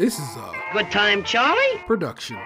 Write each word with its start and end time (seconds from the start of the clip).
This 0.00 0.18
is 0.18 0.34
a 0.36 0.54
Good 0.72 0.90
time, 0.90 1.22
Charlie? 1.24 1.76
production. 1.86 2.38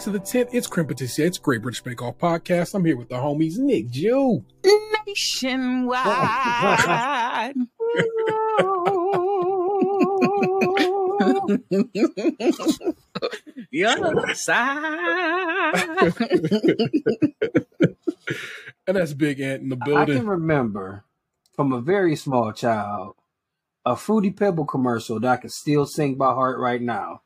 Back 0.00 0.04
to 0.06 0.10
the 0.12 0.18
tent. 0.18 0.48
It's 0.54 0.66
Kreme 0.66 0.88
Patisserie. 0.88 1.26
It's 1.28 1.36
Great 1.36 1.60
British 1.60 1.82
Bake 1.82 2.00
Off 2.00 2.16
Podcast. 2.16 2.74
I'm 2.74 2.86
here 2.86 2.96
with 2.96 3.10
the 3.10 3.16
homies 3.16 3.58
Nicju. 3.58 4.42
nationwide. 5.06 6.06
the 13.70 13.84
other 13.86 14.34
side. 14.34 16.14
And 18.86 18.96
that's 18.96 19.12
Big 19.12 19.38
Ant 19.40 19.60
in 19.64 19.68
the 19.68 19.76
building. 19.76 20.16
I 20.16 20.18
can 20.20 20.26
remember 20.26 21.04
from 21.54 21.74
a 21.74 21.80
very 21.82 22.16
small 22.16 22.54
child 22.54 23.16
a 23.84 23.96
Fruity 23.96 24.30
Pebble 24.30 24.64
commercial 24.64 25.20
that 25.20 25.30
I 25.30 25.36
can 25.36 25.50
still 25.50 25.84
sing 25.84 26.14
by 26.14 26.32
heart 26.32 26.58
right 26.58 26.80
now. 26.80 27.20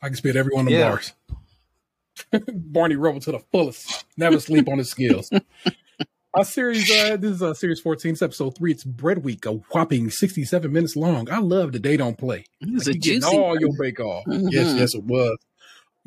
I 0.00 0.06
can 0.06 0.16
spit 0.16 0.36
every 0.36 0.54
one 0.54 0.66
of 0.66 0.72
them 0.72 0.80
Yeah. 0.80 0.88
bars. 0.88 1.12
Barney 2.54 2.96
Rubble 2.96 3.20
to 3.20 3.32
the 3.32 3.38
fullest. 3.52 4.04
Never 4.16 4.40
sleep 4.40 4.68
on 4.68 4.78
his 4.78 4.90
skills. 4.90 5.30
Our 6.34 6.44
series, 6.44 6.90
uh, 6.90 7.16
this 7.18 7.32
is 7.32 7.42
uh, 7.42 7.52
series 7.52 7.80
14, 7.80 8.12
it's 8.12 8.22
episode 8.22 8.56
three. 8.56 8.70
It's 8.72 8.84
Bread 8.84 9.22
Week, 9.22 9.44
a 9.44 9.52
whopping 9.52 10.08
67 10.10 10.72
minutes 10.72 10.96
long. 10.96 11.30
I 11.30 11.38
love 11.38 11.72
the 11.72 11.78
day 11.78 11.96
don't 11.98 12.16
play. 12.16 12.46
It 12.60 12.72
was 12.72 12.86
Like, 12.86 12.96
a 12.96 12.98
juicy 12.98 13.26
all 13.36 13.48
one. 13.48 13.60
your 13.60 13.70
bake 13.78 14.00
off. 14.00 14.24
Yes, 14.26 14.68
Mhm. 14.68 14.78
yes, 14.78 14.94
it 14.94 15.04
was. 15.04 15.36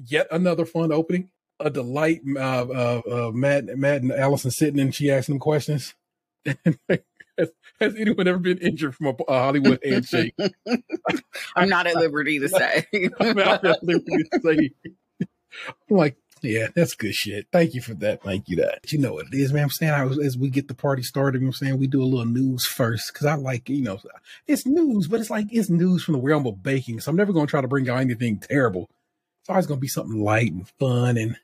Yet 0.03 0.27
another 0.31 0.65
fun 0.65 0.91
opening. 0.91 1.29
A 1.59 1.69
delight. 1.69 2.21
Uh, 2.35 2.39
uh, 2.39 3.01
uh, 3.09 3.31
Matt, 3.33 3.65
Matt 3.77 4.01
and 4.01 4.11
Alison 4.11 4.51
sitting 4.51 4.79
and 4.79 4.93
she 4.93 5.11
asking 5.11 5.35
them 5.35 5.39
questions. 5.39 5.93
has, 6.45 7.51
has 7.79 7.95
anyone 7.95 8.27
ever 8.27 8.39
been 8.39 8.57
injured 8.57 8.95
from 8.95 9.07
a, 9.07 9.15
a 9.27 9.39
Hollywood 9.39 9.79
handshake? 9.83 10.33
I'm 11.55 11.69
not 11.69 11.85
at 11.87 11.95
liberty 11.95 12.39
to 12.39 12.49
say. 12.49 12.85
I'm 13.19 13.37
out 13.39 13.61
there 13.61 13.75
literally 13.83 14.25
saying- 14.43 14.95
I'm 15.89 15.97
like, 15.97 16.17
yeah, 16.41 16.67
that's 16.75 16.93
good 16.93 17.13
shit. 17.13 17.47
Thank 17.51 17.73
you 17.73 17.81
for 17.81 17.93
that. 17.95 18.23
Thank 18.23 18.49
you 18.49 18.57
that. 18.57 18.91
You 18.91 18.99
know 18.99 19.13
what 19.13 19.27
it 19.27 19.33
is, 19.33 19.51
man. 19.51 19.63
I'm 19.63 19.69
saying 19.69 19.93
I 19.93 20.03
was, 20.03 20.19
as 20.19 20.37
we 20.37 20.49
get 20.49 20.67
the 20.67 20.73
party 20.73 21.01
started, 21.01 21.39
you 21.39 21.45
know 21.45 21.49
what 21.49 21.61
I'm 21.61 21.67
saying 21.67 21.79
we 21.79 21.87
do 21.87 22.03
a 22.03 22.05
little 22.05 22.25
news 22.25 22.65
first 22.65 23.11
because 23.11 23.25
I 23.25 23.35
like, 23.35 23.69
you 23.69 23.81
know, 23.81 23.99
it's 24.47 24.65
news, 24.65 25.07
but 25.07 25.19
it's 25.19 25.29
like 25.29 25.47
it's 25.51 25.69
news 25.69 26.03
from 26.03 26.13
the 26.13 26.21
realm 26.21 26.45
of 26.45 26.61
baking. 26.61 26.99
So 26.99 27.09
I'm 27.09 27.15
never 27.15 27.33
going 27.33 27.47
to 27.47 27.49
try 27.49 27.61
to 27.61 27.67
bring 27.67 27.89
out 27.89 27.99
anything 27.99 28.39
terrible. 28.39 28.89
It's 29.41 29.49
always 29.49 29.67
going 29.67 29.79
to 29.79 29.81
be 29.81 29.87
something 29.87 30.23
light 30.23 30.51
and 30.51 30.67
fun 30.79 31.17
and 31.17 31.37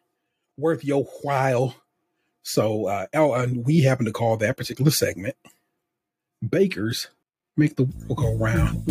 worth 0.57 0.83
your 0.83 1.03
while. 1.21 1.75
So, 2.43 2.87
uh, 2.87 3.07
oh, 3.13 3.33
and 3.33 3.65
we 3.65 3.81
happen 3.81 4.05
to 4.05 4.11
call 4.11 4.37
that 4.37 4.57
particular 4.57 4.91
segment 4.91 5.35
Bakers 6.47 7.07
Make 7.55 7.75
the 7.75 7.83
World 7.83 8.17
Go 8.17 8.35
Round. 8.35 8.85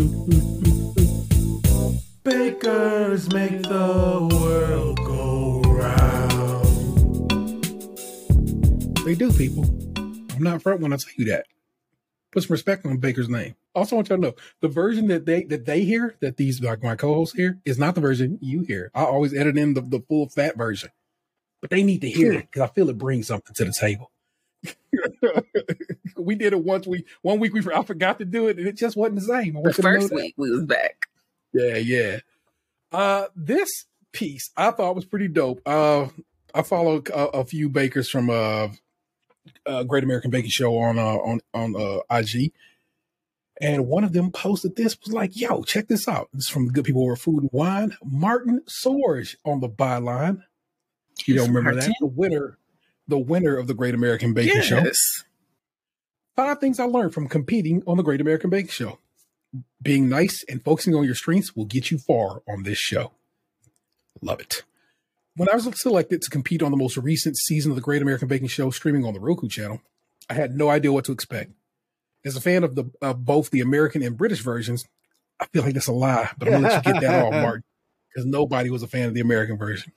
Bakers 2.22 3.32
make 3.32 3.62
the 3.62 4.28
world 4.30 4.99
They 9.10 9.16
do, 9.16 9.32
people. 9.32 9.64
I'm 9.96 10.38
not 10.38 10.62
front 10.62 10.82
when 10.82 10.92
I 10.92 10.96
tell 10.96 11.12
you 11.16 11.24
that. 11.24 11.46
Put 12.30 12.44
some 12.44 12.52
respect 12.52 12.86
on 12.86 12.98
Baker's 12.98 13.28
name. 13.28 13.56
Also, 13.74 13.96
want 13.96 14.08
y'all 14.08 14.18
to 14.18 14.22
know 14.22 14.34
the 14.60 14.68
version 14.68 15.08
that 15.08 15.26
they 15.26 15.42
that 15.46 15.66
they 15.66 15.82
hear, 15.82 16.14
that 16.20 16.36
these 16.36 16.62
like 16.62 16.80
my 16.80 16.94
co-hosts 16.94 17.34
hear, 17.34 17.58
is 17.64 17.76
not 17.76 17.96
the 17.96 18.00
version 18.00 18.38
you 18.40 18.60
hear. 18.60 18.92
I 18.94 19.02
always 19.02 19.34
edit 19.34 19.58
in 19.58 19.74
the, 19.74 19.80
the 19.80 19.98
full 19.98 20.28
fat 20.28 20.56
version, 20.56 20.90
but 21.60 21.70
they 21.70 21.82
need 21.82 22.02
to 22.02 22.08
hear 22.08 22.34
it 22.34 22.52
because 22.52 22.62
I 22.62 22.68
feel 22.72 22.88
it 22.88 22.98
brings 22.98 23.26
something 23.26 23.52
to 23.52 23.64
the 23.64 23.72
table. 23.72 24.12
we 26.16 26.36
did 26.36 26.52
it 26.52 26.62
once. 26.62 26.86
We 26.86 27.04
one 27.22 27.40
week 27.40 27.52
we 27.52 27.64
I 27.74 27.82
forgot 27.82 28.20
to 28.20 28.24
do 28.24 28.46
it, 28.46 28.58
and 28.58 28.68
it 28.68 28.76
just 28.76 28.96
wasn't 28.96 29.16
the 29.16 29.26
same. 29.26 29.54
The 29.54 29.60
want 29.60 29.76
you 29.76 29.82
to 29.82 29.92
know 29.92 30.00
first 30.02 30.14
week 30.14 30.34
we 30.36 30.52
was 30.52 30.66
back. 30.66 31.08
Yeah, 31.52 31.78
yeah. 31.78 32.18
Uh, 32.92 33.26
this 33.34 33.86
piece 34.12 34.50
I 34.56 34.70
thought 34.70 34.94
was 34.94 35.04
pretty 35.04 35.26
dope. 35.26 35.62
Uh, 35.66 36.06
I 36.54 36.62
follow 36.62 37.02
a, 37.12 37.24
a 37.24 37.44
few 37.44 37.68
bakers 37.68 38.08
from 38.08 38.30
uh, 38.30 38.68
uh, 39.66 39.82
Great 39.84 40.04
American 40.04 40.30
Baking 40.30 40.50
Show 40.50 40.76
on 40.78 40.98
uh, 40.98 41.16
on 41.16 41.40
on 41.54 41.76
uh, 41.76 42.00
IG, 42.10 42.52
and 43.60 43.86
one 43.86 44.04
of 44.04 44.12
them 44.12 44.30
posted 44.30 44.76
this 44.76 44.96
was 45.04 45.12
like, 45.12 45.36
"Yo, 45.36 45.62
check 45.62 45.88
this 45.88 46.08
out. 46.08 46.28
This 46.32 46.44
is 46.44 46.50
from 46.50 46.66
the 46.66 46.72
Good 46.72 46.84
People 46.84 47.02
Over 47.02 47.16
Food 47.16 47.42
and 47.42 47.50
Wine. 47.52 47.96
Martin 48.04 48.62
Sorge 48.68 49.36
on 49.44 49.60
the 49.60 49.68
byline. 49.68 50.42
You 51.26 51.36
don't 51.36 51.52
remember 51.52 51.80
that? 51.80 51.92
The 52.00 52.06
winner, 52.06 52.58
the 53.06 53.18
winner 53.18 53.56
of 53.56 53.66
the 53.66 53.74
Great 53.74 53.94
American 53.94 54.32
Baking 54.32 54.62
Show. 54.62 54.78
Yes. 54.78 55.24
Five 56.36 56.58
things 56.58 56.80
I 56.80 56.84
learned 56.84 57.12
from 57.12 57.28
competing 57.28 57.82
on 57.86 57.96
the 57.96 58.02
Great 58.02 58.20
American 58.20 58.50
Baking 58.50 58.70
Show. 58.70 58.98
Being 59.82 60.08
nice 60.08 60.44
and 60.48 60.64
focusing 60.64 60.94
on 60.94 61.04
your 61.04 61.14
strengths 61.14 61.54
will 61.54 61.64
get 61.64 61.90
you 61.90 61.98
far 61.98 62.42
on 62.48 62.62
this 62.62 62.78
show. 62.78 63.12
Love 64.22 64.40
it. 64.40 64.62
When 65.36 65.48
I 65.48 65.54
was 65.54 65.68
selected 65.80 66.22
to 66.22 66.30
compete 66.30 66.62
on 66.62 66.70
the 66.70 66.76
most 66.76 66.96
recent 66.96 67.36
season 67.36 67.70
of 67.70 67.76
the 67.76 67.82
Great 67.82 68.02
American 68.02 68.28
Baking 68.28 68.48
Show 68.48 68.70
streaming 68.70 69.04
on 69.04 69.14
the 69.14 69.20
Roku 69.20 69.48
channel, 69.48 69.80
I 70.28 70.34
had 70.34 70.56
no 70.56 70.68
idea 70.68 70.92
what 70.92 71.04
to 71.06 71.12
expect. 71.12 71.52
As 72.24 72.36
a 72.36 72.40
fan 72.40 72.64
of 72.64 72.74
the 72.74 72.90
of 73.00 73.24
both 73.24 73.50
the 73.50 73.60
American 73.60 74.02
and 74.02 74.16
British 74.16 74.40
versions, 74.40 74.84
I 75.38 75.46
feel 75.46 75.62
like 75.62 75.74
that's 75.74 75.86
a 75.86 75.92
lie, 75.92 76.30
but 76.36 76.48
I'm 76.48 76.54
gonna 76.54 76.68
let 76.68 76.86
you 76.86 76.92
get 76.92 77.00
that 77.02 77.24
off, 77.24 77.32
Mark, 77.32 77.62
because 78.08 78.26
nobody 78.26 78.70
was 78.70 78.82
a 78.82 78.88
fan 78.88 79.08
of 79.08 79.14
the 79.14 79.20
American 79.20 79.56
version 79.56 79.92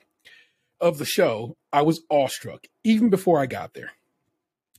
of 0.80 0.98
the 0.98 1.04
show. 1.04 1.56
I 1.72 1.82
was 1.82 2.02
awestruck 2.10 2.66
even 2.84 3.10
before 3.10 3.40
I 3.40 3.46
got 3.46 3.74
there. 3.74 3.92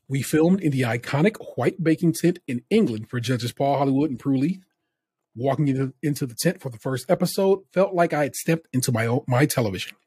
We 0.07 0.21
filmed 0.21 0.61
in 0.61 0.71
the 0.71 0.81
iconic 0.81 1.35
white 1.55 1.83
baking 1.83 2.13
tent 2.13 2.39
in 2.47 2.63
England 2.69 3.09
for 3.09 3.19
judges 3.19 3.51
Paul 3.51 3.77
Hollywood 3.77 4.11
and 4.11 4.19
Prue 4.19 4.37
Leith. 4.37 4.63
Walking 5.35 5.67
into, 5.67 5.93
into 6.01 6.25
the 6.25 6.35
tent 6.35 6.61
for 6.61 6.69
the 6.69 6.77
first 6.77 7.09
episode 7.09 7.63
felt 7.73 7.93
like 7.93 8.13
I 8.13 8.23
had 8.23 8.35
stepped 8.35 8.67
into 8.71 8.91
my 8.91 9.05
own, 9.05 9.23
my 9.27 9.45
television. 9.45 9.97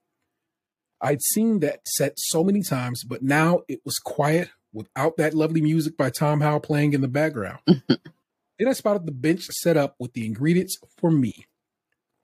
I'd 1.00 1.22
seen 1.22 1.60
that 1.60 1.80
set 1.86 2.14
so 2.16 2.42
many 2.42 2.62
times, 2.62 3.04
but 3.04 3.22
now 3.22 3.60
it 3.68 3.80
was 3.84 3.98
quiet 3.98 4.50
without 4.72 5.16
that 5.16 5.34
lovely 5.34 5.60
music 5.60 5.96
by 5.96 6.10
Tom 6.10 6.40
Howe 6.40 6.58
playing 6.58 6.92
in 6.92 7.00
the 7.00 7.08
background. 7.08 7.60
then 7.66 8.68
I 8.68 8.72
spotted 8.72 9.06
the 9.06 9.12
bench 9.12 9.46
set 9.46 9.76
up 9.76 9.94
with 9.98 10.12
the 10.12 10.26
ingredients 10.26 10.78
for 10.98 11.10
me. 11.10 11.46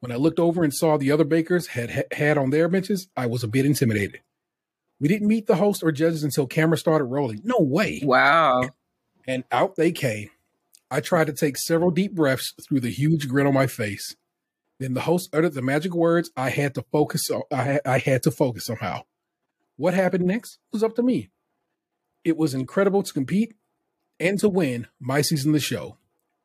When 0.01 0.13
I 0.13 0.17
looked 0.17 0.39
over 0.39 0.63
and 0.65 0.75
saw 0.75 0.97
the 0.97 1.13
other 1.13 1.25
bakers 1.25 1.69
had 1.69 2.07
had 2.13 2.37
on 2.37 2.51
their 2.51 2.69
benches, 2.69 3.09
I 3.17 3.27
was 3.27 3.43
a 3.43 3.49
bit 3.49 3.65
intimidated. 3.65 4.21
We 5.01 5.09
didn't 5.09 5.29
meet 5.29 5.47
the 5.47 5.57
host 5.57 5.83
or 5.83 5.93
judges 5.93 6.25
until 6.25 6.47
camera 6.47 6.77
started 6.77 7.07
rolling. 7.07 7.41
No 7.45 7.59
way. 7.59 8.03
Wow. 8.05 8.71
And 9.27 9.45
out 9.51 9.77
they 9.77 9.93
came. 9.93 10.31
I 10.91 11.01
tried 11.01 11.29
to 11.29 11.33
take 11.33 11.57
several 11.57 11.91
deep 11.91 12.15
breaths 12.15 12.53
through 12.63 12.81
the 12.81 12.91
huge 12.91 13.29
grin 13.29 13.47
on 13.47 13.55
my 13.55 13.67
face. 13.67 14.15
Then 14.85 14.93
the 14.93 15.01
host 15.01 15.31
uttered 15.33 15.55
the 15.55 15.63
magic 15.63 15.95
words. 15.95 16.31
I 16.37 16.51
had 16.51 16.75
to 16.75 16.85
focus. 16.93 17.31
I 17.51 17.63
had, 17.63 17.81
I 17.87 17.97
had 17.97 18.23
to 18.25 18.31
focus 18.31 18.67
somehow. 18.67 19.05
What 19.77 19.95
happened 19.95 20.27
next 20.27 20.59
was 20.75 20.83
up 20.83 20.95
to 20.97 21.03
me. 21.03 21.31
It 22.23 22.37
was 22.37 22.53
incredible 22.53 23.03
to 23.03 23.13
compete 23.15 23.55
and 24.21 24.39
to 24.41 24.49
win 24.51 24.89
my 25.01 25.23
season 25.23 25.53
of 25.53 25.55
the 25.55 25.61
show. 25.61 25.97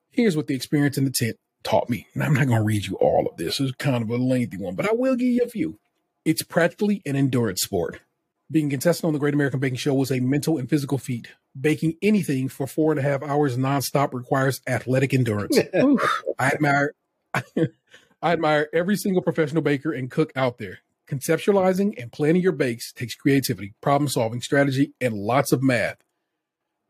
Here's 0.09 0.37
what 0.37 0.47
the 0.47 0.55
experience 0.55 0.97
in 0.97 1.03
the 1.03 1.11
tent 1.11 1.35
taught 1.63 1.89
me. 1.89 2.07
And 2.13 2.23
I'm 2.23 2.33
not 2.33 2.47
going 2.47 2.59
to 2.59 2.63
read 2.63 2.85
you 2.85 2.95
all 2.95 3.27
of 3.29 3.35
this. 3.35 3.59
It's 3.59 3.73
kind 3.73 4.01
of 4.01 4.09
a 4.09 4.15
lengthy 4.15 4.55
one, 4.55 4.75
but 4.75 4.89
I 4.89 4.93
will 4.93 5.17
give 5.17 5.27
you 5.27 5.43
a 5.43 5.49
few. 5.49 5.77
It's 6.23 6.41
practically 6.41 7.01
an 7.05 7.17
endurance 7.17 7.59
sport. 7.59 7.99
Being 8.49 8.67
a 8.67 8.69
contestant 8.69 9.09
on 9.09 9.13
the 9.13 9.19
Great 9.19 9.33
American 9.33 9.59
Baking 9.59 9.79
Show 9.79 9.95
was 9.95 10.13
a 10.13 10.21
mental 10.21 10.57
and 10.57 10.69
physical 10.69 10.97
feat. 10.97 11.27
Baking 11.59 11.95
anything 12.01 12.47
for 12.47 12.67
four 12.67 12.93
and 12.93 12.99
a 12.99 13.03
half 13.03 13.21
hours 13.21 13.57
nonstop 13.57 14.13
requires 14.13 14.61
athletic 14.65 15.13
endurance. 15.13 15.59
I 16.39 16.51
admire 16.51 16.93
I 17.33 17.43
admire 18.23 18.67
every 18.73 18.97
single 18.97 19.21
professional 19.21 19.61
baker 19.61 19.91
and 19.91 20.11
cook 20.11 20.31
out 20.35 20.57
there. 20.57 20.79
Conceptualizing 21.07 21.99
and 21.99 22.11
planning 22.11 22.41
your 22.41 22.51
bakes 22.51 22.91
takes 22.91 23.15
creativity, 23.15 23.73
problem 23.81 24.07
solving, 24.07 24.41
strategy, 24.41 24.93
and 25.01 25.15
lots 25.15 25.51
of 25.51 25.63
math. 25.63 25.97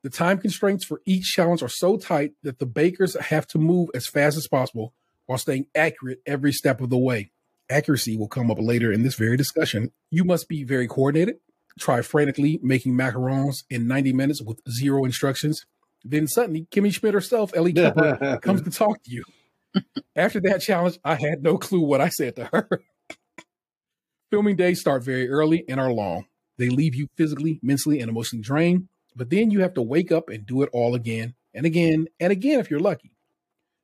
The 0.04 0.10
time 0.10 0.38
constraints 0.38 0.86
for 0.86 1.02
each 1.06 1.26
challenge 1.26 1.62
are 1.62 1.70
so 1.70 1.98
tight 1.98 2.32
that 2.44 2.60
the 2.60 2.66
bakers 2.66 3.20
have 3.20 3.46
to 3.48 3.58
move 3.58 3.90
as 3.94 4.08
fast 4.08 4.38
as 4.38 4.48
possible 4.48 4.94
while 5.26 5.38
staying 5.38 5.68
accurate 5.76 6.22
every 6.26 6.52
step 6.52 6.82
of 6.82 6.90
the 6.90 6.98
way. 6.98 7.32
Accuracy 7.70 8.18
will 8.18 8.28
come 8.28 8.50
up 8.50 8.58
later 8.60 8.92
in 8.92 9.04
this 9.04 9.16
very 9.16 9.38
discussion. 9.38 9.92
You 10.10 10.24
must 10.24 10.50
be 10.50 10.64
very 10.64 10.88
coordinated, 10.88 11.36
try 11.80 12.02
frantically 12.02 12.60
making 12.64 12.94
macarons 12.94 13.64
in 13.70 13.88
90 13.88 14.14
minutes 14.14 14.42
with 14.42 14.60
zero 14.70 15.06
instructions. 15.06 15.66
Then 16.04 16.28
suddenly, 16.28 16.68
Kimmy 16.72 16.94
Schmidt 16.94 17.14
herself, 17.14 17.52
Ellie 17.56 17.74
Kemper, 17.74 18.40
comes 18.42 18.62
to 18.64 18.72
talk 18.72 19.04
to 19.04 19.12
you. 19.12 19.24
After 20.16 20.40
that 20.42 20.62
challenge, 20.62 21.00
I 21.04 21.16
had 21.16 21.44
no 21.44 21.58
clue 21.58 21.82
what 21.82 22.02
I 22.02 22.10
said 22.10 22.36
to 22.38 22.46
her. 22.46 22.70
Filming 24.32 24.56
days 24.56 24.80
start 24.80 25.04
very 25.04 25.30
early 25.30 25.64
and 25.68 25.80
are 25.80 25.92
long. 25.92 26.26
They 26.58 26.70
leave 26.70 26.94
you 26.94 27.08
physically, 27.16 27.60
mentally, 27.64 28.00
and 28.00 28.10
emotionally 28.10 28.44
drained, 28.44 28.90
but 29.16 29.30
then 29.30 29.50
you 29.50 29.62
have 29.62 29.74
to 29.76 29.82
wake 29.82 30.12
up 30.12 30.30
and 30.30 30.46
do 30.46 30.62
it 30.62 30.70
all 30.74 30.94
again 30.94 31.36
and 31.54 31.66
again 31.66 32.08
and 32.20 32.32
again 32.32 32.60
if 32.60 32.70
you're 32.70 32.80
lucky. 32.80 33.12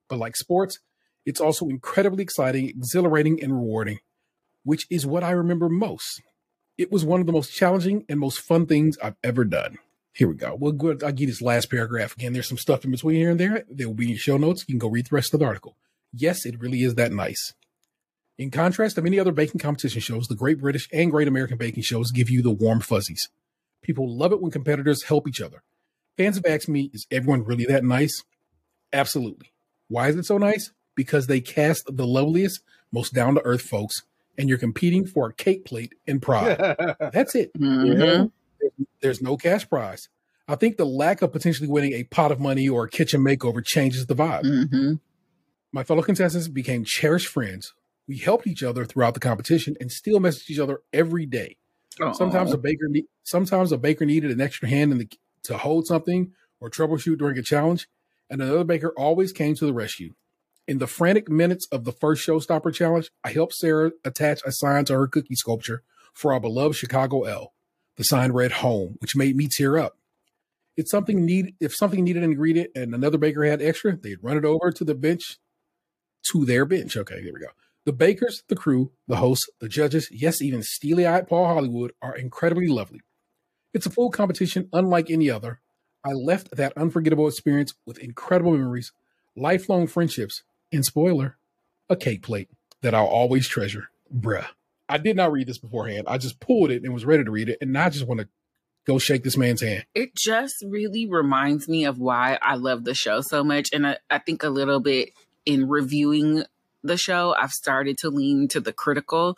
But 0.10 0.20
like 0.20 0.36
sports, 0.36 0.80
it's 1.26 1.42
also 1.42 1.68
incredibly 1.68 2.22
exciting, 2.22 2.70
exhilarating, 2.70 3.42
and 3.42 3.54
rewarding, 3.54 4.00
which 4.64 4.86
is 4.90 5.06
what 5.06 5.24
I 5.24 5.32
remember 5.32 5.70
most. 5.70 6.22
It 6.78 6.92
was 6.92 7.06
one 7.06 7.22
of 7.22 7.26
the 7.26 7.34
most 7.34 7.54
challenging 7.54 8.06
and 8.10 8.20
most 8.20 8.40
fun 8.40 8.66
things 8.66 8.98
I've 9.02 9.16
ever 9.24 9.46
done. 9.46 9.78
Here 10.16 10.28
we 10.30 10.36
go. 10.36 10.56
We'll 10.58 10.72
go. 10.72 10.98
I'll 11.06 11.12
get 11.12 11.26
this 11.26 11.42
last 11.42 11.70
paragraph 11.70 12.14
again. 12.14 12.32
There's 12.32 12.48
some 12.48 12.58
stuff 12.58 12.86
in 12.86 12.92
between 12.92 13.18
here 13.18 13.32
and 13.32 13.40
there. 13.40 13.66
There 13.70 13.88
will 13.88 13.96
be 13.96 14.06
in 14.06 14.10
your 14.12 14.18
show 14.18 14.38
notes. 14.38 14.64
You 14.68 14.74
can 14.74 14.80
go 14.80 14.88
read 14.88 15.08
the 15.08 15.16
rest 15.16 15.34
of 15.34 15.42
the 15.42 15.46
article. 15.46 15.76
Yes, 16.14 16.46
it 16.46 16.60
really 16.60 16.84
is 16.84 16.96
that 16.96 17.12
nice. 17.12 17.54
In 18.38 18.50
contrast 18.50 18.96
to 18.96 19.02
many 19.02 19.20
other 19.20 19.34
baking 19.34 19.60
competition 19.60 20.00
shows, 20.00 20.28
the 20.28 20.36
Great 20.36 20.60
British 20.60 20.88
and 20.94 21.12
Great 21.12 21.28
American 21.28 21.58
Baking 21.58 21.84
shows 21.84 22.12
give 22.12 22.30
you 22.30 22.42
the 22.42 22.52
warm 22.52 22.80
fuzzies. 22.80 23.30
People 23.82 24.14
love 24.18 24.32
it 24.32 24.42
when 24.42 24.52
competitors 24.52 25.04
help 25.04 25.28
each 25.28 25.42
other. 25.42 25.64
Fans 26.18 26.38
have 26.38 26.46
asked 26.46 26.70
me, 26.70 26.90
is 26.94 27.06
everyone 27.12 27.44
really 27.44 27.66
that 27.66 27.84
nice? 27.84 28.24
Absolutely. 28.94 29.52
Why 29.90 30.08
is 30.08 30.16
it 30.16 30.26
so 30.26 30.38
nice? 30.38 30.72
Because 30.96 31.28
they 31.28 31.42
cast 31.42 31.94
the 31.94 32.08
loveliest, 32.08 32.62
most 32.92 33.14
down 33.14 33.36
to 33.36 33.42
earth 33.46 33.62
folks, 33.64 34.04
and 34.38 34.48
you're 34.48 34.58
competing 34.58 35.06
for 35.06 35.28
a 35.28 35.34
cake 35.34 35.66
plate 35.66 35.94
and 36.08 36.22
prize. 36.22 36.58
That's 37.12 37.36
it. 37.36 37.54
Mhm. 37.54 38.32
There's 39.02 39.22
no 39.22 39.38
cash 39.38 39.68
prize. 39.70 40.10
I 40.48 40.56
think 40.56 40.78
the 40.78 40.86
lack 40.86 41.22
of 41.22 41.32
potentially 41.32 41.68
winning 41.68 41.94
a 41.94 42.04
pot 42.04 42.32
of 42.32 42.40
money 42.40 42.70
or 42.70 42.86
a 42.86 42.90
kitchen 42.90 43.22
makeover 43.22 43.66
changes 43.66 44.06
the 44.06 44.16
vibe. 44.16 44.44
Mhm. 44.44 45.00
My 45.72 45.84
fellow 45.84 46.04
contestants 46.04 46.48
became 46.48 46.86
cherished 46.86 47.28
friends. 47.28 47.74
We 48.08 48.18
helped 48.18 48.46
each 48.46 48.62
other 48.64 48.86
throughout 48.86 49.16
the 49.16 49.20
competition 49.20 49.76
and 49.82 49.92
still 49.92 50.20
message 50.20 50.50
each 50.50 50.60
other 50.60 50.82
every 50.94 51.26
day. 51.26 51.58
Sometimes 52.14 52.52
a 52.54 52.58
baker 52.58 52.88
ne- 52.88 53.08
sometimes 53.24 53.72
a 53.72 53.78
baker 53.78 54.06
needed 54.06 54.30
an 54.32 54.40
extra 54.42 54.68
hand 54.70 54.92
in 54.92 55.00
the 55.00 55.10
to 55.44 55.58
hold 55.58 55.88
something 55.88 56.34
or 56.60 56.70
troubleshoot 56.70 57.18
during 57.18 57.38
a 57.38 57.42
challenge, 57.42 57.88
and 58.30 58.42
another 58.42 58.64
baker 58.64 58.94
always 58.98 59.32
came 59.32 59.56
to 59.56 59.66
the 59.66 59.74
rescue. 59.74 60.14
In 60.68 60.78
the 60.80 60.88
frantic 60.88 61.30
minutes 61.30 61.68
of 61.72 61.84
the 61.84 61.92
first 61.92 62.26
showstopper 62.26 62.74
challenge, 62.74 63.12
I 63.24 63.32
helped 63.32 63.54
Sarah 63.54 63.92
attach 64.04 64.42
a 64.46 64.52
sign 64.52 64.86
to 64.86 64.94
her 64.94 65.08
cookie 65.08 65.36
sculpture 65.36 65.84
for 66.14 66.34
our 66.34 66.40
beloved 66.40 66.76
Chicago 66.76 67.24
L. 67.24 67.54
The 67.98 68.04
sign 68.04 68.32
read 68.32 68.52
"Home," 68.54 68.98
which 69.00 69.16
made 69.16 69.36
me 69.36 69.48
tear 69.50 69.78
up. 69.78 69.98
It's 70.78 70.92
something 70.92 71.26
need 71.26 71.56
if 71.60 71.74
something 71.74 72.04
needed 72.04 72.24
an 72.24 72.32
ingredient 72.32 72.72
and 72.76 72.94
another 72.94 73.18
baker 73.18 73.46
had 73.46 73.62
extra, 73.62 73.96
they'd 73.96 74.22
run 74.22 74.38
it 74.38 74.46
over 74.46 74.72
to 74.72 74.84
the 74.84 74.96
bench, 74.96 75.38
to 76.32 76.46
their 76.46 76.66
bench. 76.66 76.98
Okay, 76.98 77.24
there 77.24 77.34
we 77.34 77.40
go. 77.40 77.48
The 77.86 77.94
bakers, 77.94 78.44
the 78.50 78.56
crew, 78.56 78.92
the 79.08 79.18
hosts, 79.18 79.48
the 79.60 79.70
judges, 79.70 80.10
yes, 80.12 80.42
even 80.42 80.64
steely 80.64 81.06
eyed 81.06 81.28
Paul 81.28 81.46
Hollywood 81.46 81.94
are 82.02 82.16
incredibly 82.16 82.68
lovely. 82.68 83.02
It's 83.74 83.86
a 83.86 83.92
full 83.92 84.10
competition 84.10 84.70
unlike 84.74 85.10
any 85.10 85.30
other. 85.30 85.62
I 86.04 86.12
left 86.12 86.56
that 86.56 86.74
unforgettable 86.78 87.28
experience 87.28 87.74
with 87.86 88.00
incredible 88.00 88.52
memories, 88.52 88.92
lifelong 89.36 89.88
friendships, 89.88 90.44
and 90.72 90.84
spoiler, 90.84 91.38
a 91.90 91.96
cake 91.96 92.24
plate 92.24 92.50
that 92.82 92.96
I'll 92.96 93.06
always 93.06 93.48
treasure. 93.48 93.90
Bruh. 94.14 94.48
I 94.88 94.98
did 94.98 95.16
not 95.16 95.32
read 95.32 95.48
this 95.48 95.58
beforehand. 95.58 96.06
I 96.08 96.18
just 96.18 96.40
pulled 96.40 96.72
it 96.72 96.84
and 96.84 96.94
was 96.94 97.06
ready 97.06 97.24
to 97.24 97.32
read 97.32 97.50
it. 97.50 97.58
And 97.62 97.78
I 97.78 97.90
just 97.90 98.08
want 98.08 98.22
to 98.22 98.28
go 98.86 99.00
shake 99.00 99.24
this 99.24 99.38
man's 99.38 99.62
hand. 99.62 99.86
It 99.96 100.16
just 100.16 100.64
really 100.66 101.08
reminds 101.08 101.68
me 101.68 101.86
of 101.86 101.98
why 101.98 102.38
I 102.42 102.56
love 102.56 102.84
the 102.84 102.94
show 102.94 103.22
so 103.22 103.44
much. 103.44 103.70
And 103.74 103.88
I, 103.88 103.98
I 104.10 104.20
think 104.20 104.44
a 104.44 104.50
little 104.50 104.80
bit 104.80 105.10
in 105.46 105.68
reviewing 105.68 106.44
the 106.84 106.98
show, 106.98 107.36
I've 107.38 107.52
started 107.52 107.98
to 108.00 108.10
lean 108.10 108.48
to 108.50 108.60
the 108.60 108.74
critical. 108.74 109.38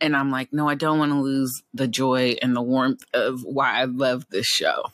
And 0.00 0.16
I'm 0.16 0.30
like, 0.30 0.52
no, 0.52 0.68
I 0.68 0.74
don't 0.74 0.98
want 0.98 1.12
to 1.12 1.20
lose 1.20 1.62
the 1.72 1.86
joy 1.86 2.36
and 2.42 2.56
the 2.56 2.62
warmth 2.62 3.04
of 3.14 3.42
why 3.44 3.80
I 3.80 3.84
love 3.84 4.26
this 4.30 4.46
show. 4.46 4.84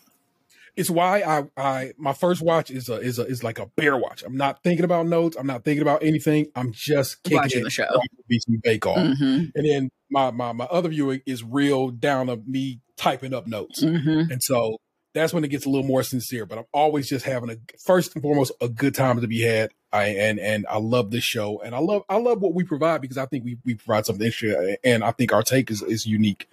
It's 0.77 0.91
why 0.91 1.23
I, 1.23 1.45
I 1.57 1.93
my 1.97 2.13
first 2.13 2.43
watch 2.43 2.71
is 2.71 2.89
a 2.89 2.97
is 2.97 3.19
a 3.19 3.23
is 3.27 3.43
like 3.43 3.59
a 3.59 3.67
bear 3.77 3.97
watch. 3.97 4.23
I'm 4.23 4.37
not 4.37 4.63
thinking 4.63 4.85
about 4.85 5.07
notes. 5.07 5.37
I'm 5.39 5.47
not 5.47 5.65
thinking 5.65 5.83
about 5.83 6.03
anything. 6.03 6.49
I'm 6.55 6.73
just 6.73 7.23
kicking 7.23 7.39
Watching 7.39 7.61
it, 7.61 7.65
the 7.65 7.71
show. 7.71 8.01
Be 8.29 8.39
some 8.41 8.61
bake 8.63 8.87
off. 8.87 8.99
hmm 8.99 9.45
And 9.55 9.65
then 9.65 9.91
my, 10.11 10.31
my 10.31 10.53
my 10.53 10.67
other 10.67 10.91
viewing 10.91 11.23
is 11.25 11.43
real 11.43 11.89
down 11.91 12.29
of 12.29 12.47
me 12.47 12.81
typing 12.97 13.33
up 13.33 13.47
notes. 13.47 13.83
hmm 13.83 14.25
And 14.31 14.43
so 14.43 14.77
that's 15.15 15.33
when 15.33 15.45
it 15.45 15.49
gets 15.49 15.65
a 15.65 15.71
little 15.71 15.87
more 15.87 16.03
sincere. 16.03 16.45
But 16.45 16.59
I'm 16.59 16.67
always 16.75 17.09
just 17.09 17.25
having 17.25 17.49
a 17.51 17.57
first 17.83 18.15
and 18.15 18.23
foremost 18.23 18.53
a 18.61 18.69
good 18.69 18.95
time 18.95 19.19
to 19.21 19.27
be 19.27 19.41
had. 19.41 19.71
I 19.93 20.09
and 20.09 20.39
and 20.39 20.67
I 20.69 20.77
love 20.77 21.11
this 21.11 21.25
show, 21.25 21.63
and 21.63 21.75
I 21.75 21.79
love 21.79 22.03
I 22.11 22.19
love 22.19 22.43
what 22.43 22.53
we 22.53 22.65
provide 22.65 23.01
because 23.01 23.17
I 23.17 23.25
think 23.25 23.45
we 23.45 23.57
we 23.65 23.77
provide 23.77 24.05
something 24.05 24.27
interesting, 24.27 24.77
and 24.85 25.03
I 25.03 25.13
think 25.13 25.33
our 25.33 25.43
take 25.43 25.71
is 25.71 25.81
is 25.81 26.05
unique. 26.05 26.49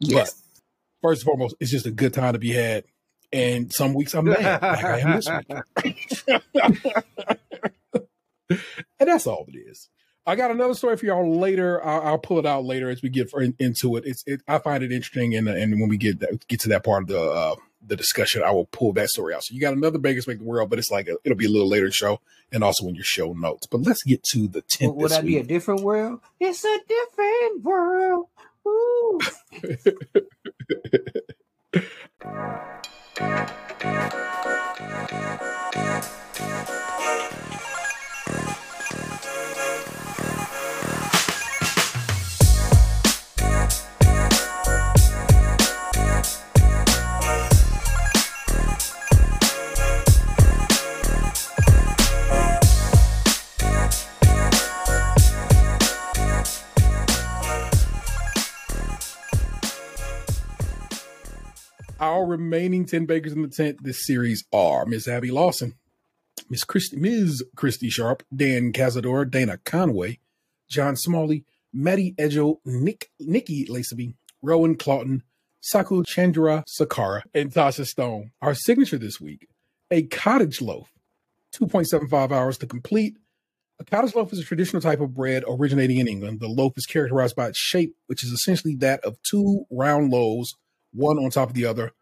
Yes. 0.00 0.42
First 1.02 1.22
and 1.22 1.26
foremost, 1.26 1.54
it's 1.60 1.70
just 1.70 1.86
a 1.86 1.90
good 1.90 2.12
time 2.12 2.34
to 2.34 2.38
be 2.38 2.52
had. 2.52 2.84
And 3.32 3.72
some 3.72 3.94
weeks 3.94 4.14
I'm 4.14 4.26
mad, 4.26 4.62
like 4.62 4.84
I 4.84 5.00
am 5.00 5.16
this 5.16 5.28
week, 5.82 6.22
and 8.50 9.08
that's 9.08 9.26
all 9.26 9.46
it 9.48 9.56
is. 9.56 9.88
I 10.26 10.36
got 10.36 10.50
another 10.50 10.74
story 10.74 10.96
for 10.96 11.04
y'all 11.04 11.38
later. 11.38 11.84
I'll, 11.84 12.00
I'll 12.02 12.18
pull 12.18 12.38
it 12.38 12.46
out 12.46 12.64
later 12.64 12.88
as 12.88 13.02
we 13.02 13.10
get 13.10 13.28
for, 13.28 13.42
into 13.42 13.96
it. 13.96 14.04
It's 14.06 14.24
it, 14.26 14.40
I 14.48 14.58
find 14.58 14.82
it 14.82 14.90
interesting, 14.92 15.34
and 15.34 15.48
and 15.48 15.80
when 15.80 15.88
we 15.88 15.96
get 15.96 16.20
that, 16.20 16.46
get 16.48 16.60
to 16.60 16.68
that 16.70 16.84
part 16.84 17.02
of 17.02 17.08
the 17.08 17.20
uh, 17.20 17.56
the 17.86 17.96
discussion, 17.96 18.42
I 18.42 18.50
will 18.50 18.66
pull 18.66 18.92
that 18.94 19.10
story 19.10 19.34
out. 19.34 19.44
So 19.44 19.54
you 19.54 19.60
got 19.60 19.74
another 19.74 19.98
Bakers 19.98 20.26
Make 20.26 20.38
the 20.38 20.44
World, 20.44 20.70
but 20.70 20.78
it's 20.78 20.90
like 20.90 21.08
a, 21.08 21.16
it'll 21.24 21.36
be 21.36 21.44
a 21.46 21.50
little 21.50 21.68
later 21.68 21.90
show, 21.90 22.20
and 22.50 22.64
also 22.64 22.88
in 22.88 22.94
your 22.94 23.04
show 23.04 23.32
notes. 23.32 23.66
But 23.66 23.82
let's 23.82 24.02
get 24.02 24.22
to 24.32 24.48
the 24.48 24.62
tenth. 24.62 24.94
Would 24.94 25.10
that 25.10 25.26
be 25.26 25.38
a 25.38 25.42
different 25.42 25.82
world? 25.82 26.20
It's 26.40 26.64
a 26.64 26.78
different 26.88 27.62
world. 27.62 28.28
Ooh. 28.66 29.20
Thank 33.16 33.48
you. 36.78 36.83
Our 62.04 62.26
remaining 62.26 62.84
10 62.84 63.06
bakers 63.06 63.32
in 63.32 63.40
the 63.40 63.48
tent 63.48 63.82
this 63.82 64.04
series 64.04 64.44
are 64.52 64.84
Miss 64.84 65.08
Abbi 65.08 65.30
Lawson, 65.30 65.72
Miss 66.50 66.62
Cristy, 66.62 66.98
Ms. 66.98 67.42
Cristy 67.56 67.90
Sharp, 67.90 68.22
Dan 68.36 68.74
Cazador, 68.74 69.30
Dana 69.30 69.56
Conway, 69.64 70.18
John 70.68 70.96
Smalley, 70.96 71.46
Matty 71.72 72.12
Edgell, 72.18 72.56
Nick, 72.66 73.10
Nicky 73.18 73.64
Laceby, 73.64 74.16
Rowan 74.42 74.74
Claughton, 74.76 75.22
Saku 75.62 76.02
Chandrasekara, 76.02 77.22
and 77.32 77.50
Tasha 77.50 77.86
Stone. 77.86 78.32
Our 78.42 78.54
signature 78.54 78.98
this 78.98 79.18
week, 79.18 79.48
a 79.90 80.02
cottage 80.02 80.60
loaf, 80.60 80.92
2.75 81.54 82.32
hours 82.32 82.58
to 82.58 82.66
complete. 82.66 83.16
A 83.80 83.84
cottage 83.84 84.14
loaf 84.14 84.30
is 84.30 84.40
a 84.40 84.44
traditional 84.44 84.82
type 84.82 85.00
of 85.00 85.14
bread 85.14 85.42
originating 85.48 85.96
in 85.96 86.08
England. 86.08 86.40
The 86.40 86.48
loaf 86.48 86.74
is 86.76 86.84
characterized 86.84 87.34
by 87.34 87.48
its 87.48 87.58
shape, 87.58 87.96
which 88.08 88.22
is 88.22 88.30
essentially 88.30 88.76
that 88.80 89.00
of 89.04 89.16
two 89.22 89.64
round 89.70 90.12
loaves 90.12 90.54
one 90.94 91.18
on 91.18 91.30
top 91.30 91.48
of 91.48 91.54
the 91.54 91.66
other, 91.66 91.92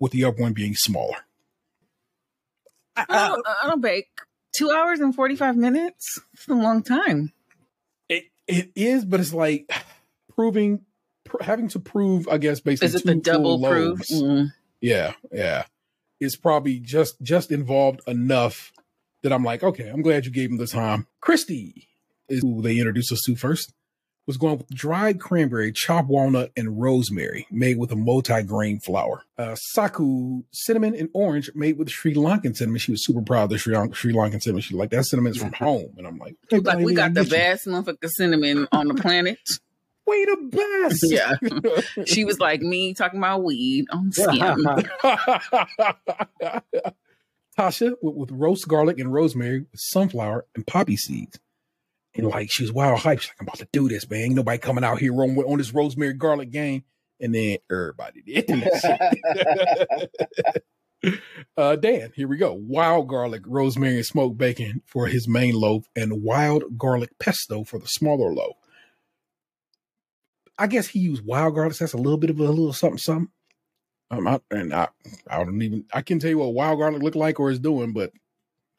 with 0.00 0.12
the 0.12 0.24
other 0.24 0.40
one 0.40 0.52
being 0.52 0.74
smaller. 0.74 1.16
I, 2.96 3.04
I, 3.08 3.28
don't, 3.28 3.46
I 3.62 3.66
don't 3.66 3.80
bake. 3.80 4.08
Two 4.52 4.70
hours 4.70 5.00
and 5.00 5.14
45 5.14 5.56
minutes? 5.56 6.18
It's 6.32 6.48
a 6.48 6.54
long 6.54 6.82
time. 6.82 7.32
It 8.08 8.24
it 8.46 8.70
is, 8.74 9.04
but 9.04 9.20
it's 9.20 9.34
like 9.34 9.70
proving, 10.34 10.82
pr- 11.24 11.42
having 11.42 11.68
to 11.68 11.78
prove, 11.78 12.26
I 12.28 12.38
guess, 12.38 12.60
basically 12.60 12.86
Is 12.86 12.94
it 12.94 13.04
the 13.04 13.14
double 13.16 13.58
full 13.58 13.68
proof? 13.68 13.98
loaves. 14.10 14.22
Mm. 14.22 14.52
Yeah, 14.80 15.12
yeah. 15.32 15.64
It's 16.20 16.36
probably 16.36 16.78
just 16.78 17.20
just 17.20 17.50
involved 17.50 18.00
enough 18.06 18.72
that 19.22 19.32
I'm 19.32 19.44
like, 19.44 19.62
okay, 19.62 19.88
I'm 19.88 20.02
glad 20.02 20.24
you 20.24 20.30
gave 20.32 20.50
him 20.50 20.56
the 20.56 20.66
time. 20.66 21.06
Cristy, 21.22 21.88
is 22.28 22.40
who 22.40 22.62
they 22.62 22.78
introduced 22.78 23.12
us 23.12 23.22
to 23.26 23.36
first, 23.36 23.74
was 24.26 24.36
going 24.36 24.58
with 24.58 24.68
dried 24.70 25.20
cranberry, 25.20 25.70
chopped 25.72 26.08
walnut, 26.08 26.50
and 26.56 26.80
rosemary, 26.80 27.46
made 27.50 27.78
with 27.78 27.92
a 27.92 27.96
multi-grain 27.96 28.80
flour. 28.80 29.22
Uh, 29.38 29.54
Saku 29.54 30.42
cinnamon 30.52 30.94
and 30.96 31.08
orange, 31.14 31.50
made 31.54 31.78
with 31.78 31.88
Sri 31.90 32.12
Lankan 32.14 32.56
cinnamon. 32.56 32.78
She 32.80 32.90
was 32.90 33.04
super 33.04 33.22
proud 33.22 33.44
of 33.44 33.50
the 33.50 33.58
Sri, 33.58 33.76
Lank- 33.76 33.94
Sri 33.94 34.12
Lankan 34.12 34.42
cinnamon. 34.42 34.62
She 34.62 34.74
was 34.74 34.80
like, 34.80 34.90
that 34.90 35.04
cinnamon's 35.04 35.36
from 35.38 35.52
home. 35.52 35.94
And 35.96 36.06
I'm 36.06 36.18
like, 36.18 36.34
hey, 36.50 36.58
Like 36.58 36.78
we 36.78 36.94
got 36.94 37.14
the 37.14 37.22
get 37.22 37.30
you. 37.30 37.36
best 37.38 37.66
motherfucking 37.66 38.08
cinnamon 38.10 38.66
on 38.72 38.88
the 38.88 38.94
planet. 38.94 39.38
We 40.08 40.24
the 40.24 40.88
best. 40.88 41.04
Yeah. 41.96 42.04
She 42.06 42.24
was 42.24 42.38
like 42.38 42.60
me 42.60 42.94
talking 42.94 43.18
about 43.18 43.42
weed 43.42 43.86
on 43.90 44.12
skim. 44.12 44.64
Tasha 47.58 47.94
with, 48.02 48.14
with 48.14 48.30
roast 48.30 48.68
garlic 48.68 48.98
and 48.98 49.12
rosemary, 49.12 49.60
with 49.60 49.80
sunflower 49.80 50.46
and 50.54 50.66
poppy 50.66 50.96
seeds. 50.96 51.38
And 52.16 52.28
like 52.28 52.50
she 52.50 52.62
was 52.62 52.72
wild 52.72 53.00
hype. 53.00 53.20
She's 53.20 53.30
like, 53.30 53.36
I'm 53.40 53.46
about 53.46 53.58
to 53.58 53.68
do 53.72 53.88
this, 53.88 54.08
man. 54.08 54.20
Ain't 54.20 54.34
nobody 54.34 54.58
coming 54.58 54.84
out 54.84 54.98
here 54.98 55.12
on, 55.14 55.36
on 55.38 55.58
this 55.58 55.74
rosemary 55.74 56.14
garlic 56.14 56.50
game. 56.50 56.84
And 57.20 57.34
then 57.34 57.58
everybody 57.70 58.22
did. 58.22 58.46
that 58.48 60.10
uh, 61.56 61.76
Dan, 61.76 62.12
here 62.14 62.28
we 62.28 62.36
go. 62.36 62.52
Wild 62.52 63.08
garlic, 63.08 63.42
rosemary, 63.46 63.96
and 63.96 64.06
smoked 64.06 64.38
bacon 64.38 64.82
for 64.86 65.06
his 65.06 65.28
main 65.28 65.54
loaf, 65.54 65.88
and 65.94 66.22
wild 66.22 66.78
garlic 66.78 67.10
pesto 67.18 67.64
for 67.64 67.78
the 67.78 67.86
smaller 67.86 68.32
loaf. 68.32 68.56
I 70.58 70.66
guess 70.66 70.88
he 70.88 71.00
used 71.00 71.24
wild 71.24 71.54
garlic. 71.54 71.76
That's 71.76 71.92
a 71.92 71.98
little 71.98 72.18
bit 72.18 72.30
of 72.30 72.40
a 72.40 72.44
little 72.44 72.72
something, 72.72 72.98
something. 72.98 73.28
Um, 74.10 74.26
I, 74.28 74.40
and 74.50 74.72
I, 74.72 74.88
I 75.28 75.44
don't 75.44 75.60
even. 75.62 75.84
I 75.92 76.02
can 76.02 76.18
tell 76.18 76.30
you 76.30 76.38
what 76.38 76.54
wild 76.54 76.78
garlic 76.78 77.02
look 77.02 77.14
like 77.14 77.40
or 77.40 77.50
is 77.50 77.58
doing, 77.58 77.92
but 77.92 78.12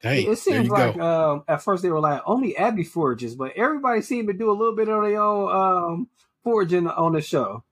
hey, 0.01 0.23
it 0.23 0.37
seems 0.37 0.69
like 0.69 0.97
um, 0.97 1.43
at 1.47 1.61
first 1.63 1.83
they 1.83 1.89
were 1.89 1.99
like 1.99 2.21
only 2.25 2.55
Abbi 2.57 2.83
forages, 2.83 3.35
but 3.35 3.53
everybody 3.55 4.01
seemed 4.01 4.27
to 4.27 4.33
do 4.33 4.49
a 4.49 4.53
little 4.57 4.75
bit 4.75 4.89
of 4.89 5.03
their 5.03 5.21
own 5.21 5.49
um, 5.93 6.07
foraging 6.43 6.87
on 6.87 7.13
the 7.13 7.21
show. 7.21 7.63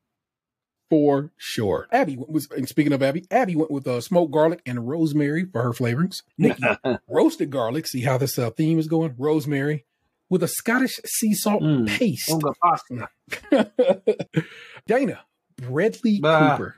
for 0.89 1.32
sure. 1.38 1.88
Abbi 1.91 2.15
was. 2.17 2.48
And 2.51 2.67
speaking 2.70 2.94
of 2.94 3.01
Abbi, 3.03 3.22
Abbi 3.32 3.55
went 3.55 3.72
with 3.72 3.88
uh, 3.88 4.01
smoked 4.01 4.32
garlic 4.32 4.62
and 4.65 4.88
rosemary 4.88 5.46
for 5.46 5.62
her 5.63 5.72
flavorings. 5.72 6.22
Nicky 6.38 6.63
roasted 7.10 7.50
garlic. 7.50 7.88
See 7.88 8.01
how 8.01 8.17
this 8.17 8.38
uh, 8.39 8.50
theme 8.51 8.79
is 8.79 8.88
going. 8.88 9.15
Rosemary 9.17 9.86
with 10.29 10.41
a 10.44 10.48
Scottish 10.48 11.00
sea 11.05 11.34
salt 11.34 11.62
Mm. 11.63 11.88
paste. 11.88 12.32
Unga 12.32 12.53
pasta. 12.62 13.10
Dana 14.88 15.20
Bradley 15.58 16.20
Bah. 16.20 16.58
Cooper. 16.58 16.75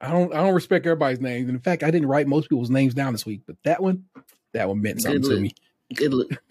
I 0.00 0.10
don't. 0.10 0.32
I 0.34 0.42
don't 0.42 0.54
respect 0.54 0.84
everybody's 0.86 1.20
names. 1.20 1.48
And 1.48 1.56
in 1.56 1.62
fact, 1.62 1.82
I 1.82 1.90
didn't 1.90 2.08
write 2.08 2.26
most 2.26 2.48
people's 2.50 2.68
names 2.70 2.92
down 2.94 3.12
this 3.12 3.24
week, 3.24 3.42
but 3.46 3.56
that 3.64 3.82
one, 3.82 4.04
that 4.56 4.68
one 4.68 4.82
meant 4.82 5.02
something 5.02 5.22
Good 5.22 5.34
to 5.34 5.40
me. 5.40 5.52
Good 5.94 6.14
look. 6.14 6.30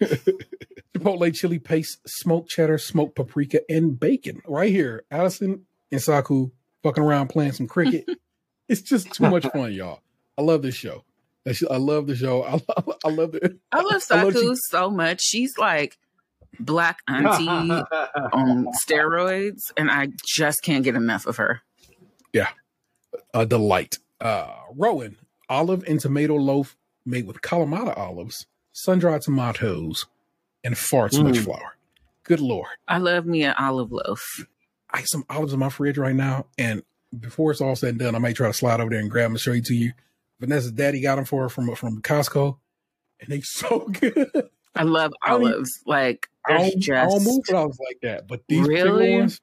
Chipotle 0.96 1.34
chili 1.34 1.58
paste, 1.58 2.00
smoked 2.06 2.48
cheddar, 2.48 2.78
smoked 2.78 3.16
paprika, 3.16 3.60
and 3.68 3.98
bacon. 3.98 4.40
Right 4.46 4.70
here, 4.70 5.04
Alison 5.10 5.66
and 5.92 6.02
Saku 6.02 6.50
fucking 6.82 7.02
around 7.02 7.28
playing 7.28 7.52
some 7.52 7.66
cricket. 7.66 8.06
it's 8.68 8.80
just 8.80 9.12
too 9.12 9.28
much 9.28 9.46
fun, 9.46 9.72
y'all. 9.72 10.00
I 10.38 10.42
love 10.42 10.62
this 10.62 10.74
show. 10.74 11.04
I 11.46 11.76
love 11.76 12.06
the 12.06 12.16
show. 12.16 12.42
I 12.42 12.52
love, 12.52 12.98
I 13.04 13.08
love 13.08 13.34
it. 13.34 13.58
I 13.70 13.82
love 13.82 13.86
I 13.86 13.92
love 13.92 14.02
Saku 14.02 14.56
so 14.56 14.90
much. 14.90 15.20
She's 15.20 15.58
like 15.58 15.98
black 16.58 17.00
auntie 17.08 17.48
on 18.32 18.66
steroids, 18.88 19.70
and 19.76 19.90
I 19.90 20.08
just 20.26 20.62
can't 20.62 20.82
get 20.82 20.94
enough 20.96 21.26
of 21.26 21.36
her. 21.36 21.62
Yeah, 22.32 22.48
a 23.34 23.46
delight. 23.46 23.98
Uh, 24.20 24.50
Rowan, 24.74 25.18
olive 25.48 25.84
and 25.86 26.00
tomato 26.00 26.34
loaf 26.34 26.76
made 27.06 27.26
with 27.26 27.40
Kalamata 27.42 27.96
olives, 27.96 28.46
sun 28.72 28.98
dried 28.98 29.22
tomatoes, 29.22 30.06
and 30.64 30.76
far 30.76 31.08
too 31.08 31.24
much 31.24 31.36
Mm. 31.36 31.44
flour. 31.44 31.76
Good 32.24 32.40
lord. 32.40 32.68
I 32.88 32.98
love 32.98 33.24
me 33.26 33.44
an 33.44 33.54
olive 33.58 33.92
loaf. 33.92 34.44
I 34.90 34.98
have 34.98 35.08
some 35.08 35.24
olives 35.30 35.52
in 35.52 35.58
my 35.60 35.68
fridge 35.68 35.98
right 35.98 36.14
now, 36.14 36.46
and 36.58 36.82
before 37.18 37.50
it's 37.52 37.60
all 37.60 37.76
said 37.76 37.90
and 37.90 37.98
done, 37.98 38.14
I 38.14 38.18
might 38.18 38.36
try 38.36 38.48
to 38.48 38.52
slide 38.52 38.80
over 38.80 38.90
there 38.90 38.98
and 39.00 39.10
grab 39.10 39.26
them 39.26 39.32
and 39.32 39.40
show 39.40 39.52
you 39.52 39.62
to 39.62 39.74
you. 39.74 39.92
Vanessa's 40.40 40.72
daddy 40.72 41.00
got 41.00 41.16
them 41.16 41.24
for 41.24 41.42
her 41.42 41.48
from 41.48 41.74
from 41.76 42.02
Costco, 42.02 42.58
and 43.20 43.28
they're 43.30 43.40
so 43.42 43.86
good. 43.86 44.30
I 44.74 44.82
love 44.82 45.12
I 45.22 45.30
don't 45.30 45.44
olives. 45.44 45.80
Like 45.86 46.28
I 46.46 46.58
there's 46.58 46.74
don't, 46.86 46.96
I 46.98 47.04
don't 47.06 47.24
move 47.24 47.36
just 47.44 47.48
with 47.48 47.54
olives 47.56 47.78
like 47.86 47.98
that, 48.02 48.26
but 48.28 48.42
these 48.48 48.66
particular 48.66 48.98
Really? 48.98 49.18
ones, 49.20 49.40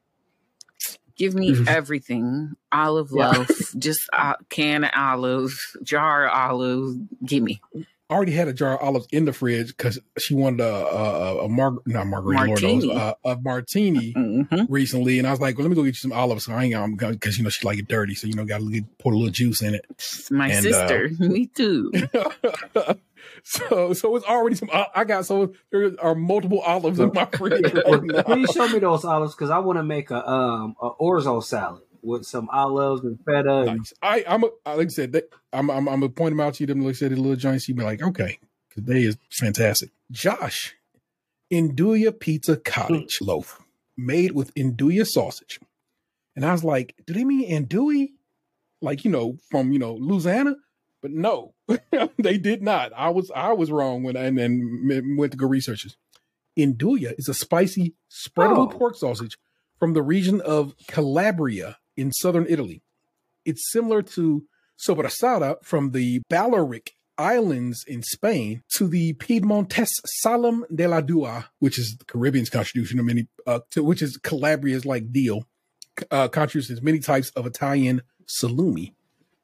give 1.23 1.33
me 1.35 1.53
Mhm. 1.55 1.67
everything. 1.67 2.53
Olive 2.73 3.11
loaf, 3.13 3.49
just 3.77 4.09
a 4.11 4.35
can 4.49 4.83
of 4.83 4.91
olives, 4.95 5.77
jar 5.83 6.25
of 6.27 6.33
olives. 6.33 6.97
Give 7.25 7.41
me 7.43 7.61
I 8.09 8.15
already 8.15 8.33
had 8.33 8.47
a 8.49 8.53
jar 8.53 8.73
of 8.75 8.81
olives 8.81 9.07
in 9.11 9.25
the 9.25 9.31
fridge 9.33 9.67
because 9.69 9.97
she 10.19 10.35
wanted 10.35 10.59
a 10.59 10.73
a, 10.73 11.45
a, 11.45 11.49
mar- 11.49 11.77
not 11.85 12.05
margarita, 12.07 12.45
Lord 12.45 12.61
knows, 12.61 12.85
Martini. 12.85 12.99
uh, 12.99 13.13
a 13.23 13.37
martini 13.41 14.13
hmm 14.13 14.65
recently, 14.69 15.17
and 15.19 15.27
I 15.27 15.31
was 15.31 15.39
like, 15.39 15.57
well, 15.57 15.63
let 15.63 15.69
me 15.69 15.75
go 15.75 15.83
get 15.83 15.89
you 15.89 15.93
some 15.93 16.11
olives. 16.13 16.45
So 16.45 16.53
I 16.53 16.65
ain't 16.65 16.75
I'm 16.75 16.95
going 16.95 17.13
because 17.13 17.37
you 17.37 17.43
know 17.43 17.49
she 17.49 17.65
like 17.65 17.79
it 17.79 17.87
dirty, 17.87 18.13
so 18.15 18.27
you 18.27 18.33
know 18.35 18.43
got 18.45 18.59
to 18.59 18.81
put 18.99 19.13
a 19.13 19.17
little 19.17 19.31
juice 19.31 19.61
in 19.61 19.73
it. 19.75 19.85
My 20.29 20.51
And, 20.51 20.67
uh, 20.67 20.69
sister, 20.69 21.09
me 21.19 21.47
too. 21.47 21.91
so 23.45 23.91
so 23.91 24.15
it's 24.15 24.25
already 24.25 24.55
some. 24.55 24.69
I 24.71 25.03
got 25.03 25.25
so 25.25 25.53
there 25.69 25.91
are 26.01 26.15
multiple 26.15 26.61
olives 26.61 26.99
in 26.99 27.11
my 27.13 27.25
fridge 27.25 27.73
right. 27.73 28.25
Please 28.25 28.49
show 28.51 28.69
me 28.69 28.79
those 28.79 29.03
olives 29.03 29.35
because 29.35 29.49
I 29.49 29.59
want 29.59 29.77
to 29.77 29.83
make 29.83 30.11
a 30.11 30.27
um 30.27 30.75
a 30.81 30.91
orzo 30.91 31.43
salad 31.43 31.81
with 32.01 32.25
some 32.25 32.49
olives 32.49 33.03
and 33.03 33.19
feta. 33.25 33.63
And, 33.63 33.77
Nice. 33.79 33.93
I 34.01 34.23
I'm 34.27 34.45
a, 34.45 34.47
like 34.65 34.87
I 34.87 34.89
said, 34.89 35.11
they, 35.11 35.23
I'm 35.51 35.69
I'm 35.69 35.89
I'm 35.89 35.99
gonna 35.99 36.09
point 36.09 36.31
them 36.31 36.39
out 36.39 36.53
to 36.55 36.63
you. 36.63 36.67
Them 36.67 36.81
like 36.81 36.91
I 36.91 36.93
said, 36.93 37.11
the 37.11 37.17
little 37.17 37.35
joints. 37.35 37.67
You 37.67 37.75
be 37.75 37.83
like, 37.83 38.01
okay, 38.01 38.39
because 38.69 38.83
they 38.85 39.03
is 39.03 39.17
fantastic. 39.29 39.89
Josh, 40.09 40.75
Nduja 41.51 42.17
Pizza 42.17 42.55
Cottage 42.55 43.19
loaf 43.21 43.61
made 43.97 44.31
with 44.31 44.53
Nduja 44.55 45.05
sausage, 45.05 45.59
and 46.35 46.45
I 46.45 46.53
was 46.53 46.63
like, 46.63 46.95
do 47.05 47.13
they 47.13 47.25
mean 47.25 47.49
Andouille? 47.49 48.11
Like 48.81 49.03
you 49.03 49.11
know 49.11 49.37
from 49.51 49.73
you 49.73 49.79
know 49.79 49.95
Louisiana? 49.95 50.55
But 51.03 51.11
no, 51.11 51.53
they 52.17 52.37
did 52.39 52.63
not. 52.63 52.91
I 52.97 53.09
was 53.09 53.29
I 53.35 53.51
was 53.53 53.69
wrong 53.69 54.01
when 54.01 54.17
I 54.17 54.23
and 54.23 54.37
then 54.39 55.15
went 55.17 55.33
to 55.33 55.37
go 55.37 55.45
research 55.45 55.83
this. 55.83 55.95
Nduja 56.57 57.13
is 57.19 57.27
a 57.27 57.33
spicy 57.35 57.93
spreadable 58.09 58.73
Oh. 58.73 58.77
pork 58.77 58.95
sausage 58.95 59.37
from 59.77 59.93
the 59.93 60.01
region 60.01 60.39
of 60.41 60.73
Calabria 60.87 61.77
in 61.97 62.11
southern 62.13 62.45
Italy. 62.47 62.81
It's 63.45 63.69
similar 63.71 64.01
to 64.01 64.45
sobrasada 64.79 65.57
from 65.63 65.91
the 65.91 66.21
Balearic 66.29 66.93
Islands 67.17 67.83
in 67.87 68.01
Spain 68.01 68.63
to 68.77 68.87
the 68.87 69.13
Piedmontese 69.13 69.99
Salam 70.21 70.65
de 70.73 70.87
la 70.87 71.01
Dua, 71.01 71.49
which 71.59 71.77
is 71.77 71.97
the 71.97 72.05
Caribbean's 72.05 72.49
contribution 72.49 72.97
of 72.99 73.05
many, 73.05 73.27
uh, 73.45 73.59
to, 73.71 73.83
which 73.83 74.01
is 74.01 74.17
Calabria's 74.17 74.85
like 74.85 75.11
deal, 75.11 75.43
uh, 76.09 76.27
contributes 76.29 76.81
many 76.81 76.99
types 76.99 77.29
of 77.31 77.45
Italian 77.45 78.01
salumi. 78.25 78.93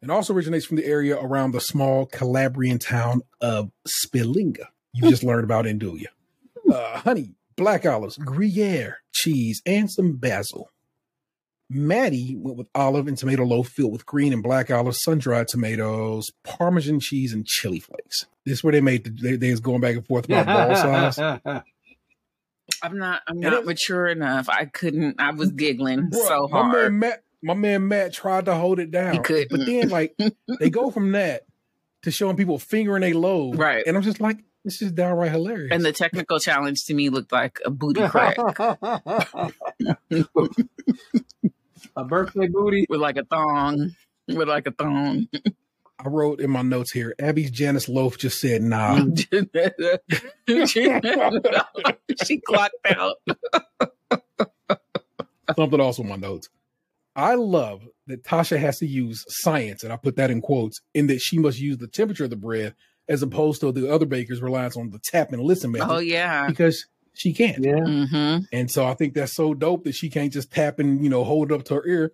And 0.01 0.09
also 0.11 0.33
originates 0.33 0.65
from 0.65 0.77
the 0.77 0.85
area 0.85 1.17
around 1.19 1.51
the 1.51 1.59
small 1.61 2.05
Calabrian 2.05 2.79
town 2.79 3.21
of 3.41 3.71
Spilinga. 3.87 4.65
You 4.93 5.09
just 5.09 5.23
learned 5.23 5.43
about 5.43 5.65
Nduja. 5.65 6.05
Uh, 6.71 6.99
honey, 6.99 7.33
black 7.57 7.85
olives, 7.85 8.15
Gruyere, 8.17 8.97
cheese, 9.11 9.61
and 9.65 9.91
some 9.91 10.15
basil. 10.15 10.69
Matty 11.69 12.35
went 12.37 12.57
with 12.57 12.67
olive 12.73 13.07
and 13.07 13.15
tomato 13.17 13.43
loaf 13.43 13.67
filled 13.67 13.91
with 13.91 14.05
green 14.05 14.33
and 14.33 14.41
black 14.41 14.71
olives, 14.71 15.01
sun-dried 15.03 15.47
tomatoes, 15.49 16.27
Parmesan 16.43 16.99
cheese, 16.99 17.31
and 17.33 17.45
chili 17.45 17.79
flakes. 17.79 18.25
This 18.45 18.59
is 18.59 18.63
where 18.63 18.71
they 18.71 18.81
made 18.81 19.03
the 19.03 19.11
they, 19.11 19.35
they 19.35 19.51
was 19.51 19.59
going 19.59 19.79
back 19.81 19.95
and 19.95 20.05
forth 20.07 20.25
about 20.25 20.47
ball 20.47 20.75
size. 20.75 21.19
I'm 22.81 22.97
not. 22.97 23.21
I'm 23.27 23.33
And 23.35 23.41
not 23.41 23.53
it- 23.61 23.65
mature 23.65 24.07
enough. 24.07 24.47
I 24.49 24.65
couldn't. 24.65 25.19
I 25.19 25.31
was 25.31 25.51
giggling 25.51 26.09
Bruh, 26.09 26.27
so 26.27 26.47
My 26.47 26.61
man 26.63 26.71
hard. 26.71 26.93
Matt, 26.93 27.23
my 27.41 27.53
man 27.53 27.87
Matt 27.87 28.13
tried 28.13 28.45
to 28.45 28.55
hold 28.55 28.79
it 28.79 28.91
down. 28.91 29.13
He 29.13 29.19
couldn't. 29.19 29.49
But 29.49 29.65
then 29.65 29.89
like 29.89 30.17
they 30.59 30.69
go 30.69 30.91
from 30.91 31.11
that 31.13 31.45
to 32.03 32.11
showing 32.11 32.37
people 32.37 32.59
fingering 32.59 33.03
a 33.03 33.13
load. 33.13 33.57
Right. 33.57 33.83
And 33.85 33.97
I'm 33.97 34.03
just 34.03 34.21
like, 34.21 34.37
this 34.63 34.81
is 34.81 34.91
downright 34.91 35.31
hilarious. 35.31 35.69
And 35.71 35.83
the 35.83 35.93
technical 35.93 36.39
challenge 36.39 36.85
to 36.85 36.93
me 36.93 37.09
looked 37.09 37.31
like 37.31 37.59
a 37.65 37.69
booty 37.69 38.07
crack 38.07 38.37
a 41.95 42.03
birthday 42.05 42.47
booty. 42.47 42.85
with 42.89 42.99
like 42.99 43.17
a 43.17 43.23
thong, 43.23 43.91
with 44.27 44.47
like 44.47 44.67
a 44.67 44.71
thong. 44.71 45.27
I 46.01 46.07
wrote 46.07 46.39
in 46.39 46.49
my 46.49 46.61
notes 46.61 46.91
here, 46.91 47.13
Abbi's 47.19 47.51
Janice 47.51 47.89
Loaf 47.89 48.17
just 48.17 48.39
said 48.39 48.61
nah. 48.61 48.95
she 52.23 52.39
clocked 52.39 52.75
out. 52.85 53.17
Something 55.55 55.81
else 55.81 55.99
in 55.99 56.07
my 56.07 56.15
notes. 56.15 56.49
I 57.15 57.35
love 57.35 57.81
that 58.07 58.23
Tasha 58.23 58.57
has 58.59 58.77
to 58.79 58.87
use 58.87 59.23
science, 59.27 59.83
and 59.83 59.91
I 59.91 59.97
put 59.97 60.15
that 60.17 60.31
in 60.31 60.41
quotes, 60.41 60.79
in 60.93 61.07
that 61.07 61.19
she 61.21 61.37
must 61.39 61.59
use 61.59 61.77
the 61.77 61.87
temperature 61.87 62.23
of 62.25 62.29
the 62.29 62.35
bread 62.35 62.75
as 63.07 63.21
opposed 63.23 63.61
to 63.61 63.71
the 63.71 63.91
other 63.91 64.05
bakers 64.05 64.41
relies 64.41 64.77
on 64.77 64.91
the 64.91 64.99
tap 65.03 65.31
and 65.33 65.41
listen 65.41 65.71
method 65.71 65.89
Oh 65.89 65.97
yeah. 65.99 66.47
because 66.47 66.85
she 67.13 67.33
can't. 67.33 67.63
Yeah. 67.63 67.73
Mm-hmm. 67.73 68.43
And 68.53 68.69
so 68.71 68.85
I 68.85 68.93
think 68.93 69.15
that's 69.15 69.33
so 69.33 69.53
dope 69.53 69.83
that 69.85 69.95
she 69.95 70.09
can't 70.09 70.31
just 70.31 70.51
tap 70.51 70.77
and, 70.79 71.03
you 71.03 71.09
know, 71.09 71.23
hold 71.23 71.51
it 71.51 71.55
up 71.55 71.63
to 71.65 71.75
her 71.75 71.87
ear 71.87 72.13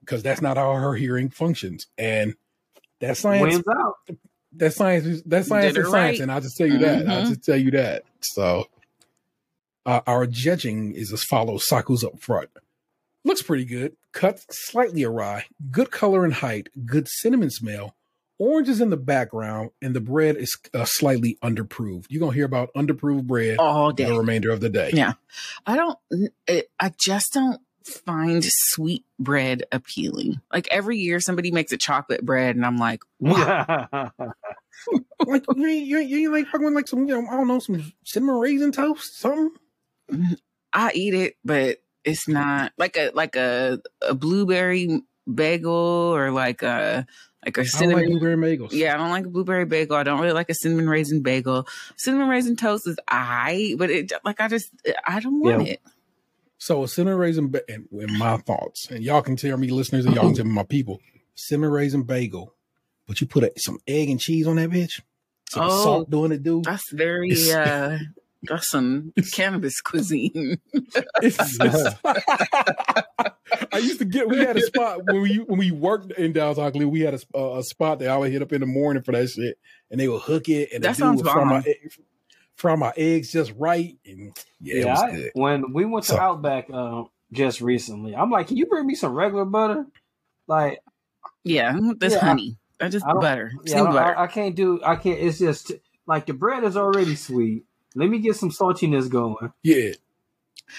because 0.00 0.22
that's 0.22 0.42
not 0.42 0.56
how 0.58 0.72
her 0.74 0.94
hearing 0.94 1.30
functions. 1.30 1.86
And 1.96 2.34
that 3.00 3.16
science, 3.16 3.54
Wins 3.54 3.64
out. 3.74 4.16
that 4.56 4.74
science, 4.74 5.06
is 5.06 5.22
that 5.24 5.46
science 5.46 5.76
is 5.78 5.86
it 5.86 5.90
science. 5.90 5.94
right. 5.94 6.20
And 6.20 6.30
I'll 6.30 6.42
just 6.42 6.56
tell 6.58 6.66
you 6.68 6.78
that. 6.78 7.08
I'll 7.08 7.22
Mhm. 7.22 7.28
just 7.28 7.44
tell 7.44 7.56
you 7.56 7.70
that. 7.72 8.04
So 8.20 8.66
Uh, 9.86 10.00
our 10.06 10.26
judging 10.26 10.94
is 10.94 11.12
as 11.12 11.22
follows: 11.24 11.66
Saku's 11.68 12.04
up 12.04 12.18
front. 12.20 12.48
Looks 13.24 13.42
pretty 13.42 13.64
good. 13.64 13.96
Cut 14.12 14.44
slightly 14.50 15.02
awry. 15.02 15.46
Good 15.70 15.90
color 15.90 16.24
and 16.24 16.34
height. 16.34 16.68
Good 16.84 17.08
cinnamon 17.08 17.50
smell. 17.50 17.96
Orange 18.38 18.68
is 18.68 18.80
in 18.80 18.90
the 18.90 18.96
background, 18.96 19.70
and 19.80 19.94
the 19.94 20.00
bread 20.00 20.36
is 20.36 20.56
uh, 20.74 20.84
slightly 20.84 21.38
underproved. 21.42 22.06
You're 22.08 22.20
gonna 22.20 22.34
hear 22.34 22.44
about 22.44 22.70
underproved 22.74 23.24
bread 23.24 23.58
all 23.58 23.92
day, 23.92 24.06
the 24.06 24.18
remainder 24.18 24.50
of 24.50 24.60
the 24.60 24.68
day. 24.68 24.90
Yeah. 24.92 25.12
I 25.66 25.76
don't, 25.76 25.98
I 26.80 26.92
just 26.98 27.32
don't 27.32 27.60
find 27.84 28.42
sweet 28.44 29.04
bread 29.18 29.64
appealing. 29.70 30.40
Like 30.52 30.66
every 30.70 30.98
year 30.98 31.20
somebody 31.20 31.50
makes 31.50 31.72
a 31.72 31.76
chocolate 31.76 32.24
bread 32.24 32.56
and 32.56 32.66
I'm 32.66 32.76
like, 32.76 33.02
wow. 33.20 34.10
like 35.26 35.44
you 35.54 35.66
ain't, 35.66 35.86
you 35.86 35.98
ain't, 35.98 36.08
you 36.08 36.18
ain't 36.22 36.32
like 36.32 36.46
fucking 36.48 36.74
like 36.74 36.88
some, 36.88 37.06
you 37.06 37.20
know, 37.20 37.28
I 37.28 37.36
don't 37.36 37.48
know, 37.48 37.58
some 37.58 37.92
cinnamon 38.04 38.36
raisin 38.36 38.72
toast, 38.72 39.18
something. 39.18 39.52
I 40.72 40.90
eat 40.94 41.14
it, 41.14 41.36
but 41.44 41.78
it's 42.04 42.28
not 42.28 42.72
like 42.78 42.96
a, 42.96 43.10
like 43.14 43.36
a, 43.36 43.80
a 44.02 44.14
blueberry 44.14 45.02
bagel 45.32 45.72
or 45.72 46.30
like 46.30 46.62
a, 46.62 47.06
like 47.44 47.56
a 47.58 47.60
I 47.60 47.64
don't 47.64 47.64
like 47.64 47.68
cinnamon. 47.68 48.06
blueberry 48.18 48.36
bagels. 48.58 48.72
yeah, 48.72 48.94
I 48.94 48.96
don't 48.96 49.10
like 49.10 49.26
a 49.26 49.30
blueberry 49.30 49.64
bagel. 49.66 49.96
I 49.96 50.02
don't 50.02 50.20
really 50.20 50.32
like 50.32 50.50
a 50.50 50.54
cinnamon 50.54 50.88
raisin 50.88 51.22
bagel. 51.22 51.66
Cinnamon 51.96 52.28
raisin 52.28 52.56
toast 52.56 52.86
is 52.86 52.96
I, 53.08 53.74
but 53.78 53.90
it 53.90 54.12
like 54.24 54.40
I 54.40 54.48
just 54.48 54.70
I 55.06 55.20
don't 55.20 55.40
want 55.40 55.66
Yeah. 55.66 55.72
it. 55.74 55.80
So 56.58 56.84
a 56.84 56.88
cinnamon 56.88 57.18
raisin, 57.18 57.48
ba- 57.50 57.68
and 57.70 57.86
in 57.92 58.16
my 58.16 58.38
thoughts, 58.38 58.90
and 58.90 59.02
y'all 59.04 59.20
can 59.20 59.36
tell 59.36 59.56
me, 59.58 59.68
listeners, 59.68 60.06
and 60.06 60.14
y'all 60.14 60.24
can 60.26 60.34
tell 60.34 60.44
me, 60.46 60.52
my 60.52 60.62
people, 60.62 61.00
cinnamon 61.34 61.70
raisin 61.72 62.04
bagel, 62.04 62.54
but 63.06 63.20
you 63.20 63.26
put 63.26 63.44
a, 63.44 63.52
some 63.58 63.78
egg 63.86 64.08
and 64.08 64.18
cheese 64.20 64.46
on 64.46 64.56
that 64.56 64.70
bitch. 64.70 65.02
Some 65.50 65.64
Oh. 65.68 65.82
salt 65.84 66.10
doing 66.10 66.32
it, 66.32 66.42
dude. 66.42 66.64
That's 66.64 66.90
very 66.90 67.32
uh 67.52 67.98
that's 68.48 68.68
some 68.70 69.12
cannabis 69.32 69.80
cuisine. 69.80 70.58
It's- 71.22 71.58
it's- 71.60 71.94
I 73.72 73.78
used 73.78 73.98
to 73.98 74.04
get. 74.04 74.28
We 74.28 74.38
had 74.38 74.56
a 74.56 74.60
spot 74.60 75.04
when 75.04 75.20
we 75.22 75.36
when 75.36 75.58
we 75.58 75.70
worked 75.70 76.12
in 76.12 76.32
downtown 76.32 76.72
Cleveland. 76.72 76.92
We 76.92 77.00
had 77.00 77.14
a, 77.34 77.38
a 77.58 77.62
spot 77.62 77.98
that 78.00 78.08
I 78.08 78.16
would 78.16 78.32
hit 78.32 78.42
up 78.42 78.52
in 78.52 78.60
the 78.60 78.66
morning 78.66 79.02
for 79.02 79.12
that 79.12 79.28
shit, 79.28 79.58
and 79.90 80.00
they 80.00 80.08
would 80.08 80.22
hook 80.22 80.48
it 80.48 80.70
and 80.72 80.82
That 80.82 80.96
sounds 80.96 81.22
would 81.22 81.30
fry 81.30 81.44
my 81.44 81.60
bomb. 81.60 81.64
fry 82.56 82.76
my 82.76 82.92
eggs 82.96 83.32
just 83.32 83.52
right, 83.56 83.96
and 84.06 84.36
yeah, 84.60 84.74
it 84.74 84.84
Yeah, 84.84 84.90
was 84.92 85.02
I- 85.02 85.10
good. 85.12 85.30
when 85.34 85.72
we 85.72 85.84
went 85.84 86.04
to 86.06 86.12
So- 86.12 86.18
Outback 86.20 86.70
um, 86.70 87.08
just 87.32 87.60
recently, 87.60 88.14
I'm 88.16 88.30
like, 88.30 88.48
can 88.48 88.56
you 88.56 88.66
bring 88.66 88.86
me 88.86 88.94
some 88.94 89.12
regular 89.12 89.44
butter? 89.44 89.86
Like, 90.46 90.80
Yeah, 91.44 91.78
this 91.98 92.14
Yeah, 92.14 92.20
honey. 92.20 92.56
I 92.80 92.88
just 92.88 93.06
I 93.06 93.12
butter. 93.14 93.52
yeah, 93.64 93.82
I, 93.82 93.86
butter. 93.86 94.18
I, 94.18 94.24
I 94.24 94.26
can't 94.26 94.54
do. 94.56 94.80
I 94.84 94.96
can't. 94.96 95.18
It's 95.20 95.38
just 95.38 95.72
like 96.06 96.26
the 96.26 96.34
bread 96.34 96.64
is 96.64 96.76
already 96.76 97.14
sweet. 97.16 97.64
Let 97.94 98.08
me 98.08 98.18
get 98.18 98.36
some 98.36 98.50
saltiness 98.50 99.08
going. 99.08 99.52
Yeah, 99.62 99.90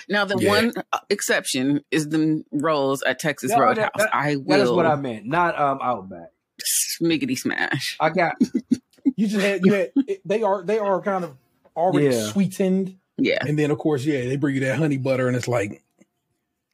now 0.10 0.26
the 0.26 0.38
Yeah. 0.40 0.50
one 0.50 0.74
uh, 0.92 1.00
exception 1.10 1.84
is 1.92 2.10
the 2.10 2.44
rolls 2.52 3.02
at 3.04 3.20
Texas 3.20 3.52
Yeah, 3.52 3.60
Roadhouse. 3.60 3.90
that- 3.98 4.10
that- 4.12 4.16
I 4.16 4.36
That 4.48 4.60
is 4.62 4.70
will 4.70 4.76
what 4.76 4.86
I 4.86 4.96
meant, 4.96 5.26
not 5.26 5.60
um 5.60 5.80
Outback. 5.82 6.32
smiggity 7.02 7.38
smash. 7.38 7.98
I 8.00 8.10
got 8.10 8.36
you 9.16 9.28
just 9.28 9.42
had 9.46 9.66
you 9.66 9.74
had. 9.74 9.92
They 10.26 10.44
are 10.44 10.64
they 10.64 10.80
are 10.80 11.02
kind 11.02 11.24
of 11.24 11.36
already 11.76 12.08
Yeah. 12.16 12.24
sweetened, 12.28 12.98
Yeah, 13.18 13.38
and 13.42 13.58
then 13.60 13.72
of 13.72 13.78
course, 13.78 14.04
yeah, 14.06 14.26
they 14.26 14.36
bring 14.38 14.56
you 14.56 14.62
that 14.62 14.78
honey 14.78 14.98
butter, 14.98 15.28
and 15.28 15.36
it's 15.38 15.48
like 15.48 15.82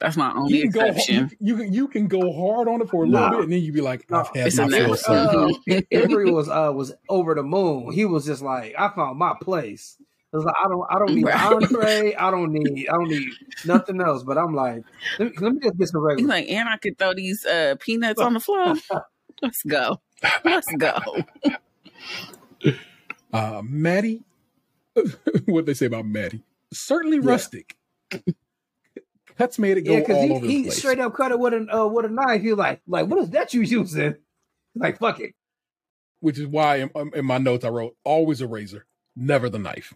that's 0.00 0.16
my 0.16 0.32
only 0.34 0.56
you 0.56 0.62
can 0.62 0.70
go 0.72 0.80
exception. 0.86 1.30
you, 1.40 1.46
you 1.48 1.56
can 1.56 1.72
you 1.72 1.88
can 1.88 2.06
go 2.08 2.32
hard 2.32 2.66
on 2.66 2.80
it 2.82 2.88
for 2.88 3.04
a 3.04 3.06
little 3.06 3.20
Nah. 3.28 3.30
bit, 3.36 3.44
and 3.44 3.52
then 3.52 3.62
you 3.62 3.72
be 3.72 3.80
like, 3.80 4.04
I've 4.10 4.26
had 4.34 4.48
it's 4.48 4.56
my 4.58 4.64
a 4.64 4.68
fill. 4.96 4.96
never- 5.68 5.78
uh, 5.78 5.80
Emory 5.92 6.30
was 6.32 6.48
uh 6.48 6.72
was 6.74 6.92
over 7.08 7.34
the 7.36 7.42
moon. 7.44 7.92
He 7.92 8.04
was 8.04 8.26
just 8.26 8.42
like, 8.42 8.74
I 8.76 8.88
found 8.88 9.18
my 9.18 9.34
place. 9.40 9.96
I 10.32 10.36
was 10.36 10.44
like, 10.46 10.54
I 10.64 10.68
don't, 10.68 10.86
I 10.90 10.98
don't 10.98 11.14
need 11.14 11.24
Right. 11.26 11.40
entree. 11.52 12.14
I 12.14 12.30
don't 12.30 12.52
need, 12.54 12.88
I 12.88 12.92
don't 12.92 13.08
need 13.10 13.28
nothing 13.64 14.00
else. 14.00 14.22
But 14.22 14.38
I'm 14.38 14.54
like, 14.54 14.82
let 15.18 15.28
me, 15.30 15.34
let 15.40 15.52
me 15.54 15.60
just 15.62 15.78
get 15.78 15.88
some 15.88 16.00
He's 16.00 16.06
regular. 16.06 16.28
like, 16.28 16.48
and 16.50 16.68
I 16.68 16.76
could 16.78 16.98
throw 16.98 17.14
these 17.14 17.44
uh, 17.44 17.74
peanuts 17.80 18.20
on 18.20 18.34
the 18.34 18.40
floor. 18.40 18.74
Let's 19.42 19.62
go. 19.64 20.00
Let's 20.44 20.72
go. 20.76 20.98
Uh, 23.32 23.62
Matty, 23.64 24.20
what 25.46 25.64
they 25.64 25.72
say 25.72 25.86
about 25.86 26.04
Matty? 26.04 26.42
Certainly 26.72 27.16
Yeah. 27.18 27.22
rustic. 27.30 27.76
Cuts 29.38 29.58
made 29.58 29.78
it 29.78 29.82
go 29.82 29.94
Yeah, 29.94 30.00
because 30.00 30.16
all 30.16 30.22
he, 30.24 30.30
over 30.34 30.46
the 30.46 30.52
he 30.52 30.62
place. 30.64 30.78
straight 30.78 30.98
up 31.00 31.14
cut 31.14 31.32
it 31.32 31.38
with 31.38 31.54
a 31.54 31.66
uh, 31.74 31.86
with 31.86 32.04
a 32.04 32.10
knife. 32.10 32.42
He 32.42 32.52
like, 32.52 32.82
like, 32.86 33.06
what 33.06 33.18
is 33.20 33.30
that 33.30 33.54
you 33.54 33.62
using? 33.62 34.16
Like, 34.74 34.98
fuck 34.98 35.20
it. 35.20 35.32
which 36.20 36.38
is 36.38 36.46
why 36.46 36.76
in, 36.76 36.90
um, 36.94 37.10
in 37.14 37.24
my 37.24 37.38
notes 37.38 37.64
I 37.64 37.70
wrote 37.70 37.96
always 38.04 38.42
a 38.42 38.46
razor, 38.46 38.84
never 39.16 39.48
the 39.48 39.58
knife. 39.58 39.94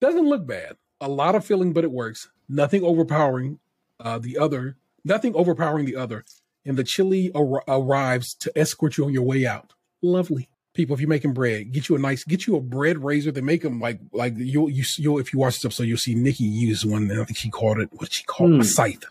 Doesn't 0.00 0.28
look 0.28 0.46
bad. 0.46 0.76
A 1.00 1.08
lot 1.08 1.34
of 1.34 1.44
filling, 1.44 1.72
but 1.72 1.84
it 1.84 1.90
works. 1.90 2.28
Nothing 2.48 2.82
overpowering. 2.82 3.58
Uh, 4.00 4.18
the 4.18 4.38
other, 4.38 4.76
nothing 5.04 5.34
overpowering 5.34 5.86
the 5.86 5.96
other. 5.96 6.24
And 6.64 6.76
the 6.76 6.84
chili 6.84 7.30
ar- 7.34 7.62
arrives 7.68 8.34
to 8.34 8.58
escort 8.58 8.96
you 8.96 9.04
on 9.04 9.12
your 9.12 9.22
way 9.22 9.46
out. 9.46 9.72
Lovely 10.02 10.48
people. 10.74 10.94
If 10.94 11.00
you're 11.00 11.08
making 11.08 11.32
bread, 11.32 11.72
get 11.72 11.88
you 11.88 11.96
a 11.96 11.98
nice, 11.98 12.24
get 12.24 12.46
you 12.46 12.56
a 12.56 12.60
bread 12.60 13.02
razor. 13.02 13.30
They 13.30 13.40
make 13.40 13.62
them 13.62 13.80
like 13.80 14.00
like 14.12 14.34
you'll 14.36 14.70
you 14.70 14.84
you'll 14.96 15.18
if 15.18 15.32
you 15.32 15.38
watch 15.38 15.54
stuff, 15.54 15.72
so 15.72 15.82
you'll 15.82 15.98
see 15.98 16.14
Nicky 16.14 16.44
use 16.44 16.84
one. 16.84 17.10
And 17.10 17.20
I 17.20 17.24
think 17.24 17.38
she 17.38 17.50
called 17.50 17.78
it 17.78 17.90
what 17.92 18.12
she 18.12 18.24
called? 18.24 18.52
Hmm. 18.52 18.60
a 18.60 18.64
scythe. 18.64 19.04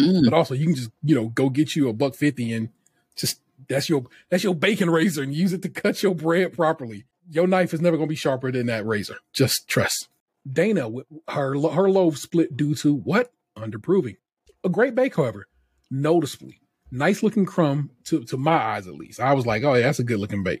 Mm. 0.00 0.24
But 0.24 0.34
also, 0.34 0.54
you 0.54 0.66
can 0.66 0.74
just 0.74 0.90
you 1.02 1.14
know 1.14 1.28
go 1.28 1.50
get 1.50 1.76
you 1.76 1.88
a 1.88 1.92
buck 1.92 2.14
fifty 2.14 2.52
and 2.52 2.70
just 3.16 3.40
that's 3.68 3.88
your 3.88 4.06
that's 4.30 4.44
your 4.44 4.54
bacon 4.54 4.90
razor 4.90 5.22
and 5.22 5.34
use 5.34 5.52
it 5.52 5.62
to 5.62 5.68
cut 5.68 6.02
your 6.02 6.14
bread 6.14 6.54
properly. 6.54 7.04
Your 7.30 7.46
knife 7.46 7.72
is 7.72 7.80
never 7.80 7.96
going 7.96 8.08
to 8.08 8.12
be 8.12 8.16
sharper 8.16 8.50
than 8.52 8.66
that 8.66 8.86
razor. 8.86 9.16
Just 9.32 9.68
trust. 9.68 10.08
Dana, 10.50 10.90
her 11.28 11.54
her 11.54 11.90
loaf 11.90 12.18
split 12.18 12.56
due 12.56 12.74
to 12.76 12.94
what 12.94 13.32
underproving. 13.56 14.16
A 14.64 14.68
great 14.68 14.94
bake, 14.94 15.16
however, 15.16 15.46
noticeably 15.90 16.60
nice 16.92 17.22
looking 17.22 17.46
crumb 17.46 17.90
to 18.04 18.22
to 18.24 18.36
my 18.36 18.56
eyes 18.56 18.86
at 18.86 18.94
least. 18.94 19.18
I 19.18 19.32
was 19.32 19.46
like, 19.46 19.64
oh 19.64 19.74
yeah, 19.74 19.82
that's 19.82 19.98
a 19.98 20.04
good 20.04 20.18
looking 20.20 20.42
bake. 20.44 20.60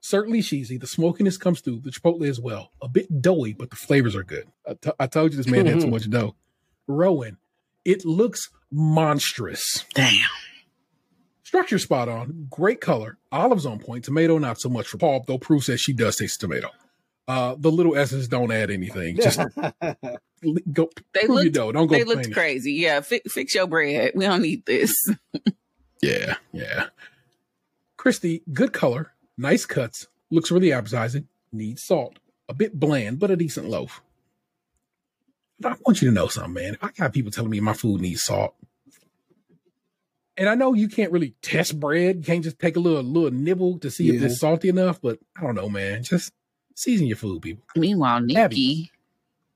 Certainly 0.00 0.42
cheesy. 0.42 0.78
The 0.78 0.86
smokiness 0.86 1.36
comes 1.36 1.60
through. 1.60 1.80
The 1.80 1.90
chipotle 1.90 2.26
as 2.28 2.40
well. 2.40 2.72
A 2.80 2.88
bit 2.88 3.20
doughy, 3.20 3.52
but 3.52 3.70
the 3.70 3.76
flavors 3.76 4.16
are 4.16 4.22
good. 4.22 4.46
I, 4.66 4.74
t- 4.74 4.90
I 4.98 5.06
told 5.06 5.32
you 5.32 5.36
this 5.36 5.48
man 5.48 5.66
had 5.66 5.80
too 5.80 5.86
much 5.90 6.08
dough. 6.08 6.34
Rowan, 6.86 7.36
it 7.84 8.04
looks 8.04 8.48
monstrous. 8.70 9.84
Damn. 9.94 10.28
Structure 11.48 11.78
spot 11.78 12.10
on, 12.10 12.46
great 12.50 12.78
color, 12.78 13.16
olives 13.32 13.64
on 13.64 13.78
point, 13.78 14.04
tomato 14.04 14.36
not 14.36 14.60
so 14.60 14.68
much 14.68 14.86
for 14.86 14.98
Paul, 14.98 15.24
though 15.26 15.38
Prue 15.38 15.62
says 15.62 15.80
she 15.80 15.94
does 15.94 16.16
taste 16.16 16.40
tomato. 16.40 16.68
Uh, 17.26 17.54
the 17.58 17.70
little 17.72 17.96
S's 17.96 18.28
don't 18.28 18.52
add 18.52 18.70
anything. 18.70 19.16
Just 19.22 19.38
go 20.70 20.90
They 21.14 21.20
prove 21.24 21.24
your 21.24 21.28
looked- 21.44 21.52
dough. 21.54 21.72
Don't 21.72 21.86
go 21.86 21.94
They 21.94 22.04
looked 22.04 22.34
crazy. 22.34 22.72
Yeah, 22.74 23.00
fi- 23.00 23.22
fix 23.26 23.54
your 23.54 23.66
bread. 23.66 24.12
We 24.14 24.26
don't 24.26 24.42
need 24.42 24.66
this. 24.66 24.92
Yeah, 26.02 26.34
yeah. 26.52 26.88
Cristy, 27.98 28.42
good 28.52 28.72
color, 28.74 29.14
nice 29.38 29.64
cuts, 29.66 30.06
looks 30.30 30.50
really 30.52 30.70
appetizing, 30.72 31.26
needs 31.50 31.82
salt. 31.82 32.18
A 32.48 32.54
bit 32.54 32.78
bland, 32.78 33.18
but 33.18 33.30
a 33.32 33.36
decent 33.36 33.68
loaf. 33.70 34.00
But 35.58 35.72
I 35.72 35.76
want 35.84 36.00
you 36.02 36.08
to 36.08 36.14
know 36.14 36.28
something, 36.28 36.52
man. 36.52 36.76
I 36.82 36.90
got 36.90 37.14
people 37.14 37.32
telling 37.32 37.50
me 37.50 37.58
my 37.60 37.72
food 37.72 38.00
needs 38.02 38.22
salt. 38.22 38.54
And 40.38 40.48
I 40.48 40.54
know 40.54 40.72
you 40.72 40.88
can't 40.88 41.10
really 41.12 41.34
test 41.42 41.78
bread. 41.78 42.16
You 42.16 42.22
can't 42.22 42.44
just 42.44 42.58
take 42.58 42.76
a 42.76 42.80
little 42.80 43.02
little 43.02 43.32
nibble 43.32 43.80
to 43.80 43.90
see 43.90 44.08
if 44.14 44.22
it's 44.22 44.38
salty 44.38 44.68
enough, 44.68 45.00
but 45.02 45.18
I 45.36 45.42
don't 45.42 45.56
know, 45.56 45.68
man. 45.68 46.04
Just 46.04 46.32
season 46.76 47.08
your 47.08 47.16
food, 47.16 47.42
people. 47.42 47.64
Meanwhile, 47.74 48.20
Nicky, 48.20 48.92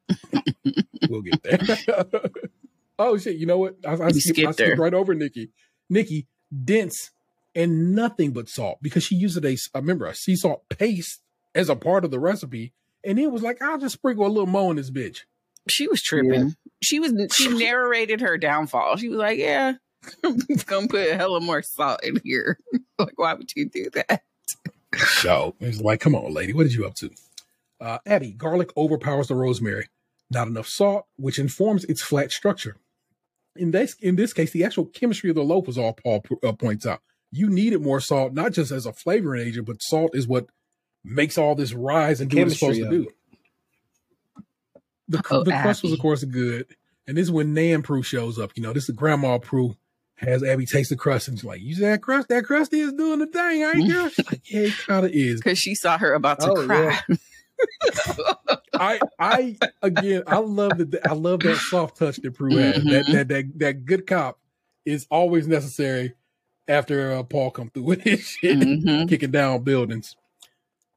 We'll 1.08 1.22
get 1.22 1.42
there. 1.42 2.04
oh 2.98 3.18
shit! 3.18 3.36
You 3.36 3.46
know 3.46 3.58
what? 3.58 3.76
I, 3.86 3.94
I, 3.94 4.08
You 4.08 4.20
skipped, 4.20 4.38
I 4.38 4.42
skipped 4.42 4.54
skipped 4.54 4.78
right 4.78 4.94
over 4.94 5.14
Nicky. 5.14 5.50
Nicky 5.88 6.26
dense 6.64 7.10
and 7.54 7.94
nothing 7.94 8.32
but 8.32 8.48
salt 8.48 8.78
because 8.82 9.04
she 9.04 9.14
used 9.14 9.42
a 9.42 9.56
I 9.74 9.78
remember 9.78 10.06
a 10.06 10.14
sea 10.14 10.36
salt 10.36 10.68
paste 10.68 11.20
as 11.54 11.68
a 11.68 11.76
part 11.76 12.04
of 12.04 12.10
the 12.10 12.20
recipe, 12.20 12.72
and 13.04 13.18
it 13.18 13.30
was 13.30 13.42
like 13.42 13.60
I'll 13.62 13.78
just 13.78 13.94
sprinkle 13.94 14.26
a 14.26 14.28
little 14.28 14.46
more 14.46 14.70
in 14.70 14.76
this 14.76 14.90
bitch. 14.90 15.20
she 15.68 15.86
was 15.86 16.02
tripping. 16.02 16.56
She 16.82 16.98
was 16.98 17.12
she 17.32 17.48
narrated 17.56 18.20
her 18.20 18.38
downfall. 18.38 18.96
She 18.96 19.08
was 19.08 19.18
like, 19.18 19.38
"Yeah, 19.38 19.68
I'm 19.68 19.78
gonna 20.66 20.88
put 20.88 21.08
a 21.08 21.16
hella 21.16 21.40
more 21.40 21.62
salt 21.62 22.02
in 22.02 22.20
here." 22.24 22.58
like, 22.98 23.18
why 23.18 23.34
would 23.34 23.54
you 23.54 23.68
do 23.68 23.88
that? 23.94 24.22
So 24.96 25.54
it 25.60 25.66
was 25.66 25.80
like, 25.80 26.00
come 26.00 26.14
on, 26.14 26.32
lady, 26.34 26.52
what 26.52 26.64
did 26.64 26.74
you 26.74 26.86
up 26.86 26.94
to? 26.96 27.10
Uh, 27.80 27.98
Abbi, 28.06 28.32
garlic 28.32 28.70
overpowers 28.76 29.28
the 29.28 29.34
rosemary. 29.34 29.88
Not 30.30 30.48
enough 30.48 30.68
salt, 30.68 31.06
which 31.16 31.38
informs 31.38 31.84
its 31.84 32.02
flat 32.02 32.30
structure. 32.30 32.76
In 33.56 33.70
this 33.70 33.94
in 34.00 34.16
this 34.16 34.32
case, 34.32 34.50
the 34.50 34.64
actual 34.64 34.86
chemistry 34.86 35.30
of 35.30 35.36
the 35.36 35.42
loaf 35.42 35.68
is 35.68 35.76
all 35.76 35.92
Paul 35.92 36.24
uh, 36.42 36.52
points 36.52 36.86
out. 36.86 37.00
You 37.30 37.48
needed 37.48 37.82
more 37.82 38.00
salt, 38.00 38.32
not 38.32 38.52
just 38.52 38.70
as 38.70 38.86
a 38.86 38.92
flavoring 38.92 39.46
agent, 39.46 39.66
but 39.66 39.82
salt 39.82 40.14
is 40.14 40.26
what 40.26 40.46
makes 41.04 41.36
all 41.36 41.54
this 41.54 41.72
rise 41.72 42.20
and 42.20 42.30
do 42.30 42.38
what 42.38 42.46
it's 42.48 42.58
supposed 42.58 42.80
to 42.80 42.88
do. 42.90 43.08
The, 45.08 45.22
Oh, 45.30 45.42
the 45.42 45.50
crust 45.50 45.82
was, 45.82 45.92
of 45.92 45.98
course, 45.98 46.24
good. 46.24 46.66
And 47.06 47.16
this 47.16 47.24
is 47.24 47.30
when 47.30 47.52
Nan 47.52 47.82
Prue 47.82 48.02
shows 48.02 48.38
up. 48.38 48.52
You 48.54 48.62
know, 48.62 48.72
this 48.72 48.88
is 48.88 48.94
Grandma 48.94 49.38
Prue 49.38 49.76
has 50.22 50.42
Abbi 50.44 50.64
taste 50.66 50.90
the 50.90 50.96
crust 50.96 51.28
and 51.28 51.38
she's 51.38 51.44
like, 51.44 51.60
You 51.60 51.74
see 51.74 51.82
that 51.82 52.02
crust? 52.02 52.28
That 52.28 52.44
crusty 52.44 52.80
is 52.80 52.92
doing 52.92 53.18
the 53.18 53.26
thing, 53.26 53.62
ain't 53.62 53.88
girl? 53.90 54.08
She's 54.08 54.26
like, 54.30 54.40
Yeah, 54.50 54.60
it 54.62 54.74
kind 54.86 55.04
of 55.06 55.12
is. 55.12 55.40
Because 55.40 55.58
she 55.58 55.74
saw 55.74 55.98
her 55.98 56.14
about 56.14 56.40
to 56.40 56.50
Oh, 56.50 56.66
cry. 56.66 57.00
I 58.78 59.00
I 59.18 59.58
again 59.82 60.22
I 60.26 60.38
love 60.38 60.78
that 60.78 61.00
I 61.06 61.12
love 61.14 61.42
that 61.42 61.56
soft 61.56 61.96
touch 61.98 62.16
that 62.16 62.34
Prue 62.34 62.56
has. 62.56 62.82
That, 62.84 63.06
that 63.12 63.28
that 63.28 63.58
that 63.58 63.84
good 63.84 64.06
cop 64.06 64.38
is 64.84 65.06
always 65.10 65.46
necessary 65.46 66.14
after 66.68 67.12
uh, 67.12 67.22
Paul 67.22 67.50
come 67.50 67.70
through 67.70 67.82
with 67.84 68.02
his 68.02 68.20
shit, 68.20 68.56
Mhm. 68.56 69.08
kicking 69.08 69.30
down 69.30 69.62
buildings. 69.62 70.16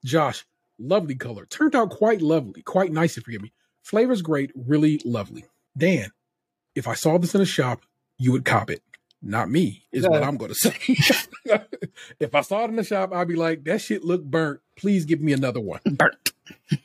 Josh, 0.03 0.45
lovely 0.79 1.15
color. 1.15 1.45
Turned 1.47 1.75
out 1.75 1.89
quite 1.89 2.21
lovely, 2.21 2.61
quite 2.61 2.91
nice, 2.91 3.11
if 3.11 3.17
you 3.17 3.23
forgive 3.23 3.41
me. 3.41 3.51
Flavor's 3.83 4.21
great, 4.21 4.51
really 4.55 5.01
lovely. 5.03 5.45
Dan, 5.77 6.11
if 6.75 6.87
I 6.87 6.93
saw 6.93 7.17
this 7.17 7.35
in 7.35 7.41
a 7.41 7.45
shop, 7.45 7.81
you 8.17 8.31
would 8.31 8.45
cop 8.45 8.69
it. 8.69 8.81
Not 9.21 9.49
me, 9.49 9.83
is 9.91 10.07
what 10.07 10.23
I'm 10.23 10.37
going 10.37 10.53
to 10.53 10.55
say. 10.55 10.75
if 12.19 12.35
I 12.35 12.41
saw 12.41 12.63
it 12.63 12.69
in 12.69 12.75
the 12.75 12.83
shop, 12.83 13.11
I'd 13.13 13.27
be 13.27 13.35
like, 13.35 13.63
that 13.63 13.81
shit 13.81 14.03
look 14.03 14.23
burnt. 14.23 14.59
Please 14.75 15.05
give 15.05 15.21
me 15.21 15.33
another 15.33 15.59
one 15.59 15.79
Burnt. 15.85 16.33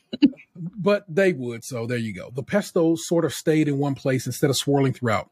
but 0.55 1.05
they 1.07 1.33
would. 1.33 1.63
So 1.63 1.85
there 1.85 1.97
you 1.97 2.13
go. 2.13 2.31
The 2.33 2.43
pesto 2.43 2.95
sort 2.95 3.25
of 3.25 3.33
stayed 3.33 3.67
in 3.67 3.77
one 3.77 3.95
place 3.95 4.25
instead 4.25 4.49
of 4.49 4.57
swirling 4.57 4.93
throughout. 4.93 5.29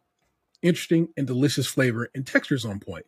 Interesting 0.61 1.09
and 1.17 1.25
delicious 1.25 1.67
flavor 1.67 2.09
and 2.13 2.27
textures 2.27 2.65
on 2.65 2.79
point. 2.79 3.05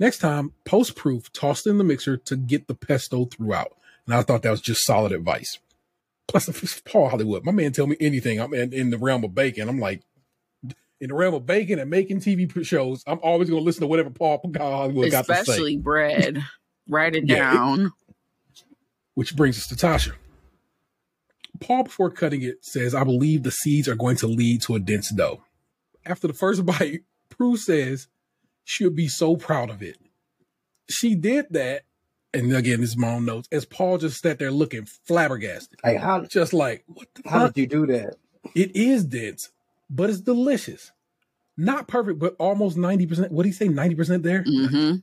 Next 0.00 0.18
time, 0.18 0.52
post 0.64 0.94
proof, 0.94 1.32
tossed 1.32 1.66
in 1.66 1.78
the 1.78 1.84
mixer 1.84 2.16
to 2.16 2.36
get 2.36 2.68
the 2.68 2.74
pesto 2.74 3.24
throughout. 3.24 3.76
And 4.06 4.14
I 4.14 4.22
thought 4.22 4.42
that 4.42 4.50
was 4.50 4.60
just 4.60 4.84
solid 4.84 5.12
advice. 5.12 5.58
Plus, 6.26 6.80
Paul 6.84 7.08
Hollywood, 7.08 7.44
my 7.44 7.52
man 7.52 7.72
tell 7.72 7.86
me 7.86 7.96
anything. 8.00 8.40
I'm 8.40 8.54
in, 8.54 8.72
in 8.72 8.90
the 8.90 8.98
realm 8.98 9.24
of 9.24 9.34
bacon. 9.34 9.68
I'm 9.68 9.80
like, 9.80 10.02
in 11.00 11.08
the 11.08 11.14
realm 11.14 11.34
of 11.34 11.46
bacon 11.46 11.78
and 11.78 11.88
making 11.90 12.20
TV 12.20 12.64
shows, 12.64 13.02
I'm 13.06 13.20
always 13.22 13.48
going 13.48 13.60
to 13.60 13.64
listen 13.64 13.80
to 13.82 13.86
whatever 13.86 14.10
Paul 14.10 14.40
Hollywood 14.56 15.10
got 15.10 15.26
to 15.26 15.34
say. 15.34 15.40
Especially 15.40 15.76
bread. 15.76 16.42
Write 16.88 17.14
it 17.16 17.24
Yeah, 17.28 17.50
it- 17.50 17.54
down. 17.54 17.92
Which 19.14 19.34
brings 19.36 19.58
us 19.58 19.66
to 19.68 19.74
Tasha. 19.74 20.12
Paul, 21.60 21.84
before 21.84 22.10
cutting 22.10 22.42
it, 22.42 22.64
says, 22.64 22.94
I 22.94 23.02
believe 23.04 23.42
the 23.42 23.50
seeds 23.50 23.88
are 23.88 23.96
going 23.96 24.16
to 24.18 24.28
lead 24.28 24.62
to 24.62 24.76
a 24.76 24.78
dense 24.78 25.10
dough. 25.10 25.42
After 26.06 26.28
the 26.28 26.32
first 26.34 26.64
bite, 26.66 27.00
Prue 27.28 27.56
says 27.56 28.06
she'll 28.64 28.90
be 28.90 29.08
so 29.08 29.36
proud 29.36 29.70
of 29.70 29.82
it. 29.82 29.96
She 30.88 31.14
did 31.16 31.46
that, 31.50 31.82
and 32.32 32.54
again, 32.54 32.80
this 32.80 32.90
is 32.90 32.96
my 32.96 33.14
own 33.14 33.24
notes, 33.24 33.48
as 33.50 33.64
Paul 33.64 33.98
just 33.98 34.20
sat 34.20 34.38
there 34.38 34.50
looking 34.52 34.86
flabbergasted. 35.06 35.80
Like 35.84 35.98
how 35.98 36.24
Just 36.24 36.52
like, 36.54 36.84
what 36.86 37.08
the 37.14 37.28
how 37.28 37.40
fuck? 37.46 37.54
did 37.54 37.60
you 37.62 37.66
do 37.66 37.86
that? 37.92 38.14
It 38.54 38.74
is 38.76 39.04
dense, 39.04 39.50
but 39.90 40.10
it's 40.10 40.20
delicious. 40.20 40.92
Not 41.56 41.88
perfect, 41.88 42.18
but 42.18 42.36
almost 42.38 42.76
90%. 42.76 43.30
What 43.30 43.42
do 43.42 43.48
you 43.48 43.54
say, 43.54 43.68
90% 43.68 44.22
there? 44.22 44.42
hmm 44.42 44.96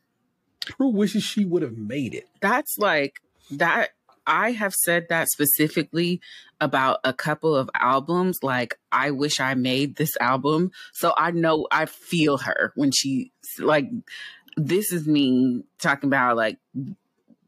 Prue 0.67 0.89
wishes 0.89 1.21
she 1.23 1.45
would 1.45 1.61
have 1.61 1.77
made 1.77 2.15
it. 2.15 2.27
That's 2.41 2.77
like 2.79 3.19
that. 3.51 3.89
I 4.25 4.53
have 4.53 4.73
said 4.73 5.05
that 5.09 5.27
specifically 5.29 6.19
about 6.59 6.99
a 7.03 7.13
couple 7.13 7.55
of 7.55 7.69
albums. 7.75 8.39
Like, 8.41 8.79
I 8.91 9.11
wish 9.11 9.39
I 9.39 9.53
made 9.53 9.97
this 9.97 10.17
album. 10.19 10.71
So 10.93 11.13
I 11.15 11.29
know 11.29 11.67
I 11.69 11.85
feel 11.85 12.39
her 12.39 12.71
when 12.75 12.91
she, 12.91 13.31
like, 13.59 13.87
this 14.57 14.91
is 14.91 15.05
me 15.05 15.63
talking 15.77 16.07
about, 16.07 16.37
like, 16.37 16.57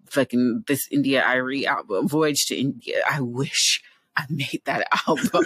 fucking 0.05 0.65
this 0.67 0.87
India.Arie 0.91 1.65
album, 1.65 2.07
Voyage 2.07 2.45
to 2.49 2.55
India. 2.55 3.01
I 3.09 3.21
wish 3.21 3.81
I 4.15 4.25
made 4.29 4.61
that 4.65 4.87
album. 5.07 5.45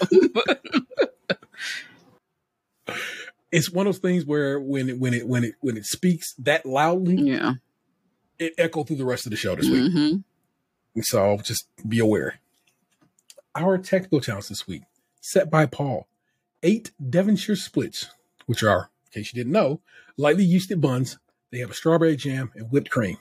It's 3.51 3.69
one 3.69 3.85
of 3.85 3.93
those 3.93 4.01
things 4.01 4.25
where 4.25 4.59
when 4.59 4.89
it 4.89 4.99
when 4.99 5.13
it 5.13 5.27
when 5.27 5.43
it 5.43 5.55
when 5.59 5.77
it 5.77 5.85
speaks 5.85 6.33
that 6.39 6.65
loudly, 6.65 7.15
yeah. 7.15 7.53
it 8.39 8.53
echoed 8.57 8.87
through 8.87 8.95
the 8.97 9.05
rest 9.05 9.25
of 9.25 9.31
the 9.31 9.35
show 9.35 9.55
this 9.55 9.69
week. 9.69 9.91
hmm 9.91 11.01
So 11.01 11.37
just 11.43 11.67
be 11.87 11.99
aware. 11.99 12.39
Our 13.53 13.77
technical 13.77 14.21
challenge 14.21 14.47
this 14.47 14.67
week, 14.67 14.83
set 15.19 15.51
by 15.51 15.65
Paul, 15.65 16.07
eight 16.63 16.91
Devonshire 17.09 17.57
splits, 17.57 18.11
which 18.45 18.63
are, 18.63 18.89
in 19.07 19.21
case 19.21 19.33
you 19.33 19.37
didn't 19.43 19.51
know, 19.51 19.81
lightly 20.17 20.47
yeasted 20.47 20.79
buns. 20.79 21.17
They 21.51 21.59
have 21.59 21.71
a 21.71 21.73
strawberry 21.73 22.15
jam 22.15 22.51
and 22.55 22.71
whipped 22.71 22.89
cream. 22.89 23.17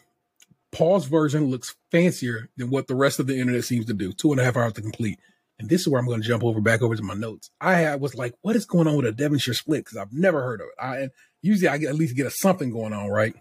Paul's 0.70 1.06
version 1.06 1.50
looks 1.50 1.74
fancier 1.90 2.48
than 2.56 2.70
what 2.70 2.86
the 2.86 2.94
rest 2.94 3.18
of 3.18 3.26
the 3.26 3.36
internet 3.36 3.64
seems 3.64 3.86
to 3.86 3.92
do. 3.94 4.12
Two 4.12 4.30
and 4.30 4.40
a 4.40 4.44
half 4.44 4.56
hours 4.56 4.74
to 4.74 4.82
complete. 4.82 5.18
And 5.60 5.68
this 5.68 5.82
is 5.82 5.88
where 5.88 6.00
I'm 6.00 6.06
going 6.06 6.22
to 6.22 6.26
jump 6.26 6.42
over 6.42 6.58
back 6.62 6.80
over 6.80 6.96
to 6.96 7.02
my 7.02 7.12
notes. 7.12 7.50
I 7.60 7.94
was 7.96 8.14
like, 8.14 8.34
what 8.40 8.56
is 8.56 8.64
going 8.64 8.88
on 8.88 8.96
with 8.96 9.04
a 9.04 9.12
Devonshire 9.12 9.52
split? 9.52 9.84
Because 9.84 9.98
I've 9.98 10.12
never 10.12 10.42
heard 10.42 10.62
of 10.62 10.68
it. 10.68 10.82
I 10.82 11.08
usually 11.42 11.68
I 11.68 11.76
get, 11.76 11.90
at 11.90 11.96
least 11.96 12.16
get 12.16 12.26
a 12.26 12.30
something 12.30 12.70
going 12.70 12.94
on, 12.94 13.10
right? 13.10 13.34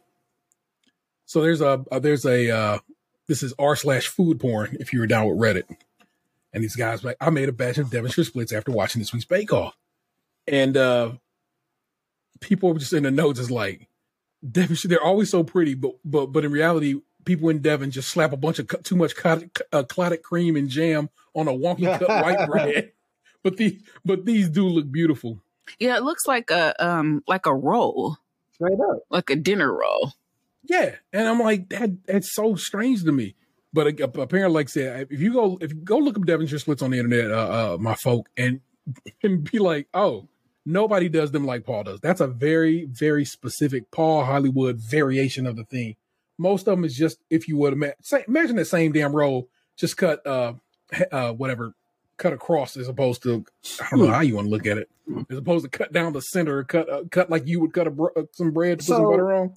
So 1.26 1.42
there's 1.42 1.62
a, 1.62 1.86
a 1.90 2.02
there's 2.02 2.26
a 2.26 2.52
uh, 2.52 2.80
this 3.28 3.42
is 3.42 3.54
r 3.58 3.74
slash 3.78 4.08
food 4.08 4.38
porn 4.38 4.76
if 4.82 4.92
you 4.92 5.00
were 5.00 5.08
down 5.08 5.30
with 5.30 5.40
Reddit. 5.40 5.64
And 6.52 6.62
these 6.62 6.76
guys 6.76 7.06
like, 7.06 7.16
I 7.22 7.30
made 7.30 7.48
a 7.48 7.54
batch 7.54 7.78
of 7.78 7.90
Devonshire 7.90 8.26
splits 8.26 8.52
after 8.52 8.74
watching 8.74 9.00
this 9.00 9.14
week's 9.14 9.26
Bake 9.26 9.54
Off. 9.54 9.78
And 10.46 10.76
uh 10.76 11.14
people 12.42 12.74
were 12.74 12.80
just 12.80 12.92
in 12.92 13.04
the 13.04 13.12
notes 13.12 13.40
is 13.40 13.50
like, 13.50 13.88
Devonshire, 14.46 14.90
they're 14.90 15.02
always 15.02 15.30
so 15.30 15.46
pretty, 15.46 15.74
but 15.74 15.94
but 16.04 16.28
but 16.28 16.44
in 16.44 16.52
reality, 16.52 17.00
people 17.26 17.50
in 17.50 17.60
Devon 17.60 17.92
just 17.92 18.10
slap 18.10 18.32
a 18.34 18.38
bunch 18.38 18.60
of 18.60 18.68
cu- 18.68 18.82
too 18.82 18.96
much 18.96 19.16
clotted, 19.16 19.52
uh, 19.72 19.84
clotted 19.84 20.24
cream 20.24 20.56
and 20.56 20.70
jam 20.70 21.10
on 21.36 21.48
a 21.48 21.52
wonky 21.52 21.84
cut 22.00 22.08
white 22.08 22.48
bread. 22.48 22.92
But 23.42 23.56
the 23.56 23.80
but 24.04 24.26
these 24.26 24.50
do 24.50 24.68
look 24.68 24.92
beautiful. 24.92 25.40
Yeah, 25.80 25.96
it 25.96 26.04
looks 26.04 26.28
like 26.28 26.52
a 26.52 26.76
um 26.86 27.24
like 27.26 27.46
a 27.46 27.56
roll, 27.56 28.18
Straight 28.52 28.74
up. 28.74 29.04
like 29.10 29.30
a 29.30 29.38
dinner 29.38 29.74
roll. 29.74 30.12
Yeah, 30.64 30.96
and 31.14 31.26
I'm 31.26 31.40
like 31.40 31.70
that. 31.70 32.06
That's 32.06 32.36
so 32.36 32.56
strange 32.56 33.06
to 33.06 33.14
me. 33.14 33.36
But 33.72 33.98
apparently, 34.02 34.54
like 34.54 34.66
I 34.68 34.72
said, 34.72 35.08
if 35.10 35.22
you 35.22 35.32
go 35.32 35.58
if 35.62 35.72
you 35.72 35.78
go 35.80 36.00
look 36.00 36.18
up 36.18 36.26
Devonshire 36.26 36.60
splits 36.60 36.82
on 36.82 36.92
the 36.92 36.98
internet, 36.98 37.32
uh, 37.32 37.76
uh, 37.76 37.78
my 37.80 37.96
folk, 37.96 38.28
and 38.36 38.60
and 39.24 39.50
be 39.50 39.58
like, 39.60 39.88
oh, 39.94 40.28
nobody 40.66 41.08
does 41.08 41.32
them 41.32 41.46
like 41.46 41.64
Paul 41.66 41.86
does. 41.86 42.02
That's 42.02 42.20
a 42.20 42.28
very 42.28 42.88
very 42.92 43.24
specific 43.24 43.90
Paul 43.90 44.26
Hollywood 44.26 44.80
variation 44.82 45.48
of 45.48 45.56
the 45.56 45.64
thing. 45.64 45.96
Most 46.40 46.68
of 46.68 46.78
them 46.78 46.86
is 46.86 46.96
just 46.96 47.20
if 47.30 47.48
you 47.48 47.58
would 47.58 47.74
imagine, 47.74 47.96
imagine 48.28 48.56
that 48.56 48.66
same 48.66 48.92
damn 48.92 49.16
roll, 49.16 49.50
just 49.78 49.98
cut 49.98 50.26
uh 50.26 50.54
uh 51.12 51.34
whatever 51.34 51.74
cut 52.18 52.34
across 52.34 52.76
as 52.78 52.88
opposed 52.88 53.22
to 53.24 53.46
I 53.80 53.88
don't 53.92 54.00
know 54.00 54.12
how 54.12 54.22
you 54.22 54.36
want 54.36 54.48
to 54.48 54.52
look 54.52 54.66
at 54.66 54.78
it 54.78 54.90
as 55.30 55.38
opposed 55.38 55.66
to 55.66 55.70
cut 55.70 55.92
down 55.92 56.14
the 56.14 56.22
center, 56.22 56.64
cut 56.64 56.90
uh, 56.90 57.04
cut 57.12 57.30
like 57.30 57.48
you 57.48 57.60
would 57.60 57.74
cut 57.74 57.88
a 57.88 57.92
br- 57.92 58.08
uh, 58.16 58.24
some 58.34 58.52
bread, 58.52 58.80
put 58.80 58.86
some 58.86 59.04
butter 59.04 59.34
on, 59.34 59.54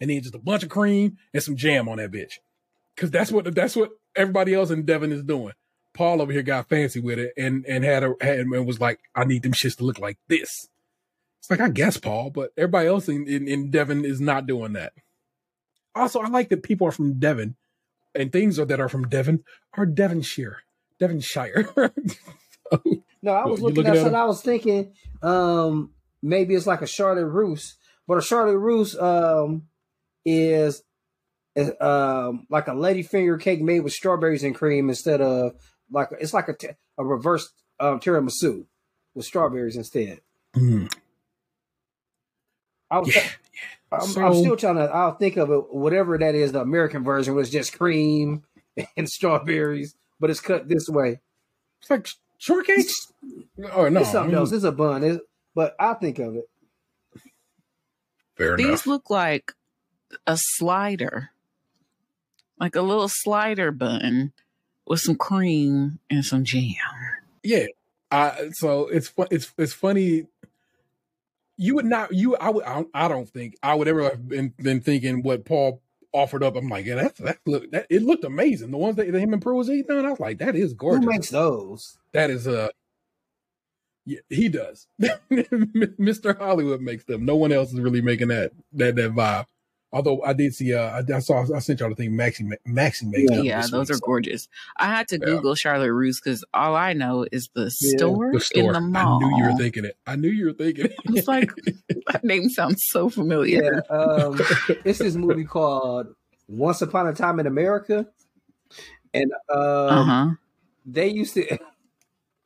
and 0.00 0.10
then 0.10 0.20
just 0.22 0.34
a 0.34 0.38
bunch 0.38 0.62
of 0.62 0.68
cream 0.68 1.16
and 1.32 1.42
some 1.42 1.56
jam 1.56 1.88
on 1.88 1.98
that 1.98 2.10
bitch. 2.10 2.38
Because 2.94 3.10
that's 3.10 3.30
what 3.30 3.54
that's 3.54 3.76
what 3.76 3.90
everybody 4.14 4.54
else 4.54 4.70
in 4.70 4.84
Devon 4.84 5.12
is 5.12 5.22
doing. 5.22 5.52
Paul 5.92 6.20
over 6.20 6.32
here 6.32 6.42
got 6.42 6.68
fancy 6.68 7.00
with 7.00 7.18
it 7.18 7.32
and 7.36 7.64
and 7.66 7.84
had 7.84 8.02
a 8.02 8.14
had, 8.20 8.38
and 8.40 8.66
was 8.66 8.80
like, 8.80 9.00
I 9.14 9.24
need 9.24 9.42
them 9.42 9.52
shits 9.52 9.76
to 9.76 9.84
look 9.84 9.98
like 9.98 10.18
this. 10.28 10.68
It's 11.40 11.50
like 11.50 11.60
I 11.60 11.68
guess 11.68 11.96
Paul, 11.96 12.30
but 12.30 12.52
everybody 12.56 12.88
else 12.88 13.08
in, 13.08 13.26
in, 13.28 13.46
in 13.46 13.70
Devon 13.70 14.04
is 14.04 14.20
not 14.20 14.46
doing 14.46 14.72
that. 14.72 14.92
Also, 15.96 16.20
I 16.20 16.28
like 16.28 16.50
that 16.50 16.62
people 16.62 16.86
are 16.86 16.92
from 16.92 17.18
Devon 17.18 17.56
and 18.14 18.32
things 18.32 18.56
that 18.56 18.80
are 18.80 18.88
from 18.88 19.08
Devon 19.08 19.44
are 19.74 19.86
Devonshire, 19.86 20.58
Devonshire. 20.98 21.68
So, 22.72 22.82
No, 23.22 23.32
I 23.32 23.46
was 23.46 23.60
looking 23.60 23.76
looking 23.76 23.90
at 23.90 23.96
at 23.96 24.02
something. 24.02 24.20
I 24.20 24.24
was 24.24 24.42
thinking 24.42 24.92
um 25.22 25.92
maybe 26.20 26.54
it's 26.54 26.66
like 26.66 26.82
a 26.82 26.86
Charlotte 26.86 27.26
Russe, 27.26 27.76
but 28.08 28.18
a 28.18 28.22
Charlotte 28.22 28.58
Russe 28.58 28.98
um 28.98 29.68
is 30.24 30.82
is 31.54 31.70
um 31.80 32.46
like 32.50 32.66
a 32.66 32.74
lady 32.74 33.02
finger 33.04 33.36
cake 33.38 33.62
made 33.62 33.80
with 33.80 33.92
strawberries 33.92 34.42
and 34.42 34.54
cream 34.54 34.88
instead 34.88 35.20
of 35.20 35.52
like 35.92 36.08
it's 36.20 36.34
like 36.34 36.48
a 36.48 36.54
t- 36.54 36.68
a 36.98 37.04
reverse 37.04 37.48
um, 37.78 38.00
tiramisu 38.00 38.66
with 39.14 39.26
strawberries 39.26 39.76
instead. 39.76 40.20
mm, 40.56 40.92
I 42.90 42.98
was 42.98 43.14
yeah, 43.14 43.28
I'm, 43.92 44.24
I'm 44.24 44.34
still 44.34 44.56
trying 44.56 44.76
to. 44.76 44.82
I'll 44.82 45.16
think 45.16 45.36
of 45.36 45.50
it. 45.50 45.74
Whatever 45.74 46.18
that 46.18 46.34
is, 46.34 46.52
the 46.52 46.60
American 46.60 47.04
version 47.04 47.34
was 47.34 47.50
just 47.50 47.76
cream 47.76 48.44
and 48.96 49.08
strawberries, 49.08 49.94
but 50.20 50.30
it's 50.30 50.40
cut 50.40 50.68
this 50.68 50.88
way. 50.88 51.20
it's 51.80 51.90
like 51.90 52.08
shortcake. 52.38 52.86
Or 53.74 53.86
oh, 53.86 53.88
no, 53.88 54.00
it's 54.00 54.12
something 54.12 54.30
I 54.30 54.34
mean, 54.34 54.38
else. 54.38 54.52
It's 54.52 54.64
a 54.64 54.72
bun. 54.72 55.02
It's, 55.02 55.20
but 55.54 55.74
I 55.78 55.94
think 55.94 56.18
of 56.18 56.36
it. 56.36 56.48
Fair 58.36 58.48
enough. 58.48 58.58
These 58.58 58.66
enough. 58.66 58.86
look 58.86 59.10
like 59.10 59.52
a 60.26 60.36
slider, 60.38 61.30
like 62.60 62.76
a 62.76 62.82
little 62.82 63.08
slider 63.08 63.72
bun 63.72 64.32
with 64.86 65.00
some 65.00 65.16
cream 65.16 65.98
and 66.10 66.24
some 66.24 66.44
jam. 66.44 66.74
Yeah. 67.42 67.66
I 68.10 68.50
so 68.52 68.86
it's 68.86 69.08
fu- 69.08 69.26
it's 69.30 69.52
it's 69.58 69.72
funny. 69.72 70.26
You 71.56 71.76
would 71.76 71.86
not 71.86 72.12
you 72.12 72.36
I 72.36 72.50
would 72.50 72.64
I 72.64 72.74
don't, 72.74 72.88
I 72.94 73.08
don't 73.08 73.28
think 73.28 73.56
I 73.62 73.74
would 73.74 73.88
ever 73.88 74.04
have 74.04 74.28
been, 74.28 74.52
been 74.58 74.80
thinking 74.80 75.22
what 75.22 75.44
Paul 75.44 75.82
offered 76.12 76.42
up. 76.42 76.56
I'm 76.56 76.68
like, 76.68 76.86
yeah, 76.86 76.96
that's 76.96 77.18
that 77.20 77.38
look 77.46 77.70
that 77.70 77.86
it 77.88 78.02
looked 78.02 78.24
amazing. 78.24 78.70
The 78.70 78.78
ones 78.78 78.96
that, 78.96 79.10
that 79.10 79.20
him 79.20 79.32
and 79.32 79.42
Prue 79.42 79.56
was 79.56 79.70
eating 79.70 79.96
on, 79.96 80.06
I 80.06 80.10
was 80.10 80.20
like, 80.20 80.38
that 80.38 80.56
is 80.56 80.74
gorgeous. 80.74 81.04
Who 81.04 81.10
makes 81.10 81.30
those? 81.30 81.98
that 82.12 82.30
is 82.30 82.46
uh 82.46 82.68
yeah, 84.06 84.20
he 84.28 84.48
does. 84.48 84.86
Mr. 85.02 86.38
Hollywood 86.38 86.80
makes 86.80 87.04
them. 87.04 87.24
No 87.24 87.34
one 87.34 87.50
else 87.50 87.72
is 87.72 87.80
really 87.80 88.00
making 88.00 88.28
that 88.28 88.52
that 88.72 88.94
that 88.96 89.12
vibe. 89.12 89.46
Although 89.92 90.20
I 90.22 90.32
did 90.32 90.52
see, 90.54 90.74
uh, 90.74 91.00
I, 91.00 91.14
I 91.14 91.18
saw, 91.20 91.44
I 91.54 91.60
sent 91.60 91.80
y'all 91.80 91.88
the 91.88 91.94
thing 91.94 92.10
Maxi 92.12 92.50
Maxi 92.66 93.04
made. 93.10 93.30
Yeah. 93.30 93.40
Yeah, 93.40 93.60
those 93.62 93.88
week, 93.88 93.90
are 93.90 93.94
so- 93.98 94.00
gorgeous. 94.06 94.48
I 94.78 94.86
had 94.86 95.08
to 95.08 95.18
Yeah. 95.18 95.26
Google 95.26 95.54
Charlotte 95.54 95.92
Russe 95.92 96.20
because 96.20 96.44
all 96.52 96.74
I 96.74 96.92
know 96.92 97.24
is 97.30 97.48
the 97.54 97.72
Yeah, 97.80 97.96
store, 97.96 98.32
The 98.32 98.40
store. 98.40 98.64
in 98.68 98.72
the 98.72 98.80
mall. 98.80 99.20
I 99.22 99.28
knew 99.28 99.36
you 99.38 99.44
were 99.52 99.56
thinking 99.56 99.84
it. 99.84 99.96
I 100.06 100.16
knew 100.16 100.28
you 100.28 100.46
were 100.46 100.52
thinking 100.52 100.86
it. 100.86 100.94
It's 101.06 101.28
like 101.36 101.52
that 102.12 102.24
name 102.24 102.48
sounds 102.48 102.82
so 102.88 103.08
familiar. 103.08 103.82
Yeah, 103.90 103.96
um, 103.96 104.40
it's 104.84 104.98
this 104.98 105.14
movie 105.14 105.44
called 105.44 106.08
Once 106.48 106.82
Upon 106.82 107.06
a 107.06 107.14
Time 107.14 107.38
in 107.40 107.46
America, 107.46 108.06
and 109.14 109.30
um, 109.48 109.58
Uh 109.58 110.04
huh. 110.04 110.28
they 110.84 111.08
used 111.08 111.34
to 111.34 111.58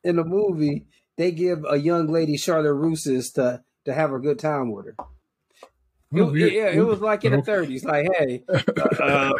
in 0.05 0.17
the 0.17 0.25
movie 0.25 0.87
they 1.17 1.31
give 1.33 1.65
a 1.69 1.77
young 1.79 2.07
lady 2.09 2.37
Charlotte 2.37 2.73
Russe's 2.75 3.31
to 3.33 3.63
to 3.87 3.93
have 3.95 4.13
a 4.13 4.19
good 4.19 4.39
time 4.39 4.73
with 4.73 4.87
her. 4.87 4.95
It, 6.13 6.21
Oh, 6.21 6.35
yeah, 6.35 6.69
it 6.71 6.81
was 6.85 7.01
like 7.01 7.25
in 7.25 7.33
the 7.33 7.43
thirties. 7.43 7.85
Like, 7.85 8.09
hey, 8.19 8.43
uh, 8.49 9.33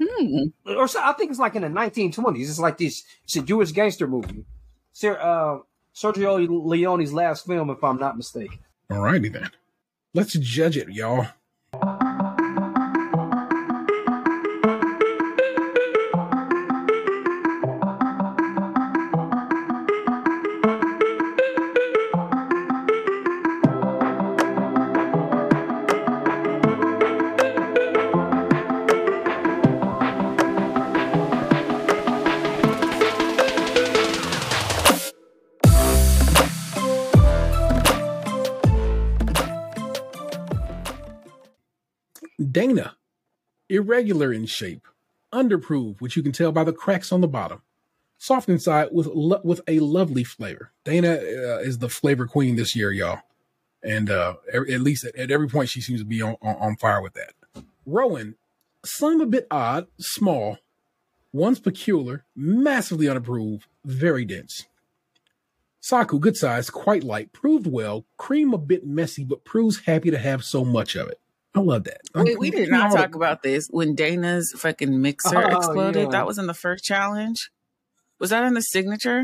Hmm. 0.00 0.44
or 0.64 0.86
so, 0.86 1.00
I 1.02 1.12
think 1.14 1.30
it's 1.30 1.40
like 1.40 1.56
in 1.56 1.62
the 1.62 1.68
nineteen 1.68 2.12
twenties. 2.12 2.48
It's 2.50 2.58
like 2.60 2.78
this. 2.78 3.02
It's 3.24 3.34
a 3.36 3.42
Jewish 3.42 3.72
gangster 3.72 4.06
movie. 4.06 4.44
Sir, 4.92 5.18
uh, 5.20 5.58
Sergio 5.94 6.46
Leone's 6.48 7.12
last 7.12 7.46
film, 7.46 7.70
if 7.70 7.82
I'm 7.82 7.98
not 7.98 8.16
mistaken. 8.16 8.58
All 8.90 9.00
righty 9.00 9.28
then. 9.28 9.50
Let's 10.14 10.34
judge 10.34 10.76
it, 10.76 10.88
y'all. 10.88 11.26
Dana, 42.54 42.96
irregular 43.68 44.32
in 44.32 44.46
shape, 44.46 44.86
underproved, 45.32 46.00
which 46.00 46.16
you 46.16 46.22
can 46.22 46.30
tell 46.30 46.52
by 46.52 46.62
the 46.62 46.72
cracks 46.72 47.10
on 47.10 47.20
the 47.20 47.26
bottom. 47.26 47.62
Soft 48.16 48.48
inside 48.48 48.88
with 48.92 49.08
lo- 49.08 49.40
with 49.42 49.60
a 49.66 49.80
lovely 49.80 50.22
flavor. 50.22 50.70
Dana 50.84 51.14
uh, 51.14 51.58
is 51.58 51.78
the 51.78 51.88
flavor 51.88 52.26
queen 52.26 52.54
this 52.54 52.76
year, 52.76 52.92
y'all, 52.92 53.22
and 53.82 54.08
uh, 54.08 54.34
at 54.54 54.80
least 54.80 55.04
at, 55.04 55.16
at 55.16 55.32
every 55.32 55.48
point 55.48 55.68
she 55.68 55.80
seems 55.80 56.00
to 56.00 56.06
be 56.06 56.22
on, 56.22 56.36
on, 56.40 56.54
on 56.56 56.76
fire 56.76 57.02
with 57.02 57.14
that. 57.14 57.34
Rowan, 57.84 58.36
some 58.84 59.20
a 59.20 59.26
bit 59.26 59.48
odd, 59.50 59.88
small, 59.98 60.58
one's 61.32 61.58
peculiar, 61.58 62.24
massively 62.36 63.08
unapproved, 63.08 63.66
very 63.84 64.24
dense. 64.24 64.66
Saku, 65.80 66.20
good 66.20 66.36
size, 66.36 66.70
quite 66.70 67.02
light, 67.02 67.32
proved 67.32 67.66
well, 67.66 68.06
cream 68.16 68.54
a 68.54 68.58
bit 68.58 68.86
messy, 68.86 69.24
but 69.24 69.44
proves 69.44 69.80
happy 69.86 70.12
to 70.12 70.18
have 70.18 70.44
so 70.44 70.64
much 70.64 70.94
of 70.94 71.08
it. 71.08 71.18
I 71.54 71.60
love 71.60 71.84
that. 71.84 72.00
Wait, 72.14 72.38
we 72.38 72.50
did 72.50 72.68
not 72.70 72.90
talk 72.96 73.14
about 73.14 73.42
this 73.42 73.68
when 73.70 73.94
Dana's 73.94 74.52
fucking 74.56 75.00
mixer 75.00 75.36
Oh, 75.36 75.56
exploded. 75.56 76.02
yeah. 76.04 76.08
That 76.10 76.26
was 76.26 76.38
in 76.38 76.46
the 76.48 76.54
first 76.54 76.84
challenge. 76.84 77.50
Was 78.18 78.30
that 78.30 78.44
in 78.44 78.54
the 78.54 78.60
signature? 78.60 79.22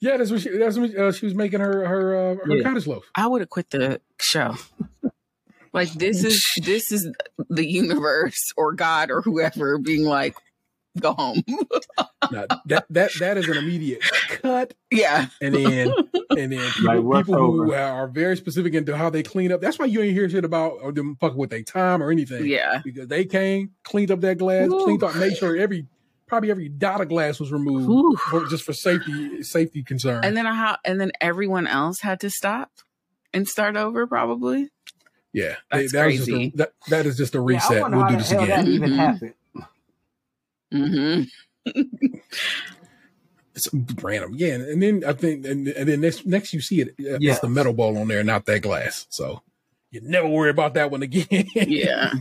Yeah, 0.00 0.16
that's 0.16 0.30
what 0.30 0.40
she. 0.40 0.56
That's 0.56 0.78
when 0.78 0.96
uh, 0.98 1.12
she 1.12 1.26
was 1.26 1.34
making 1.34 1.60
her 1.60 1.86
her 1.86 2.16
uh, 2.16 2.34
her 2.46 2.56
Yeah. 2.56 2.62
cottage 2.64 2.86
loaf. 2.86 3.04
I 3.14 3.26
would 3.26 3.40
have 3.40 3.50
quit 3.50 3.70
the 3.70 4.00
show. 4.20 4.54
Like 5.72 5.92
this 5.92 6.24
is 6.24 6.44
this 6.64 6.90
is 6.90 7.08
the 7.48 7.66
universe 7.68 8.50
or 8.56 8.72
God 8.72 9.10
or 9.10 9.22
whoever 9.22 9.78
being 9.78 10.04
like, 10.04 10.34
go 11.00 11.12
home. 11.14 11.42
Now, 12.30 12.46
that 12.66 12.84
that 12.90 13.10
that 13.18 13.36
is 13.38 13.48
an 13.48 13.56
immediate 13.56 14.00
cut, 14.28 14.74
yeah. 14.90 15.26
and 15.40 15.54
then 15.54 15.92
and 16.30 16.52
then 16.52 16.70
people, 16.72 17.02
Like, 17.10 17.26
people 17.26 17.52
who 17.52 17.72
are 17.72 18.08
very 18.08 18.36
specific 18.36 18.74
into 18.74 18.96
how 18.96 19.10
they 19.10 19.22
clean 19.22 19.52
up. 19.52 19.60
That's 19.60 19.78
why 19.78 19.86
you 19.86 20.02
ain't 20.02 20.12
hear 20.14 20.28
shit 20.28 20.44
about 20.44 20.78
or 20.82 20.92
them 20.92 21.16
fucking 21.20 21.36
with 21.38 21.50
their 21.50 21.62
time 21.62 22.02
or 22.02 22.10
anything. 22.10 22.46
Yeah. 22.46 22.80
because 22.84 23.08
they 23.08 23.24
came, 23.24 23.70
cleaned 23.84 24.10
up 24.10 24.20
that 24.20 24.38
glass, 24.38 24.68
Woo. 24.68 24.84
cleaned 24.84 25.02
up, 25.02 25.14
made 25.16 25.36
sure 25.36 25.56
every 25.56 25.86
probably 26.26 26.50
every 26.50 26.68
dot 26.68 27.00
of 27.00 27.08
glass 27.08 27.38
was 27.40 27.52
removed 27.52 27.86
Whew. 27.86 28.16
for, 28.30 28.46
just 28.46 28.64
for 28.64 28.72
safety 28.72 29.42
safety 29.42 29.82
concern. 29.82 30.24
And 30.24 30.36
then 30.36 30.46
how 30.46 30.76
and 30.84 31.00
then 31.00 31.12
everyone 31.20 31.66
else 31.66 32.00
had 32.00 32.20
to 32.20 32.30
stop 32.30 32.70
and 33.34 33.46
start 33.48 33.76
over 33.76 34.06
probably. 34.06 34.70
yeah, 35.32 35.56
That's 35.70 35.92
that 35.92 36.06
was 36.06 36.16
just 36.16 36.28
a, 36.28 36.32
crazy. 36.32 36.52
that, 36.56 36.72
that 36.88 37.06
is 37.06 37.16
just 37.16 37.34
a 37.34 37.40
reset. 37.40 37.80
wonder 37.82 37.96
we'll 37.98 38.06
how 38.06 38.10
do 38.10 38.16
the 38.16 38.22
this 38.22 38.30
hell 38.30 38.42
again. 38.44 38.64
that 38.64 38.70
even 38.70 38.90
Mhm. 38.90 38.96
happened. 38.96 39.34
Mm-hmm. 40.72 41.22
It's 43.54 43.68
random, 44.02 44.32
yeah. 44.34 44.54
And 44.54 44.82
then 44.82 45.04
I 45.06 45.12
think, 45.12 45.44
and, 45.44 45.68
and 45.68 45.86
then 45.86 46.00
next 46.00 46.24
next 46.24 46.54
you 46.54 46.62
see 46.62 46.80
it, 46.80 46.88
uh, 47.00 47.18
Yeah. 47.20 47.32
it's 47.32 47.40
the 47.40 47.50
metal 47.50 47.74
ball 47.74 47.98
on 47.98 48.08
there, 48.08 48.24
not 48.24 48.46
that 48.46 48.60
glass. 48.62 49.06
So 49.10 49.42
you 49.90 50.00
never 50.02 50.26
worry 50.26 50.48
about 50.48 50.72
that 50.74 50.90
one 50.90 51.02
again. 51.02 51.26
Yeah. 51.54 52.12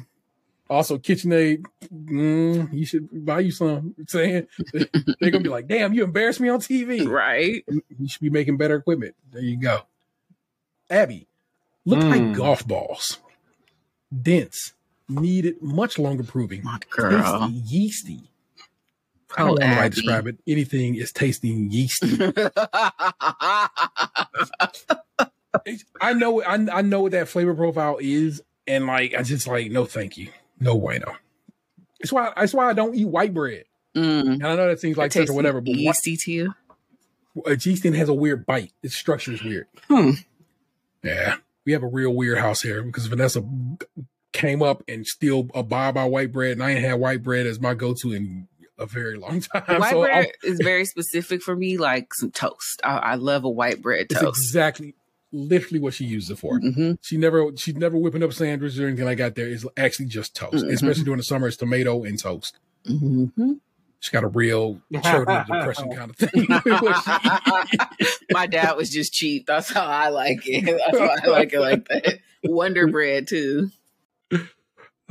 also, 0.69 0.97
KitchenAid, 0.97 1.63
mm, 1.89 2.73
you 2.73 2.85
should 2.85 3.25
buy 3.25 3.39
you 3.39 3.51
some. 3.51 3.95
Saying 4.09 4.47
they're 5.21 5.31
gonna 5.31 5.39
be 5.39 5.47
like, 5.49 5.67
"Damn, 5.69 5.93
you 5.93 6.03
embarrassed 6.03 6.41
me 6.41 6.49
on 6.49 6.59
TV." 6.59 7.07
Right. 7.07 7.63
You 7.69 8.07
should 8.09 8.21
be 8.21 8.29
making 8.29 8.57
better 8.57 8.75
equipment. 8.75 9.15
There 9.31 9.41
you 9.41 9.55
go. 9.57 9.83
Abbi, 10.89 11.27
look 11.85 11.99
Mm. 11.99 12.09
like 12.09 12.35
golf 12.37 12.67
balls, 12.67 13.19
dense, 14.21 14.73
needed 15.07 15.61
much 15.61 15.97
longer 15.97 16.23
proving, 16.23 16.61
My 16.63 16.77
girl. 16.89 17.47
tasty, 17.47 17.53
yeasty. 17.73 18.30
I 19.37 19.45
don't 19.45 19.59
know 19.59 19.65
how 19.65 19.73
to 19.75 19.79
Abbi. 19.81 19.89
describe 19.89 20.27
it. 20.27 20.37
Anything 20.47 20.95
is 20.95 21.11
tasting 21.11 21.69
yeasty. 21.71 22.17
I 26.01 26.13
know, 26.13 26.41
I, 26.41 26.53
I 26.71 26.81
know 26.81 27.01
what 27.01 27.11
that 27.11 27.27
flavor 27.27 27.53
profile 27.53 27.97
is, 28.01 28.41
and 28.67 28.87
like 28.87 29.13
I 29.15 29.23
just 29.23 29.47
like 29.47 29.69
no, 29.71 29.85
thank 29.85 30.17
you, 30.17 30.29
no 30.59 30.77
bueno. 30.79 31.13
That's 31.99 32.11
why 32.11 32.31
that's 32.35 32.53
why 32.53 32.69
I 32.69 32.73
don't 32.73 32.95
eat 32.95 33.05
white 33.05 33.33
bread. 33.33 33.65
mm. 33.95 34.21
And 34.21 34.43
I 34.47 34.55
know 34.55 34.67
that 34.67 34.79
seems 34.79 34.97
like 34.97 35.11
such 35.11 35.23
a 35.23 35.25
tastes 35.25 35.35
whatever, 35.35 35.61
but 35.61 35.73
yeasty 35.75 36.17
to 36.17 36.31
you. 36.31 36.53
uh, 37.45 37.49
yeasting 37.51 37.95
has 37.95 38.09
a 38.09 38.13
weird 38.13 38.45
bite. 38.45 38.71
Its 38.81 38.95
structure 38.95 39.33
is 39.33 39.43
weird. 39.43 39.67
Hmm. 39.89 40.11
Yeah, 41.03 41.35
we 41.65 41.73
have 41.73 41.83
a 41.83 41.87
real 41.87 42.11
weird 42.13 42.37
house 42.37 42.61
here 42.61 42.81
because 42.83 43.07
Vanessa 43.07 43.43
came 44.31 44.61
up 44.63 44.83
and 44.87 45.05
still 45.05 45.49
abide 45.53 45.93
by 45.95 46.05
white 46.05 46.31
bread, 46.31 46.53
and 46.53 46.63
I 46.63 46.71
ain't 46.71 46.81
had 46.81 46.93
white 46.99 47.21
bread 47.23 47.45
as 47.45 47.59
my 47.59 47.73
go-to 47.73 48.13
in 48.13 48.47
a 48.81 48.85
very 48.85 49.17
long 49.17 49.39
time. 49.53 49.79
White 49.79 49.91
so 49.91 50.01
bread 50.01 50.15
I'm- 50.25 50.27
is 50.43 50.59
very 50.61 50.85
specific 50.85 51.41
for 51.41 51.55
me, 51.55 51.77
like 51.77 52.13
some 52.13 52.31
toast. 52.31 52.81
I, 52.83 52.97
I 52.97 53.15
love 53.15 53.43
a 53.43 53.49
white 53.49 53.81
bread 53.81 54.07
it's 54.09 54.19
toast. 54.19 54.41
exactly, 54.41 54.95
literally 55.31 55.79
what 55.79 55.93
she 55.93 56.05
used 56.05 56.29
it 56.31 56.37
for. 56.37 56.59
hmm 56.59 56.93
She 57.01 57.17
never 57.17 57.45
she's 57.55 57.75
never 57.75 57.97
whipping 57.97 58.23
up 58.23 58.33
sandwiches 58.33 58.79
or 58.79 58.87
anything 58.87 59.05
like 59.05 59.19
that. 59.19 59.35
There 59.35 59.47
is 59.47 59.67
actually 59.77 60.07
just 60.07 60.35
toast, 60.35 60.65
Mhm. 60.65 60.73
especially 60.73 61.03
during 61.03 61.17
the 61.17 61.23
summer. 61.23 61.47
It's 61.47 61.57
tomato 61.57 62.03
and 62.03 62.17
toast. 62.19 62.57
hmm 62.85 63.25
She's 63.99 64.09
got 64.09 64.23
a 64.23 64.27
real 64.29 64.81
children 65.03 65.45
depression 65.47 65.93
kind 65.95 66.09
of 66.09 66.15
thing. 66.17 66.47
What 66.49 67.03
she 67.05 68.03
eats. 68.03 68.19
My 68.31 68.47
dad 68.47 68.75
was 68.75 68.89
just 68.89 69.13
cheap. 69.13 69.45
That's 69.45 69.71
how 69.71 69.85
I 69.85 70.09
like 70.09 70.39
it. 70.47 70.65
That's 70.65 70.99
why 70.99 71.17
I 71.23 71.27
like 71.27 71.53
it 71.53 71.59
like 71.59 71.87
that. 71.87 72.17
Wonder 72.43 72.87
bread 72.87 73.27
too. 73.27 73.69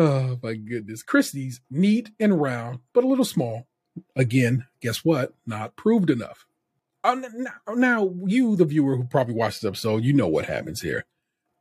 Oh 0.01 0.39
my 0.43 0.55
goodness, 0.55 1.03
Cristy's 1.03 1.61
neat 1.71 2.11
and 2.19 2.41
round, 2.41 2.79
but 2.95 3.05
a 3.05 3.07
little 3.07 3.25
small. 3.25 3.67
Again, 4.17 4.67
guess 4.81 5.05
what? 5.05 5.35
Not 5.47 5.77
proved 5.77 6.09
enough. 6.09 6.47
Uh, 7.05 7.17
now, 7.35 7.75
now, 7.75 8.11
you, 8.25 8.57
the 8.57 8.65
viewer 8.65 8.97
who 8.97 9.05
probably 9.05 9.35
watched 9.35 9.61
this 9.61 9.69
episode, 9.69 10.03
you 10.05 10.15
know 10.15 10.27
what 10.29 10.47
happens 10.47 10.81
here. 10.81 11.05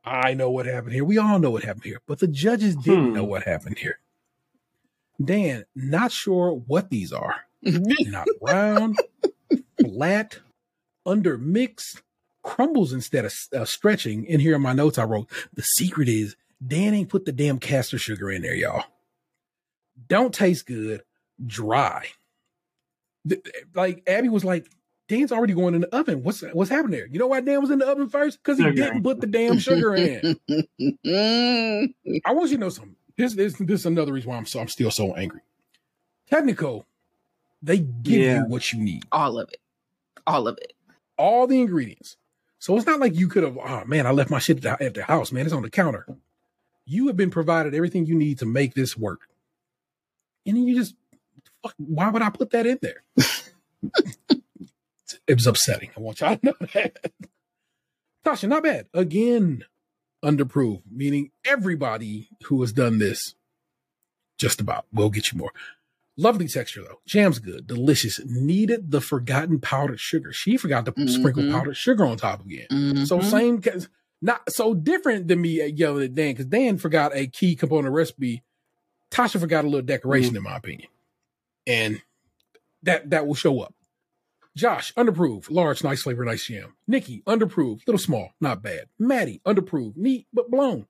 I 0.04 0.32
know 0.32 0.50
what 0.50 0.64
happened 0.64 0.94
here. 0.94 1.04
We 1.04 1.18
all 1.18 1.38
know 1.38 1.50
what 1.50 1.64
happened 1.64 1.84
here, 1.84 2.00
but 2.06 2.18
the 2.20 2.28
judges 2.28 2.76
didn't 2.76 3.08
Hmm. 3.08 3.14
know 3.14 3.24
what 3.24 3.42
happened 3.42 3.76
here. 3.78 3.98
Dan, 5.22 5.64
not 5.74 6.10
sure 6.12 6.52
what 6.52 6.88
these 6.88 7.12
are. 7.12 7.34
not 7.62 8.26
round, 8.40 8.98
flat, 9.82 10.38
under 11.04 11.36
mixed, 11.36 12.00
crumbles 12.42 12.94
instead 12.94 13.26
of 13.26 13.34
uh, 13.54 13.66
stretching. 13.66 14.24
In 14.24 14.40
here 14.40 14.54
in 14.54 14.62
my 14.62 14.72
notes, 14.72 14.96
I 14.96 15.04
wrote 15.04 15.28
the 15.52 15.62
secret 15.62 16.08
is 16.08 16.36
Dan 16.64 16.94
ain't 16.94 17.08
put 17.08 17.24
the 17.24 17.32
damn 17.32 17.58
castor 17.58 17.98
sugar 17.98 18.30
in 18.30 18.42
there, 18.42 18.54
y'all. 18.54 18.84
Don't 20.08 20.32
taste 20.34 20.66
good, 20.66 21.02
dry. 21.44 22.06
Th- 23.28 23.40
eh, 23.46 23.60
Like 23.74 24.02
Abbi 24.06 24.28
was 24.28 24.44
like, 24.44 24.66
Dan's 25.08 25.32
already 25.32 25.54
going 25.54 25.74
in 25.74 25.80
the 25.80 25.94
oven. 25.94 26.22
What's 26.22 26.40
what's 26.52 26.70
happening 26.70 26.92
there? 26.98 27.06
You 27.08 27.18
know 27.18 27.26
why 27.26 27.40
Dan 27.40 27.60
was 27.60 27.70
in 27.70 27.80
the 27.80 27.86
oven 27.88 28.08
first? 28.08 28.38
Because 28.38 28.58
he 28.58 28.64
Sugar. 28.64 28.76
didn't 28.76 29.02
put 29.02 29.20
the 29.20 29.26
damn 29.26 29.58
sugar 29.58 29.94
in. 29.94 30.36
I 32.24 32.32
want 32.32 32.50
you 32.50 32.56
to 32.56 32.60
know 32.60 32.68
something. 32.68 32.94
This, 33.16 33.34
this, 33.34 33.54
this 33.54 33.80
is 33.80 33.86
another 33.86 34.12
reason 34.12 34.30
why 34.30 34.36
I'm 34.36 34.46
so 34.46 34.60
I'm 34.60 34.68
still 34.68 34.90
so 34.90 35.14
angry. 35.14 35.40
Technical, 36.28 36.86
they 37.62 37.78
give 37.78 38.20
Yeah. 38.20 38.38
you 38.38 38.44
what 38.46 38.72
you 38.72 38.80
need, 38.80 39.02
All 39.10 39.38
of 39.38 39.48
it. 39.50 39.60
All 40.26 40.46
of 40.46 40.56
it. 40.58 40.74
all 41.18 41.46
the 41.46 41.60
ingredients. 41.60 42.16
So 42.60 42.76
it's 42.76 42.86
not 42.86 43.00
like 43.00 43.14
you 43.16 43.26
could 43.28 43.42
have. 43.42 43.58
Oh 43.58 43.82
man, 43.86 44.06
I 44.06 44.12
left 44.12 44.30
my 44.30 44.38
shit 44.38 44.64
at 44.64 44.94
the 44.94 45.02
house. 45.02 45.32
Man, 45.32 45.44
it's 45.44 45.54
on 45.54 45.62
the 45.62 45.70
counter. 45.70 46.06
You 46.92 47.06
have 47.06 47.16
been 47.16 47.30
provided 47.30 47.72
everything 47.72 48.06
you 48.06 48.16
need 48.16 48.40
to 48.40 48.46
make 48.46 48.74
this 48.74 48.96
work. 48.96 49.28
And 50.44 50.56
then 50.56 50.66
you 50.66 50.74
just, 50.74 50.96
fuck, 51.62 51.74
why 51.78 52.08
would 52.10 52.20
I 52.20 52.30
put 52.30 52.50
that 52.50 52.66
in 52.66 52.80
there? 52.82 53.04
it 55.28 55.34
was 55.36 55.46
upsetting. 55.46 55.90
I 55.96 56.00
want 56.00 56.20
y'all 56.20 56.36
to 56.36 56.46
know 56.46 56.54
that. 56.74 57.12
Tasha, 58.26 58.48
not 58.48 58.64
bad. 58.64 58.86
Again, 58.92 59.64
underproved, 60.24 60.82
meaning 60.90 61.30
everybody 61.44 62.28
who 62.46 62.60
has 62.62 62.72
done 62.72 62.98
this, 62.98 63.36
just 64.36 64.60
about, 64.60 64.86
will 64.92 65.10
get 65.10 65.30
you 65.30 65.38
more. 65.38 65.52
Lovely 66.16 66.48
texture 66.48 66.82
though. 66.82 66.98
Jam's 67.06 67.38
good, 67.38 67.68
delicious. 67.68 68.18
Needed 68.26 68.90
the 68.90 69.00
forgotten 69.00 69.60
powdered 69.60 70.00
sugar. 70.00 70.32
She 70.32 70.56
forgot 70.56 70.84
to 70.86 71.08
sprinkle 71.08 71.44
Mhm. 71.44 71.52
powdered 71.52 71.76
sugar 71.76 72.04
on 72.04 72.16
top 72.16 72.44
again. 72.44 73.06
So 73.06 73.20
Mhm. 73.20 73.30
same, 73.30 73.62
not 74.22 74.50
so 74.50 74.74
different 74.74 75.28
than 75.28 75.40
me 75.40 75.64
yelling 75.66 76.04
at 76.04 76.14
Dan 76.14 76.32
because 76.32 76.46
Dan 76.46 76.78
forgot 76.78 77.12
a 77.14 77.26
key 77.26 77.56
component 77.56 77.94
recipe. 77.94 78.42
Tasha 79.10 79.40
forgot 79.40 79.64
a 79.64 79.68
little 79.68 79.82
decoration, 79.82 80.36
in 80.36 80.42
my 80.42 80.56
opinion, 80.56 80.88
and 81.66 82.00
that 82.82 83.10
that 83.10 83.26
will 83.26 83.34
show 83.34 83.60
up. 83.60 83.74
Josh, 84.56 84.92
underproved, 84.94 85.50
large, 85.50 85.82
nice 85.82 86.02
flavor, 86.02 86.24
nice 86.24 86.46
jam. 86.46 86.74
Nicky, 86.86 87.22
underproved, 87.26 87.86
little 87.86 87.98
small, 87.98 88.30
not 88.40 88.62
bad. 88.62 88.86
Matty, 88.98 89.40
underproved, 89.44 89.96
neat 89.96 90.26
but 90.32 90.50
blown. 90.50 90.86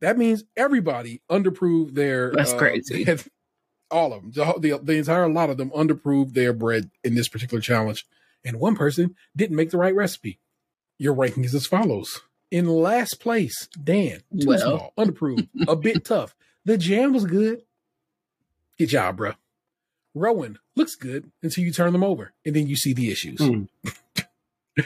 That 0.00 0.18
means 0.18 0.44
everybody 0.56 1.22
underproved 1.30 1.94
their. 1.94 2.32
That's 2.32 2.52
uh, 2.52 2.58
crazy. 2.58 3.06
all 3.90 4.12
of 4.12 4.22
them, 4.22 4.32
the, 4.32 4.58
the, 4.58 4.78
the 4.78 4.96
entire 4.98 5.28
lot 5.28 5.50
of 5.50 5.56
them 5.56 5.70
underproved 5.70 6.34
their 6.34 6.52
bread 6.52 6.90
in 7.02 7.14
this 7.14 7.28
particular 7.28 7.60
challenge, 7.60 8.06
and 8.44 8.60
one 8.60 8.76
person 8.76 9.16
didn't 9.34 9.56
make 9.56 9.70
the 9.70 9.78
right 9.78 9.94
recipe. 9.94 10.38
Your 10.98 11.14
ranking 11.14 11.44
is 11.44 11.54
as 11.54 11.66
follows: 11.66 12.20
in 12.50 12.66
last 12.66 13.20
place, 13.20 13.68
Dan, 13.82 14.20
too 14.38 14.48
Well. 14.48 14.58
small, 14.58 14.92
underproved, 14.98 15.48
a 15.66 15.76
bit 15.76 16.04
tough. 16.04 16.34
The 16.64 16.76
jam 16.78 17.12
was 17.12 17.24
good. 17.24 17.62
Good 18.78 18.88
job, 18.90 19.16
bro. 19.16 19.32
Rowan 20.14 20.58
looks 20.74 20.94
good 20.96 21.30
until 21.42 21.64
you 21.64 21.72
turn 21.72 21.92
them 21.92 22.04
over, 22.04 22.32
and 22.44 22.54
then 22.56 22.66
you 22.66 22.76
see 22.76 22.92
the 22.92 23.10
issues. 23.10 23.38
Hmm. 23.40 23.64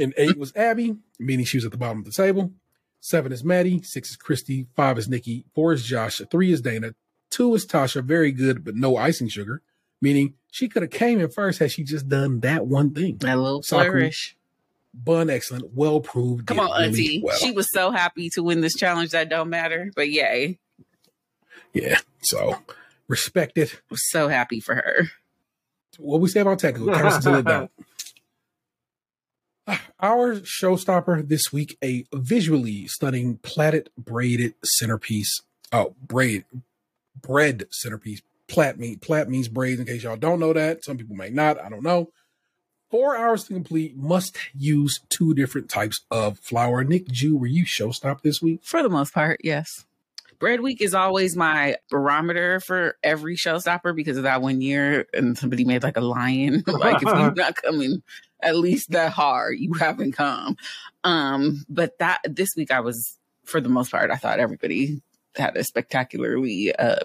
and 0.00 0.14
eight 0.16 0.36
was 0.38 0.54
Abbi, 0.56 0.92
meaning 1.18 1.44
she 1.46 1.56
was 1.56 1.64
at 1.64 1.70
the 1.72 1.76
bottom 1.78 1.98
of 1.98 2.04
the 2.04 2.10
table. 2.12 2.52
Seven 3.00 3.32
is 3.32 3.44
Matty. 3.44 3.82
Six 3.82 4.10
is 4.10 4.16
Cristy. 4.16 4.66
Five 4.76 4.98
is 4.98 5.08
Nicky. 5.08 5.44
Four 5.54 5.72
is 5.72 5.84
Josh. 5.84 6.20
Three 6.30 6.52
is 6.52 6.60
Dana. 6.60 6.94
Two 7.30 7.54
is 7.54 7.66
Tasha. 7.66 8.02
Very 8.02 8.32
good, 8.32 8.64
but 8.64 8.74
no 8.76 8.96
icing 8.96 9.28
sugar, 9.28 9.60
meaning 10.00 10.34
she 10.50 10.68
could 10.68 10.82
have 10.82 10.90
came 10.90 11.20
in 11.20 11.28
first 11.30 11.58
had 11.58 11.70
she 11.72 11.84
just 11.84 12.08
done 12.08 12.40
that 12.40 12.66
one 12.66 12.94
thing. 12.94 13.18
That 13.18 13.38
little 13.38 13.62
Saku. 13.62 13.90
flourish. 13.90 14.36
Bun 14.96 15.28
excellent, 15.28 15.74
well 15.74 16.00
proved. 16.00 16.46
Come 16.46 16.60
on, 16.60 16.70
really 16.70 16.86
Auntie. 16.86 17.20
well. 17.22 17.36
She 17.36 17.50
was 17.50 17.66
so 17.72 17.90
happy 17.90 18.30
to 18.30 18.42
win 18.42 18.60
this 18.60 18.74
challenge 18.74 19.10
that 19.10 19.28
don't 19.28 19.50
matter. 19.50 19.90
But 19.96 20.08
yay. 20.10 20.58
yeah. 21.72 21.98
So 22.22 22.58
respect 23.08 23.58
it. 23.58 23.80
was 23.90 24.08
so 24.10 24.28
happy 24.28 24.60
for 24.60 24.76
her. 24.76 25.08
What 25.98 26.20
we 26.20 26.28
say 26.28 26.40
about 26.40 26.58
technical 26.60 26.94
counts 26.94 27.26
until 27.26 27.46
it. 27.64 27.70
Ah, 29.66 29.80
our 29.98 30.34
showstopper 30.40 31.26
this 31.26 31.50
week, 31.50 31.78
a 31.82 32.04
visually 32.12 32.86
stunning 32.86 33.38
plaited 33.38 33.88
braided 33.96 34.52
centerpiece. 34.62 35.40
Oh, 35.72 35.94
braid, 36.06 36.44
bread 37.18 37.64
centerpiece. 37.70 38.20
Plait 38.46 38.76
mean 38.78 38.98
plait 38.98 39.26
means 39.26 39.48
braids. 39.48 39.80
In 39.80 39.86
case 39.86 40.02
y'all 40.02 40.16
don't 40.16 40.38
know 40.38 40.52
that, 40.52 40.84
some 40.84 40.98
people 40.98 41.16
may 41.16 41.30
not. 41.30 41.58
I 41.58 41.70
don't 41.70 41.82
know. 41.82 42.10
Four 42.94 43.16
hours 43.16 43.42
to 43.48 43.54
complete. 43.54 43.96
Must 43.96 44.38
use 44.56 45.00
two 45.08 45.34
different 45.34 45.68
types 45.68 46.02
of 46.12 46.38
flour. 46.38 46.84
Nicju, 46.84 47.36
were 47.36 47.48
you 47.48 47.64
showstop 47.64 48.22
this 48.22 48.40
week? 48.40 48.60
For 48.62 48.84
the 48.84 48.88
most 48.88 49.12
part, 49.12 49.40
yes. 49.42 49.84
Bread 50.38 50.60
Week 50.60 50.80
is 50.80 50.94
always 50.94 51.36
my 51.36 51.74
barometer 51.90 52.60
for 52.60 52.96
every 53.02 53.34
showstopper 53.34 53.96
because 53.96 54.16
of 54.16 54.22
that 54.22 54.42
one 54.42 54.60
year 54.60 55.08
and 55.12 55.36
somebody 55.36 55.64
made 55.64 55.82
like 55.82 55.96
a 55.96 56.02
lion. 56.02 56.62
like 56.68 57.02
if 57.02 57.08
you're 57.08 57.34
not 57.34 57.56
coming 57.56 58.00
at 58.40 58.54
least 58.54 58.92
that 58.92 59.10
hard, 59.10 59.58
you 59.58 59.72
haven't 59.74 60.12
come. 60.12 60.56
Um, 61.02 61.64
but 61.68 61.98
that 61.98 62.20
this 62.24 62.54
week 62.54 62.70
I 62.70 62.78
was 62.78 63.18
for 63.44 63.60
the 63.60 63.68
most 63.68 63.90
part, 63.90 64.12
I 64.12 64.16
thought 64.16 64.38
everybody 64.38 65.02
had 65.34 65.56
a 65.56 65.64
spectacularly 65.64 66.72
uh 66.72 67.00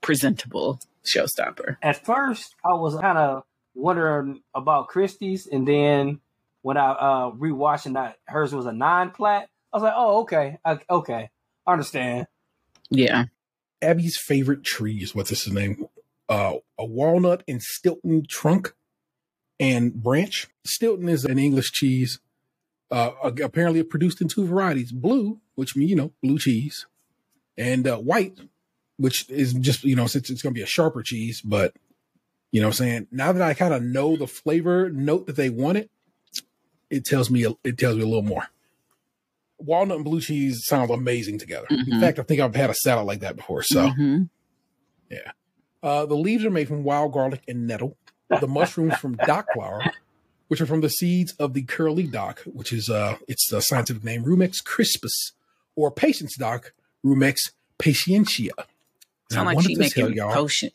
presentable 0.00 0.80
showstopper. 1.04 1.76
At 1.82 2.02
first, 2.02 2.54
I 2.64 2.72
was 2.72 2.98
kind 2.98 3.18
of 3.18 3.44
wondering 3.78 4.42
about 4.54 4.88
Cristy's, 4.88 5.46
and 5.46 5.66
then 5.66 6.20
when 6.62 6.76
I 6.76 6.90
uh 6.90 7.30
rewatching 7.30 7.94
that 7.94 8.16
hers 8.26 8.54
was 8.54 8.66
a 8.66 8.72
nine 8.72 9.10
plait, 9.10 9.46
I 9.72 9.76
was 9.76 9.82
like, 9.82 9.94
oh 9.96 10.20
okay, 10.22 10.58
I, 10.64 10.78
okay, 10.90 11.30
I 11.66 11.72
understand. 11.72 12.26
Yeah. 12.90 13.26
Abbi's 13.82 14.18
favorite 14.18 14.64
tree 14.64 14.96
is 14.96 15.14
what's 15.14 15.30
his 15.30 15.46
name? 15.52 15.86
Uh, 16.28 16.54
a 16.76 16.84
walnut 16.84 17.42
and 17.46 17.62
Stilton 17.62 18.26
trunk 18.28 18.74
and 19.60 19.94
branch. 19.94 20.48
Stilton 20.64 21.08
is 21.08 21.24
an 21.24 21.38
English 21.38 21.72
cheese. 21.72 22.20
Uh, 22.90 23.10
apparently 23.42 23.82
produced 23.82 24.20
in 24.20 24.28
two 24.28 24.46
varieties: 24.46 24.92
blue, 24.92 25.40
which 25.54 25.76
means 25.76 25.90
you 25.90 25.96
know 25.96 26.12
blue 26.22 26.38
cheese, 26.38 26.86
and 27.56 27.86
uh, 27.86 27.98
white, 27.98 28.38
which 28.96 29.28
is 29.28 29.52
just 29.52 29.84
you 29.84 29.94
know 29.94 30.06
since 30.06 30.30
it's 30.30 30.42
going 30.42 30.54
to 30.54 30.58
be 30.58 30.62
a 30.62 30.66
sharper 30.66 31.02
cheese. 31.02 31.42
But 31.42 31.74
you 32.50 32.60
know, 32.60 32.68
what 32.68 32.80
I'm 32.80 32.86
saying 32.86 33.06
now 33.10 33.32
that 33.32 33.42
I 33.42 33.54
kind 33.54 33.74
of 33.74 33.82
know 33.82 34.16
the 34.16 34.26
flavor 34.26 34.90
note 34.90 35.26
that 35.26 35.36
they 35.36 35.50
wanted, 35.50 35.88
it 36.90 37.04
tells 37.04 37.30
me 37.30 37.44
it 37.64 37.78
tells 37.78 37.96
me 37.96 38.02
a 38.02 38.06
little 38.06 38.22
more. 38.22 38.48
Walnut 39.58 39.96
and 39.96 40.04
blue 40.04 40.20
cheese 40.20 40.62
sounds 40.66 40.90
amazing 40.90 41.38
together. 41.38 41.66
In 41.70 41.84
Mhm. 41.86 42.00
fact, 42.00 42.18
I 42.18 42.22
think 42.22 42.40
I've 42.40 42.54
had 42.54 42.70
a 42.70 42.74
salad 42.74 43.06
like 43.06 43.20
that 43.20 43.36
before. 43.36 43.62
So. 43.62 43.88
Mhm. 43.90 44.30
Uh, 45.82 46.04
the 46.06 46.16
leaves 46.16 46.44
are 46.44 46.50
made 46.50 46.66
from 46.66 46.82
wild 46.82 47.12
garlic 47.12 47.42
and 47.46 47.66
nettle. 47.66 47.96
The 48.40 48.48
mushrooms 48.48 48.96
from 48.96 49.14
dock 49.14 49.46
flour, 49.54 49.80
which 50.48 50.60
are 50.60 50.66
from 50.66 50.80
the 50.80 50.90
seeds 50.90 51.32
of 51.38 51.54
the 51.54 51.62
curly 51.62 52.02
dock, 52.06 52.40
which 52.46 52.72
is 52.72 52.90
uh, 52.90 53.16
its 53.28 53.48
the 53.48 53.60
scientific 53.62 54.02
name 54.02 54.24
Rumex 54.24 54.62
crispus, 54.64 55.32
or 55.76 55.90
patience 55.92 56.36
dock 56.36 56.72
Rumex 57.04 57.52
patientia. 57.78 58.50
Sound 59.30 59.46
like 59.46 59.54
wanted 59.56 59.68
she 59.68 59.74
to 59.76 59.88
tell 59.90 60.04
making 60.08 60.16
y'all- 60.16 60.32
potion. 60.34 60.70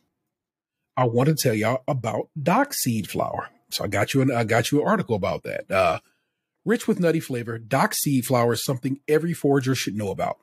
I 0.96 1.06
want 1.06 1.30
to 1.30 1.36
tell 1.36 1.54
y'all 1.54 1.84
about 1.88 2.30
dock 2.42 2.74
seed 2.74 3.10
flour. 3.10 3.50
So 3.70 3.84
I 3.84 3.88
got 3.88 4.14
you 4.14 4.22
an 4.22 4.32
I 4.32 4.44
got 4.44 4.72
you 4.72 4.82
an 4.82 4.88
article 4.88 5.16
about 5.16 5.44
that. 5.44 5.70
Uh, 5.70 6.00
rich 6.66 6.88
with 6.88 7.00
nutty 7.00 7.20
flavor, 7.20 7.58
dock 7.58 7.94
seed 7.94 8.26
flour 8.26 8.54
is 8.54 8.64
something 8.64 9.00
every 9.08 9.34
forager 9.34 9.76
should 9.76 9.96
know 9.96 10.10
about. 10.10 10.38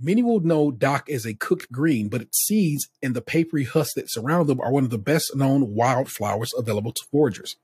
Many 0.00 0.22
will 0.22 0.40
know 0.40 0.72
dock 0.72 1.08
as 1.08 1.24
a 1.24 1.34
cooked 1.34 1.70
green, 1.70 2.08
but 2.08 2.22
its 2.22 2.38
seeds 2.38 2.88
and 3.00 3.14
the 3.14 3.22
papery 3.22 3.64
husks 3.64 3.94
that 3.94 4.10
surround 4.10 4.48
them 4.48 4.60
are 4.60 4.72
one 4.72 4.82
of 4.82 4.90
the 4.90 4.98
best 4.98 5.36
known 5.36 5.74
wild 5.74 6.10
flowers 6.10 6.52
available 6.56 6.92
to 6.92 7.04
foragers. 7.12 7.54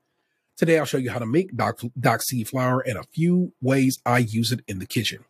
Today 0.55 0.79
I'll 0.79 0.85
show 0.85 0.97
you 0.97 1.11
how 1.11 1.19
to 1.19 1.25
make 1.25 1.55
dock, 1.55 2.21
seed 2.21 2.47
flour 2.47 2.79
and 2.79 2.97
a 2.97 3.03
few 3.03 3.53
ways 3.61 3.99
I 4.05 4.19
use 4.19 4.53
it 4.53 4.61
in 4.67 4.79
the 4.79 4.85
kitchen. 4.85 5.25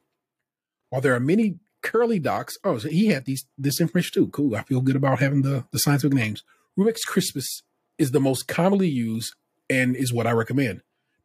While 0.90 1.02
there 1.02 1.16
are 1.16 1.20
many 1.20 1.58
curly 1.82 2.20
docks, 2.20 2.60
oh, 2.64 2.78
so 2.78 2.90
he 2.90 3.08
had 3.08 3.26
these 3.26 3.46
this 3.58 3.82
information 3.82 4.14
too. 4.14 4.28
Cool. 4.28 4.56
I 4.56 4.64
feel 4.64 4.82
good 4.82 4.96
about 4.96 5.20
having 5.20 5.42
the, 5.42 5.66
the 5.72 5.80
scientific 5.80 6.14
names. 6.14 6.44
Rumex 6.78 7.00
crispus 7.06 7.64
is 7.98 8.12
the 8.12 8.20
most 8.20 8.48
commonly 8.48 8.90
used 8.90 9.34
and 9.70 9.96
is 9.96 10.14
what 10.14 10.28
I 10.28 10.32
recommend. 10.32 10.82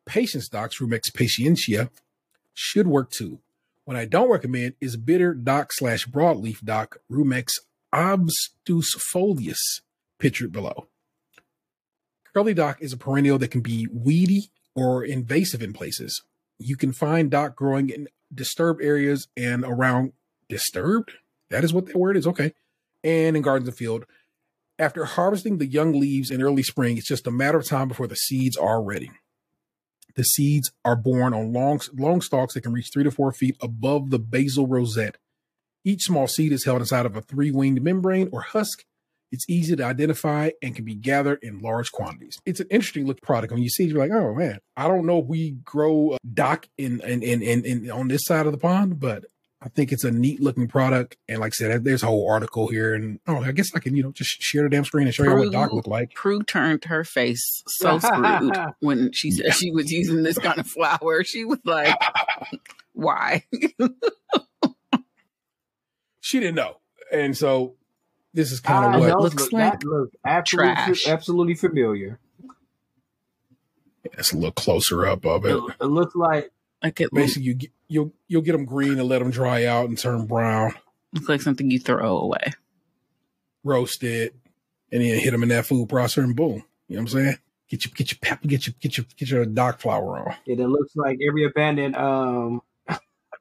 Patience 0.07 0.49
docks, 0.49 0.79
Rumex 0.81 1.11
patientia, 1.13 1.91
should 2.53 2.87
work 2.87 3.11
too. 3.11 3.41
What 3.85 3.97
I 3.97 4.05
don't 4.05 4.31
recommend 4.31 4.75
is 4.81 4.97
bitter 4.97 5.35
dock 5.35 5.73
slash 5.73 6.07
broadleaf 6.07 6.61
dock, 6.65 6.99
Rumex 7.11 7.53
obtusifolius, 7.93 9.81
pictured 10.19 10.53
below. 10.53 10.89
Curly 12.33 12.55
dock 12.55 12.79
is 12.81 12.93
a 12.93 12.97
perennial 12.97 13.39
that 13.39 13.51
can 13.51 13.61
be 13.61 13.87
weedy 13.93 14.51
or 14.75 15.05
invasive 15.05 15.63
in 15.63 15.73
places. 15.73 16.23
You 16.59 16.77
can 16.77 16.93
find 16.93 17.31
dock 17.31 17.55
growing 17.55 17.91
in 17.91 18.09
disturbed 18.35 18.83
areas 18.83 19.29
and 19.37 19.65
around 19.65 20.13
disturbed. 20.49 21.13
That 21.51 21.63
is 21.63 21.73
what 21.73 21.87
the 21.87 21.99
word 21.99 22.17
is. 22.17 22.27
Okay. 22.27 22.53
And 23.05 23.37
in 23.37 23.43
gardens 23.43 23.69
and 23.69 23.77
field. 23.77 24.07
After 24.79 25.05
harvesting 25.05 25.59
the 25.59 25.67
young 25.67 25.93
leaves 25.93 26.31
in 26.31 26.43
early 26.43 26.65
spring, 26.65 26.97
it's 26.97 27.07
just 27.07 27.27
a 27.27 27.31
matter 27.31 27.59
of 27.59 27.69
time 27.69 27.89
before 27.89 28.09
the 28.09 28.17
seeds 28.17 28.57
are 28.57 28.83
ready. 28.83 29.11
The 30.17 30.25
seeds 30.25 30.73
are 30.85 30.97
born 30.97 31.33
on 31.33 31.53
long, 31.53 31.81
long 31.97 32.21
stalks 32.21 32.55
that 32.55 32.63
can 32.63 32.73
reach 32.73 32.91
three 32.93 33.05
to 33.05 33.11
four 33.11 33.33
feet 33.33 33.57
above 33.61 34.11
the 34.11 34.19
basal 34.19 34.67
rosette. 34.67 35.17
Each 35.85 36.03
small 36.03 36.27
seed 36.27 36.53
is 36.53 36.65
held 36.65 36.81
inside 36.81 37.07
of 37.07 37.17
a 37.17 37.21
three 37.21 37.51
winged 37.51 37.83
membrane 37.83 38.29
or 38.33 38.41
husk. 38.41 38.85
It's 39.31 39.49
easy 39.49 39.75
to 39.75 39.85
identify 39.85 40.51
and 40.63 40.77
can 40.77 40.85
be 40.85 40.95
gathered 40.95 41.41
in 41.43 41.59
large 41.59 41.91
quantities. 41.91 42.41
It's 42.47 42.61
an 42.61 42.69
interesting 42.71 43.07
looking 43.07 43.23
product. 43.23 43.53
When 43.53 43.63
you 43.63 43.69
see 43.69 43.85
it, 43.85 43.91
you're 43.91 43.99
like, 43.99 44.13
oh 44.13 44.35
man, 44.35 44.61
I 44.77 44.87
don't 44.87 45.07
know 45.07 45.19
if 45.19 45.27
we 45.27 45.53
grow 45.65 46.13
uh, 46.13 46.19
dock 46.33 46.69
in, 46.79 47.01
in, 47.01 47.23
in, 47.23 47.43
in, 47.43 47.65
in 47.65 47.91
on 47.91 48.09
this 48.09 48.25
side 48.25 48.47
of 48.47 48.53
the 48.53 48.59
pond, 48.59 49.01
but 49.01 49.25
I 49.65 49.69
think 49.69 49.93
it's 49.93 50.05
a 50.05 50.11
neat 50.11 50.43
looking 50.43 50.69
product. 50.69 51.17
And 51.27 51.41
like 51.41 51.55
I 51.55 51.57
said, 51.57 51.85
there's 51.85 52.03
a 52.03 52.07
whole 52.07 52.29
article 52.29 52.69
here. 52.69 52.93
And 52.93 53.19
oh, 53.27 53.43
I 53.43 53.51
guess 53.53 53.75
I 53.75 53.79
can, 53.79 53.97
you 53.97 54.03
know, 54.03 54.13
just 54.13 54.43
share 54.43 54.65
the 54.65 54.69
damn 54.69 54.85
screen 54.85 55.07
and 55.07 55.15
show 55.15 55.25
you 55.25 55.35
what 55.35 55.51
dock 55.53 55.73
looked 55.73 55.89
like. 55.89 56.13
Prue 56.13 56.43
turned 56.43 56.85
her 56.85 57.03
face 57.03 57.63
so 57.67 57.99
screwed 57.99 58.53
when 58.81 59.11
she 59.13 59.31
said 59.31 59.55
she 59.55 59.71
was 59.71 59.91
using 59.91 60.23
this 60.23 60.37
kind 60.37 60.59
of 60.59 60.67
flour. 60.67 61.25
She 61.25 61.47
was 61.47 61.61
like, 61.65 61.97
why? 62.93 63.45
she 66.21 66.41
didn't 66.41 66.57
know, 66.57 66.77
and 67.11 67.35
so 67.35 67.75
this 68.35 68.53
is 68.53 68.61
kind 68.61 68.85
I 68.85 68.95
of 68.95 69.01
what 69.01 69.09
know, 69.09 69.19
looks 69.21 69.43
look, 69.45 69.53
like 69.53 69.81
that 69.81 69.87
looks 69.87 70.15
absolutely, 70.27 70.75
trash. 70.75 71.09
absolutely 71.09 71.55
familiar. 71.55 72.19
it's 74.05 74.33
a 74.33 74.37
little 74.37 74.53
closer 74.53 75.07
up 75.07 75.25
of 75.25 75.47
It, 75.47 75.57
it. 75.57 75.63
it 75.81 75.87
looks 75.87 76.15
like 76.15 76.51
like 76.85 77.01
it 77.01 77.13
looks, 77.13 77.25
Basically, 77.25 77.43
you 77.45 77.55
get, 77.55 77.71
you'll 77.89 78.13
you'll 78.29 78.43
get 78.43 78.53
them 78.53 78.67
green 78.67 78.99
and 78.99 79.09
let 79.09 79.21
them 79.21 79.31
dry 79.31 79.65
out 79.65 79.89
and 79.89 79.97
turn 79.97 80.27
brown, 80.27 80.75
looks 81.15 81.29
like 81.29 81.41
something 81.41 81.71
you 81.71 81.81
throw 81.81 82.19
away. 82.19 82.53
roast 83.65 84.05
it, 84.05 84.35
and 84.93 85.03
then 85.03 85.19
hit 85.19 85.31
them 85.31 85.43
in 85.43 85.49
that 85.49 85.65
food 85.65 85.89
processor, 85.89 86.23
and 86.23 86.37
boom. 86.37 86.63
You 86.89 86.97
know 86.97 87.01
what 87.01 87.01
I'm 87.01 87.09
saying? 87.09 87.39
Get 87.71 87.87
your 87.87 87.95
get 87.95 88.13
your 88.13 88.19
pepper, 88.21 88.47
get 88.47 88.67
your 88.67 88.75
get 88.81 88.99
your 88.99 89.07
get 89.17 89.31
your 89.31 89.47
dock 89.47 89.81
flour 89.81 90.29
on. 90.29 90.37
it, 90.47 90.61
it 90.61 90.69
looks 90.69 90.95
like 90.95 91.19
every 91.27 91.47
abandoned 91.47 91.97
um 91.97 92.61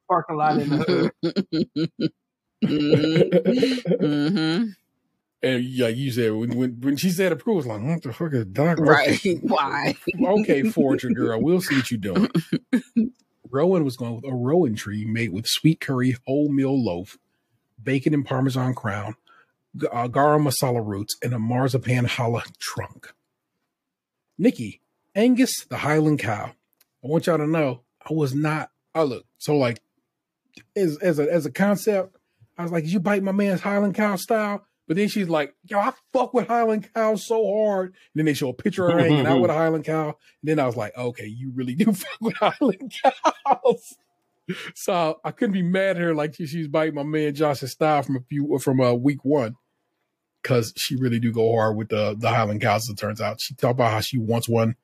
parking 0.08 0.38
lot 0.38 0.60
in 0.60 0.70
the 0.70 1.12
hood. 1.22 1.92
mm-hmm. 2.64 4.70
And 5.44 5.62
yeah, 5.66 5.90
you 5.90 6.10
said 6.10 6.32
when 6.32 6.58
when, 6.58 6.80
when 6.80 6.96
she 6.96 7.10
said 7.10 7.34
approval, 7.34 7.58
was 7.58 7.68
like, 7.68 7.82
what 7.82 8.02
the 8.02 8.14
fuck 8.14 8.32
is 8.32 8.46
dock? 8.46 8.80
Right. 8.80 9.20
Why? 9.42 9.94
okay, 10.26 10.64
forger 10.64 11.10
girl, 11.10 11.42
we'll 11.42 11.60
see 11.60 11.76
what 11.76 11.92
you're 11.92 12.00
doing. 12.00 12.30
Rowan 13.54 13.86
was 13.86 13.96
going 13.96 14.16
with 14.16 14.26
a 14.26 14.34
rowan 14.34 14.76
tree 14.76 15.06
made 15.06 15.32
with 15.32 15.46
sweet 15.46 15.80
curry, 15.80 16.18
wholemeal 16.28 16.84
loaf, 16.84 17.20
bacon 17.82 18.14
and 18.14 18.26
parmesan 18.26 18.74
crown, 18.74 19.16
uh, 19.92 20.08
garam 20.08 20.44
masala 20.44 20.84
roots, 20.84 21.16
and 21.22 21.34
a 21.34 21.40
marzipan 21.40 22.08
challah 22.08 22.44
trunk. 22.58 23.14
Nicky, 24.40 24.82
Angus 25.14 25.66
the 25.70 25.78
Highland 25.78 26.18
cow. 26.18 26.54
I 27.04 27.08
want 27.08 27.28
y'all 27.28 27.38
to 27.38 27.46
know 27.46 27.82
I 28.02 28.14
was 28.14 28.34
not. 28.34 28.72
Oh 28.96 29.06
look, 29.06 29.26
so 29.38 29.56
like 29.56 29.82
as 30.76 30.98
as 30.98 31.20
a 31.20 31.32
as 31.32 31.46
a 31.46 31.52
concept, 31.52 32.18
I 32.58 32.64
was 32.64 32.72
like, 32.72 32.88
you 32.88 33.00
bite 33.00 33.22
my 33.22 33.32
man's 33.32 33.62
Highland 33.62 33.94
cow 33.94 34.16
style. 34.16 34.66
But 34.88 34.98
then 34.98 35.08
she's 35.08 35.30
like, 35.30 35.56
yo, 35.64 35.80
I 35.80 35.94
fuck 36.12 36.34
with 36.34 36.48
Highland 36.48 36.90
cow 36.94 37.16
so 37.16 37.46
hard. 37.56 37.88
And 37.88 37.96
then 38.16 38.26
they 38.26 38.34
show 38.34 38.50
a 38.50 38.54
picture 38.54 38.88
of 38.88 38.94
her 38.94 39.00
hanging 39.00 39.26
out 39.26 39.40
with 39.42 39.52
a 39.52 39.54
Highland 39.54 39.86
cow. 39.86 40.08
And 40.08 40.16
then 40.44 40.60
I 40.60 40.66
was 40.66 40.76
like, 40.76 40.96
okay, 40.98 41.26
you 41.26 41.52
really 41.54 41.76
do 41.76 41.86
fuck 41.94 42.22
with 42.22 42.36
Highland 42.36 42.94
cows. 43.02 43.96
So 44.76 45.20
I 45.24 45.32
couldn't 45.32 45.54
be 45.54 45.62
mad 45.62 45.96
at 45.96 46.02
her 46.02 46.14
like 46.14 46.36
she, 46.36 46.48
she's 46.48 46.68
biting 46.68 46.96
my 46.96 47.04
man 47.04 47.34
Josh's 47.34 47.72
style 47.72 48.04
from 48.04 48.18
a 48.18 48.22
few 48.22 48.58
from 48.60 48.82
uh, 48.82 48.94
week 48.94 49.24
one. 49.24 49.56
Cause 50.44 50.74
she 50.76 50.98
really 50.98 51.22
do 51.22 51.32
go 51.32 51.56
hard 51.56 51.78
with 51.78 51.88
the 51.88 52.18
the 52.20 52.28
Highland 52.28 52.62
cows, 52.62 52.90
it 52.90 52.98
turns 52.98 53.22
out. 53.22 53.40
She 53.40 53.56
talked 53.56 53.72
about 53.72 53.94
how 53.94 54.02
she 54.02 54.18
wants 54.18 54.50
one 54.50 54.76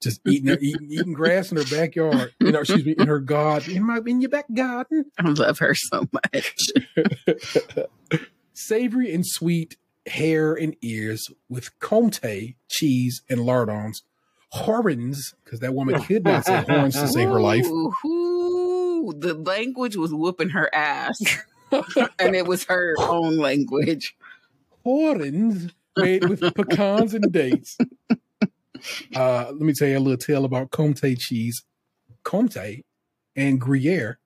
just 0.00 0.20
eating 0.26 0.48
her, 0.48 0.58
eating, 0.60 0.88
eating 0.90 1.12
grass 1.12 1.50
in 1.50 1.56
her 1.56 1.64
backyard. 1.64 2.32
You 2.40 2.52
know, 2.52 2.60
excuse 2.60 2.84
me, 2.84 2.94
in 2.96 3.08
her 3.08 3.18
garden. 3.18 3.76
In 3.76 3.84
my 3.84 3.98
in 4.06 4.20
your 4.20 4.30
back 4.30 4.46
garden. 4.52 5.06
I 5.18 5.28
love 5.28 5.58
her 5.58 5.74
so 5.74 6.06
much. 6.12 6.70
Savory 8.58 9.14
and 9.14 9.24
sweet 9.24 9.76
hair 10.04 10.52
and 10.52 10.74
ears 10.82 11.30
with 11.48 11.78
comté 11.78 12.56
cheese 12.68 13.22
and 13.30 13.46
lardons. 13.46 14.02
Horns, 14.50 15.34
because 15.44 15.60
that 15.60 15.74
woman 15.74 16.02
could 16.02 16.24
not 16.24 16.44
say 16.44 16.64
horns 16.68 16.94
to 16.94 17.06
save 17.06 17.28
her 17.28 17.40
life. 17.40 17.66
Ooh, 17.66 19.14
the 19.16 19.34
language 19.34 19.94
was 19.94 20.12
whooping 20.12 20.48
her 20.48 20.74
ass. 20.74 21.20
and 22.18 22.34
it 22.34 22.48
was 22.48 22.64
her 22.64 22.96
own 22.98 23.36
language. 23.36 24.16
Horns 24.82 25.70
made 25.96 26.28
with 26.28 26.40
pecans 26.54 27.14
and 27.14 27.32
dates. 27.32 27.78
Uh, 29.16 29.46
let 29.46 29.60
me 29.60 29.72
tell 29.72 29.88
you 29.88 29.98
a 29.98 30.00
little 30.00 30.16
tale 30.16 30.44
about 30.44 30.70
comté 30.70 31.18
cheese. 31.18 31.64
Comté 32.24 32.84
and 33.34 33.60
Gruyere 33.60 34.20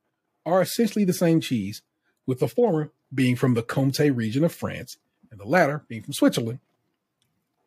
are 0.44 0.60
essentially 0.60 1.06
the 1.06 1.14
same 1.14 1.40
cheese, 1.40 1.80
with 2.26 2.38
the 2.38 2.48
former 2.48 2.92
being 3.14 3.36
from 3.36 3.54
the 3.54 3.62
Comté 3.62 4.14
region 4.14 4.44
of 4.44 4.52
France 4.54 4.96
and 5.30 5.38
the 5.38 5.44
latter 5.46 5.84
being 5.88 6.02
from 6.02 6.12
Switzerland. 6.12 6.60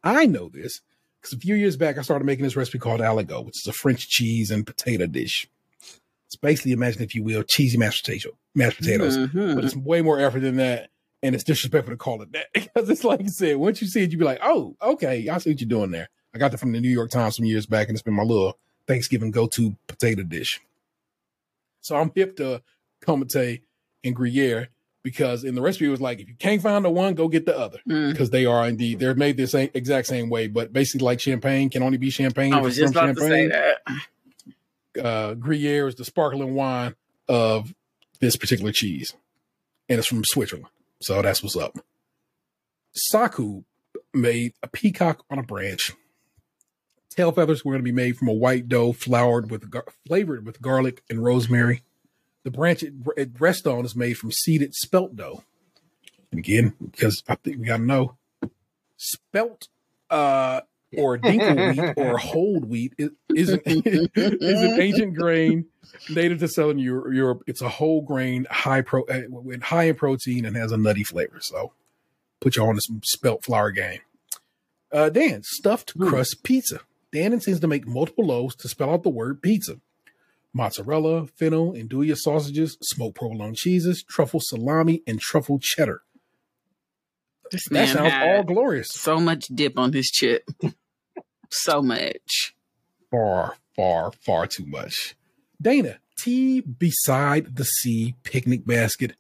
I 0.04 0.26
know 0.26 0.50
this 0.50 0.82
because 1.22 1.34
a 1.34 1.40
few 1.40 1.56
years 1.56 1.78
back 1.78 1.98
I 1.98 2.02
started 2.02 2.26
making 2.26 2.44
this 2.44 2.56
recipe 2.56 2.80
called 2.80 3.02
Aligot, 3.02 3.46
which 3.46 3.58
is 3.60 3.68
a 3.68 3.74
French 3.74 4.08
cheese 4.10 4.52
and 4.52 4.66
potato 4.66 5.08
dish. 5.08 5.48
It's 6.28 6.36
basically, 6.36 6.72
imagine 6.72 7.04
if 7.04 7.16
you 7.16 7.24
will, 7.24 7.44
cheesy 7.44 7.78
mashed 7.78 8.06
potato, 8.06 8.32
mashed 8.54 8.78
potatoes 8.78 9.18
Mhm. 9.18 9.56
but 9.56 9.64
it's 9.66 9.76
way 9.76 10.02
more 10.02 10.20
effort 10.20 10.42
than 10.42 10.58
that. 10.58 10.90
And 11.24 11.34
it's 11.34 11.44
disrespectful 11.44 11.94
to 11.94 11.98
call 11.98 12.22
it 12.22 12.32
that 12.34 12.48
because 12.54 12.90
it's 12.90 13.04
like 13.04 13.22
you 13.22 13.30
said, 13.30 13.58
once 13.58 13.82
you 13.82 13.88
see 13.88 14.04
it, 14.04 14.12
you 14.12 14.18
be 14.18 14.26
like, 14.26 14.40
oh, 14.44 14.76
okay, 14.82 15.28
I 15.30 15.38
see 15.40 15.52
what 15.52 15.62
you're 15.62 15.68
doing 15.68 15.92
there. 15.92 16.10
I 16.34 16.38
got 16.38 16.52
that 16.52 16.58
from 16.60 16.72
the 16.72 16.82
New 16.82 16.90
York 16.90 17.10
Times 17.10 17.38
some 17.38 17.46
years 17.46 17.66
back, 17.66 17.88
and 17.88 17.96
it's 17.96 18.04
been 18.04 18.14
my 18.14 18.24
little 18.24 18.60
Thanksgiving 18.88 19.32
go 19.32 19.48
to 19.48 19.76
potato 19.88 20.22
dish. 20.24 20.60
So 21.82 21.96
I'm 21.96 22.12
hip 22.14 22.36
to 22.38 22.62
Comté 23.02 23.62
and 24.04 24.16
Gruyere 24.16 24.70
because 25.06 25.44
in 25.44 25.54
the 25.54 25.62
recipe 25.62 25.86
it 25.86 25.90
was 25.90 26.02
like, 26.02 26.20
if 26.20 26.28
you 26.28 26.34
can't 26.34 26.64
find 26.64 26.84
the 26.84 26.90
one, 26.90 27.14
go 27.14 27.28
get 27.28 27.46
the 27.46 27.56
other 27.58 27.78
Mm. 27.88 28.12
because 28.12 28.32
they 28.32 28.46
are 28.48 28.68
indeed 28.68 28.98
they're 29.00 29.14
made 29.14 29.38
the 29.38 29.46
same 29.46 29.70
exact 29.76 30.08
same 30.08 30.30
way, 30.30 30.48
but 30.48 30.74
basically 30.74 31.06
like 31.06 31.20
champagne 31.20 31.70
can 31.70 31.84
only 31.84 32.00
be 32.00 32.10
champagne. 32.10 32.54
I 32.54 32.60
was 32.60 32.76
just 32.76 32.94
from 32.96 33.10
about 33.12 33.16
to 33.18 33.22
say 33.30 33.48
that. 33.48 33.78
uh, 35.06 35.34
Gruyere 35.36 35.88
is 35.88 35.96
the 35.96 36.06
sparkling 36.06 36.56
wine 36.56 36.96
of 37.30 37.74
this 38.20 38.36
particular 38.36 38.72
cheese, 38.72 39.14
and 39.88 40.00
it's 40.00 40.08
from 40.08 40.24
Switzerland. 40.26 40.68
So 41.02 41.22
that's 41.22 41.44
what's 41.44 41.56
up. 41.56 41.78
Saku 42.94 43.64
made 44.14 44.54
a 44.64 44.68
peacock 44.68 45.24
on 45.30 45.38
a 45.38 45.44
branch. 45.44 45.92
Tail 47.16 47.32
feathers 47.32 47.64
were 47.64 47.74
going 47.74 47.82
to 47.82 47.84
be 47.84 47.92
made 47.92 48.18
from 48.18 48.28
a 48.28 48.34
white 48.34 48.68
dough 48.68 48.92
floured 48.94 49.52
with 49.52 49.70
gar- 49.70 49.86
flavored 50.08 50.46
with 50.46 50.62
garlic 50.62 51.04
and 51.10 51.24
rosemary. 51.24 51.84
The 52.46 52.52
branch 52.52 52.84
it, 52.84 52.94
it 53.18 53.32
rests 53.40 53.66
on 53.66 53.86
is 53.86 53.96
made 53.96 54.14
from 54.14 54.32
seeded 54.32 54.76
spelt 54.76 55.16
dough. 55.16 55.44
And 56.32 56.38
again, 56.38 56.76
because 56.80 57.24
I 57.28 57.34
think 57.34 57.58
we 57.58 57.66
got 57.66 57.78
to 57.78 57.84
know, 57.84 58.18
spelt 58.98 59.68
uh, 60.12 60.62
or 60.96 61.18
dinkel 61.18 61.76
wheat 61.76 61.94
or 61.98 62.20
hulled 62.20 62.70
wheat 62.70 62.94
is, 63.00 63.10
is, 63.34 63.50
an, 63.50 63.62
is 64.16 64.62
an 64.62 64.80
ancient 64.80 65.16
grain 65.16 65.66
native 66.08 66.38
to 66.40 66.48
southern 66.48 66.78
Europe. 66.78 67.44
It's 67.48 67.62
a 67.62 67.70
whole 67.70 68.04
grain, 68.04 68.46
high 68.52 68.82
pro, 68.82 69.06
uh, 69.06 69.22
high 69.64 69.86
in 69.86 69.96
protein 69.96 70.46
and 70.46 70.56
has 70.56 70.72
a 70.72 70.78
nutty 70.78 71.04
flavor. 71.04 71.40
So 71.40 71.74
put 72.42 72.58
you 72.58 72.64
on 72.64 72.76
this 72.76 72.88
spelt 73.04 73.44
flour 73.44 73.72
game. 73.72 74.02
Uh, 74.92 75.10
Dan, 75.10 75.42
stuffed 75.44 75.98
crust 76.00 76.44
pizza. 76.44 76.82
Dan 77.12 77.34
intends 77.34 77.60
to 77.60 77.68
make 77.68 77.88
multiple 77.88 78.26
loaves 78.26 78.56
to 78.58 78.68
spell 78.68 78.92
out 78.92 79.02
the 79.02 79.10
word 79.10 79.42
pizza. 79.42 79.80
Mozzarella, 80.56 81.28
fennel, 81.28 81.74
andouille 81.74 82.16
sausages, 82.16 82.78
smoked 82.82 83.18
provolone 83.18 83.54
cheeses, 83.56 84.02
truffle 84.04 84.40
salami, 84.42 85.04
and 85.06 85.20
truffle 85.20 85.60
cheddar. 85.62 86.02
This 87.52 87.68
That 87.70 87.90
sounds 87.90 88.14
all 88.14 88.44
glorious. 88.44 88.88
so 88.90 89.20
much 89.20 89.48
dip 89.54 89.78
on 89.78 89.92
his 89.92 90.08
chip. 90.08 90.44
so 91.52 91.82
much. 91.82 92.56
far, 93.12 93.58
far, 93.76 94.14
far 94.26 94.48
too 94.48 94.66
much. 94.66 95.16
Dana, 95.62 96.00
tea 96.18 96.62
beside 96.62 97.58
the 97.58 97.66
sea 97.66 98.16
picnic 98.24 98.66
basket 98.66 99.16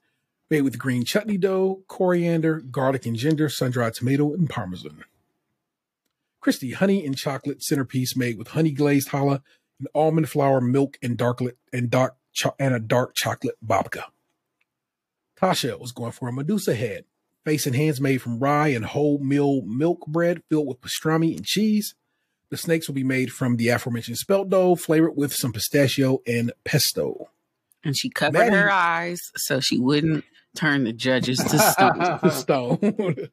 made 0.49 0.61
with 0.61 0.79
green 0.79 1.03
chutney 1.03 1.37
dough, 1.37 1.83
coriander, 1.89 2.61
garlic 2.61 3.05
and 3.05 3.17
ginger, 3.17 3.49
sun-dried 3.49 3.93
tomato, 3.93 4.33
and 4.33 4.49
parmesan. 4.49 5.03
Cristy, 6.41 6.73
honey 6.75 7.05
and 7.05 7.17
chocolate 7.17 7.61
centerpiece 7.61 8.15
made 8.15 8.37
with 8.37 8.49
honey 8.49 8.71
glazed 8.71 9.09
challah 9.09 9.41
and 9.79 9.87
almond 9.93 10.29
flour, 10.29 10.61
milk, 10.61 10.97
and 11.01 11.17
darklet 11.17 11.55
and 11.73 11.89
dark 11.89 12.15
cho- 12.33 12.55
and 12.59 12.73
a 12.73 12.79
dark 12.79 13.15
chocolate 13.15 13.55
babka. 13.65 14.03
Tasha 15.39 15.79
was 15.79 15.91
going 15.91 16.11
for 16.13 16.27
a 16.29 16.33
Medusa 16.33 16.75
head, 16.75 17.05
face 17.43 17.65
and 17.65 17.75
hands 17.75 17.99
made 17.99 18.21
from 18.21 18.39
rye 18.39 18.69
and 18.69 18.85
wholemeal 18.85 19.65
milk 19.65 20.05
bread 20.07 20.41
filled 20.49 20.67
with 20.67 20.81
pastrami 20.81 21.35
and 21.35 21.45
cheese. 21.45 21.93
The 22.49 22.57
snakes 22.57 22.87
will 22.87 22.95
be 22.95 23.03
made 23.03 23.31
from 23.33 23.57
the 23.57 23.69
aforementioned 23.69 24.17
spelt 24.17 24.49
dough, 24.49 24.75
flavored 24.75 25.17
with 25.17 25.33
some 25.33 25.51
pistachio 25.51 26.21
and 26.25 26.53
pesto. 26.63 27.29
And 27.83 27.97
she 27.97 28.09
covered 28.09 28.37
Matty- 28.39 28.55
her 28.55 28.71
eyes 28.71 29.19
so 29.35 29.59
she 29.59 29.77
wouldn't 29.77 30.23
turn 30.55 30.85
the 30.85 30.93
judges 30.93 31.39
to 31.39 31.59
stone. 31.71 31.97
The 31.97 32.29
stone. 32.29 33.29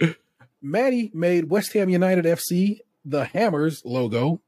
Matty 0.62 1.10
made 1.12 1.50
West 1.50 1.72
Ham 1.74 1.88
United 1.88 2.24
FC 2.24 2.78
the 3.04 3.24
Hammers 3.26 3.82
logo. 3.84 4.40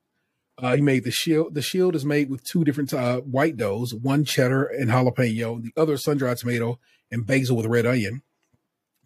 Uh, 0.58 0.74
he 0.74 0.80
made 0.80 1.04
the 1.04 1.10
shield. 1.10 1.54
The 1.54 1.62
shield 1.62 1.94
is 1.94 2.04
made 2.04 2.30
with 2.30 2.44
two 2.44 2.64
different 2.64 2.94
uh, 2.94 3.20
white 3.20 3.56
doughs, 3.56 3.92
one 3.92 4.24
cheddar 4.24 4.64
and 4.64 4.90
jalapeno, 4.90 5.62
the 5.62 5.72
other 5.76 5.96
sun-dried 5.96 6.38
tomato 6.38 6.78
and 7.10 7.26
basil 7.26 7.56
with 7.56 7.66
red 7.66 7.86
onion. 7.86 8.22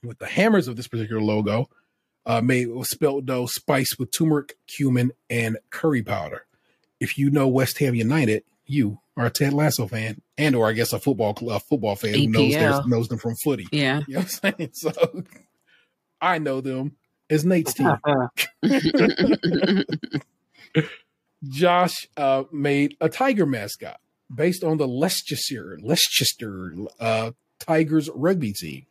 With 0.02 0.18
the 0.18 0.26
hammers 0.26 0.68
of 0.68 0.76
this 0.76 0.88
particular 0.88 1.20
logo, 1.20 1.68
uh, 2.24 2.40
made 2.40 2.68
with 2.68 2.86
spelt 2.86 3.26
dough 3.26 3.46
spiced 3.46 3.98
with 3.98 4.12
turmeric, 4.12 4.56
cumin, 4.66 5.12
and 5.28 5.58
curry 5.70 6.02
powder. 6.02 6.46
If 7.00 7.18
you 7.18 7.30
know 7.30 7.48
West 7.48 7.78
Ham 7.78 7.94
United, 7.94 8.44
you 8.64 9.00
are 9.16 9.26
a 9.26 9.30
Ted 9.30 9.52
Lasso 9.52 9.86
fan, 9.86 10.22
and 10.38 10.54
or 10.54 10.68
I 10.68 10.72
guess 10.72 10.92
a 10.92 11.00
football 11.00 11.36
a 11.50 11.60
football 11.60 11.96
fan 11.96 12.14
who 12.14 12.28
knows 12.28 12.52
their, 12.52 12.86
knows 12.86 13.08
them 13.08 13.18
from 13.18 13.34
footy. 13.36 13.66
Yeah. 13.72 14.02
You 14.08 14.14
know 14.14 14.20
what 14.20 14.40
I'm 14.42 14.54
saying? 14.56 14.70
So 14.74 15.24
I 16.20 16.38
know 16.38 16.60
them 16.60 16.96
as 17.28 17.44
Nate's 17.44 17.74
team. 17.74 17.92
Josh 21.48 22.06
uh, 22.16 22.44
made 22.52 22.96
a 23.00 23.08
tiger 23.08 23.46
mascot 23.46 23.98
based 24.32 24.62
on 24.62 24.76
the 24.76 24.86
Leicestershire 24.86 25.78
Leicester 25.82 26.74
uh, 26.98 27.32
Tigers 27.58 28.08
rugby 28.14 28.52
team. 28.52 28.86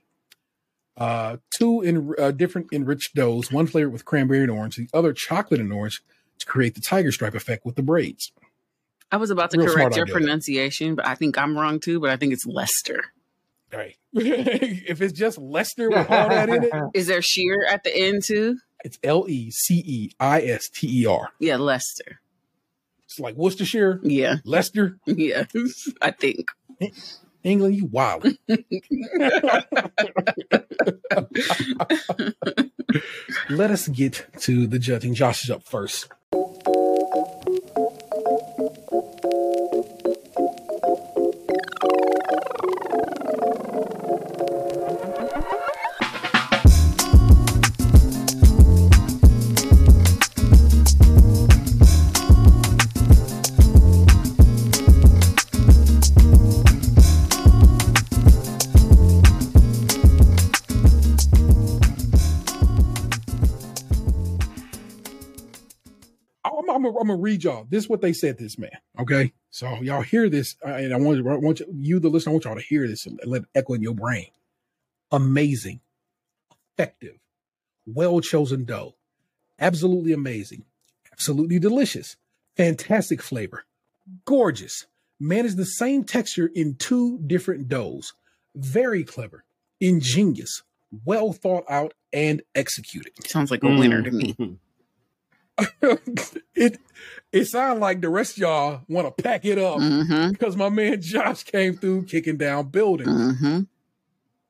Uh, 0.98 1.38
two 1.56 1.82
in 1.82 2.14
uh, 2.20 2.32
different 2.32 2.68
enriched 2.74 3.16
doughs, 3.16 3.52
one 3.52 3.68
flavored 3.68 3.94
with 3.94 4.04
cranberry 4.04 4.42
and 4.42 4.52
orange, 4.52 4.76
the 4.76 4.90
other 4.94 5.14
chocolate 5.14 5.62
and 5.62 5.72
orange 5.72 6.02
to 6.40 6.46
create 6.46 6.76
the 6.76 6.82
tiger 6.82 7.12
stripe 7.12 7.36
effect 7.36 7.66
with 7.66 7.76
the 7.76 7.82
braids. 7.84 8.32
I 9.12 9.18
was 9.18 9.30
about 9.32 9.52
to 9.52 9.58
Real 9.58 9.74
correct 9.74 9.96
your 9.96 10.06
idea. 10.06 10.14
pronunciation, 10.14 10.96
but 10.96 11.08
I 11.08 11.16
think 11.16 11.38
I'm 11.38 11.58
wrong 11.58 11.80
too. 11.80 12.00
But 12.00 12.10
I 12.10 12.18
think 12.18 12.34
it's 12.34 12.46
Lester. 12.46 13.06
Right. 13.74 13.96
if 14.14 15.02
it's 15.02 15.14
just 15.14 15.38
Lester 15.38 15.90
with 15.90 16.10
all 16.10 16.30
that 16.30 16.50
in 16.50 16.64
it, 16.66 16.72
Is 16.94 17.08
there 17.08 17.22
sheer 17.22 17.66
at 17.66 17.84
the 17.84 17.96
end 17.96 18.24
too? 18.26 18.58
it's 18.84 18.98
L 19.04 19.26
E 19.30 19.52
C 19.52 19.76
E 19.86 20.12
I 20.20 20.42
S 20.42 20.70
T 20.70 21.02
E 21.02 21.06
R. 21.06 21.30
Yeah, 21.40 21.58
Lester. 21.58 22.20
Like 23.20 23.36
Worcestershire, 23.36 24.00
Yeah, 24.04 24.38
Leicester, 24.46 24.98
yeah. 25.06 25.46
I 26.02 26.12
think. 26.12 26.52
England, 27.44 27.76
you 27.76 27.86
wild. 27.86 28.24
Let 33.50 33.72
us 33.72 33.88
get 33.88 34.26
to 34.40 34.68
the 34.68 34.80
judging. 34.80 35.14
Josh 35.14 35.44
is 35.44 35.50
up 35.50 35.64
first. 35.64 36.08
I'm, 66.80 66.86
I'm, 66.86 66.96
I'm 66.98 67.08
gonna 67.08 67.20
read 67.20 67.44
y'all. 67.44 67.68
This 67.70 67.84
is 67.84 67.90
what 67.90 68.02
they 68.02 68.14
said. 68.14 68.38
This 68.38 68.58
man. 68.58 68.72
Okay, 69.00 69.34
so 69.50 69.82
y'all 69.82 70.02
hear 70.02 70.30
this, 70.30 70.56
uh, 70.66 70.72
and 70.72 70.94
I 70.94 70.98
want, 70.98 71.26
I 71.28 71.36
want 71.36 71.60
you, 71.60 71.66
you, 71.74 72.00
the 72.00 72.10
listener, 72.10 72.32
I 72.32 72.34
want 72.34 72.46
y'all 72.46 72.56
to 72.56 72.62
hear 72.62 72.88
this 72.88 73.06
and 73.06 73.20
let 73.26 73.44
it 73.44 73.48
echo 73.56 73.74
in 73.74 73.82
your 73.82 73.94
brain. 73.94 74.28
Amazing, 75.12 75.82
effective, 76.78 77.16
well 77.86 78.22
chosen 78.22 78.66
dough, 78.66 78.96
absolutely 79.60 80.14
amazing, 80.14 80.66
absolutely 81.12 81.60
delicious, 81.60 82.16
fantastic 82.56 83.22
flavor, 83.22 83.66
gorgeous. 84.26 84.86
Manage 85.22 85.56
the 85.56 85.66
same 85.66 86.06
texture 86.06 86.50
in 86.56 86.76
two 86.76 87.20
different 87.20 87.68
doughs. 87.68 88.14
Very 88.56 89.04
clever, 89.04 89.44
ingenious, 89.82 90.64
well 91.04 91.34
thought 91.34 91.66
out, 91.70 91.94
and 92.14 92.42
executed. 92.56 93.12
Sounds 93.26 93.52
like 93.52 93.62
a 93.64 93.68
winner 93.68 94.02
to 94.02 94.12
me. 94.12 94.36
it 96.56 96.80
it 97.32 97.46
sounds 97.46 97.80
like 97.80 98.02
the 98.02 98.10
rest 98.10 98.34
of 98.34 98.38
y'all 98.40 98.82
want 98.88 99.16
to 99.16 99.24
pack 99.24 99.46
it 99.46 99.58
up 99.58 99.78
Mm-hmm. 99.80 100.32
because 100.32 100.56
my 100.56 100.70
man 100.70 101.02
Josh 101.02 101.44
came 101.44 101.76
through 101.78 102.06
kicking 102.06 102.38
down 102.38 102.70
buildings. 102.70 103.10
Mm-hmm. 103.10 103.60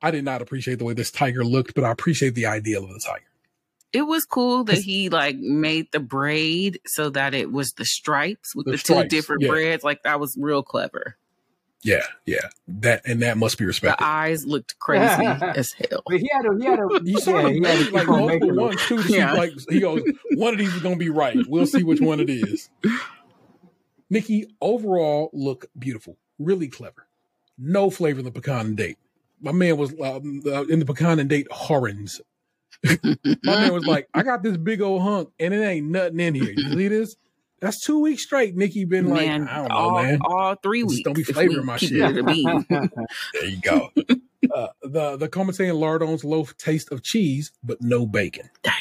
I 0.02 0.10
did 0.10 0.24
not 0.24 0.40
appreciate 0.42 0.78
the 0.78 0.84
way 0.84 0.94
this 0.94 1.10
tiger 1.10 1.44
looked, 1.44 1.74
but 1.74 1.84
I 1.84 1.90
appreciate 1.90 2.34
the 2.34 2.46
ideal 2.46 2.84
of 2.84 2.90
the 2.90 3.00
tiger. 3.00 3.24
It 3.92 4.02
was 4.02 4.24
cool 4.24 4.64
that 4.64 4.78
he 4.78 5.08
like 5.08 5.36
made 5.36 5.88
the 5.92 6.00
braid 6.00 6.80
so 6.86 7.10
that 7.10 7.34
it 7.34 7.50
was 7.50 7.72
the 7.72 7.84
stripes 7.84 8.54
with 8.54 8.66
The 8.66 8.72
the, 8.72 8.78
stripes, 8.78 9.02
two 9.02 9.08
different 9.08 9.42
yeah. 9.42 9.48
braids. 9.48 9.84
Like 9.84 10.02
that 10.04 10.20
was 10.20 10.36
real 10.40 10.62
clever. 10.62 11.16
Yeah, 11.82 12.02
yeah, 12.26 12.48
that 12.68 13.00
and 13.06 13.22
that 13.22 13.38
must 13.38 13.56
be 13.56 13.64
The 13.64 13.68
respected. 13.68 14.04
eyes 14.04 14.44
looked 14.44 14.78
crazy 14.78 15.24
as 15.24 15.72
hell. 15.72 16.02
But 16.06 16.20
he 16.20 16.28
had 16.32 16.44
a 16.44 16.58
he 16.58 16.64
had 16.66 16.78
a 16.78 16.88
You 17.02 17.18
saw 17.20 17.38
yeah, 17.40 17.48
he 17.48 17.54
had 17.60 17.62
to 17.62 17.68
make 17.78 17.84
keep 17.86 17.92
like 17.94 18.08
on 18.08 18.18
multiple 18.18 18.26
making 18.28 18.48
them. 18.48 18.56
ones 18.56 18.86
too. 18.86 18.96
To 18.98 19.02
see, 19.04 19.16
Yeah. 19.16 19.32
like 19.32 19.52
he 19.70 19.80
goes, 19.80 20.02
one 20.34 20.52
of 20.52 20.58
these 20.58 20.74
is 20.74 20.82
gonna 20.82 20.96
be 20.96 21.08
right. 21.08 21.38
We'll 21.48 21.66
see 21.66 21.82
which 21.82 22.00
one 22.02 22.20
it 22.20 22.28
is. 22.28 22.68
Nicky, 24.10 24.46
overall 24.60 25.30
look 25.32 25.66
beautiful, 25.78 26.16
really 26.38 26.68
clever. 26.68 27.06
No 27.56 27.90
flavor 27.90 28.18
in 28.18 28.24
the 28.24 28.30
pecan 28.32 28.66
and 28.66 28.76
date. 28.76 28.98
My 29.40 29.52
man 29.52 29.76
was 29.76 29.92
um, 30.02 30.42
uh, 30.46 30.64
in 30.64 30.80
the 30.80 30.84
pecan 30.84 31.18
and 31.18 31.30
date 31.30 31.50
horrends. 31.50 32.20
My 32.84 33.16
man 33.44 33.72
was 33.72 33.86
like, 33.86 34.08
I 34.14 34.22
got 34.22 34.42
this 34.42 34.56
big 34.56 34.80
old 34.82 35.02
hunk 35.02 35.30
and 35.38 35.54
it 35.54 35.62
ain't 35.62 35.86
nothing 35.86 36.20
in 36.20 36.34
here. 36.34 36.52
You 36.56 36.72
see 36.74 36.88
this? 36.88 37.16
That's 37.60 37.80
two 37.80 37.98
weeks 38.00 38.22
straight. 38.24 38.56
Nicky 38.56 38.84
been 38.86 39.08
like, 39.08 39.28
I 39.28 39.36
don't 39.38 39.44
know, 39.46 39.66
all, 39.70 40.02
man. 40.02 40.18
all 40.24 40.54
three 40.56 40.80
Just 40.82 40.90
weeks. 40.94 41.04
don't 41.04 41.14
be 41.14 41.22
flavoring 41.24 41.66
my 41.66 41.76
shit. 41.76 41.92
it 41.92 42.18
a 42.18 42.22
bean. 42.22 42.66
There 42.68 43.44
you 43.46 43.58
go. 43.60 43.90
uh, 44.54 44.68
the 44.82 45.16
the 45.16 45.28
comté 45.28 45.68
and 45.68 45.78
lardons 45.78 46.24
loaf 46.24 46.56
taste 46.56 46.90
of 46.90 47.02
cheese, 47.02 47.52
but 47.62 47.82
no 47.82 48.06
bacon. 48.06 48.48
Damn. 48.62 48.72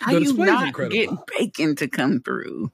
How 0.00 0.12
The 0.12 0.18
you 0.20 0.24
display's 0.26 0.50
not 0.50 0.66
incredible. 0.68 0.96
get 1.16 1.26
bacon 1.38 1.76
to 1.76 1.88
come 1.88 2.20
through? 2.20 2.70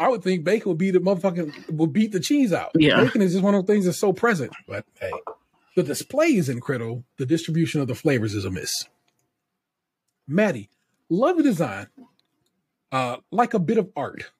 I 0.00 0.08
would 0.08 0.22
think 0.22 0.44
bacon 0.44 0.68
would 0.70 0.78
be 0.78 0.90
the 0.90 1.00
motherfucking 1.00 1.70
would 1.76 1.92
beat 1.92 2.12
the 2.12 2.20
cheese 2.20 2.52
out. 2.52 2.70
Yeah. 2.76 3.02
Bacon 3.02 3.22
is 3.22 3.32
just 3.32 3.44
one 3.44 3.54
of 3.54 3.64
those 3.66 3.72
things 3.74 3.84
that's 3.84 3.98
so 3.98 4.12
present. 4.12 4.52
But 4.66 4.84
hey, 5.00 5.10
the 5.76 5.82
display 5.84 6.34
is 6.34 6.48
incredible. 6.48 7.04
The 7.16 7.26
distribution 7.26 7.80
of 7.80 7.86
the 7.88 7.94
flavors 7.96 8.34
is 8.34 8.44
a 8.44 8.50
miss. 8.50 8.86
Matty, 10.26 10.68
love 11.08 11.36
the 11.36 11.42
design. 11.42 11.88
Uh, 12.90 13.16
like 13.30 13.54
a 13.54 13.58
bit 13.58 13.78
of 13.78 13.90
art. 13.96 14.30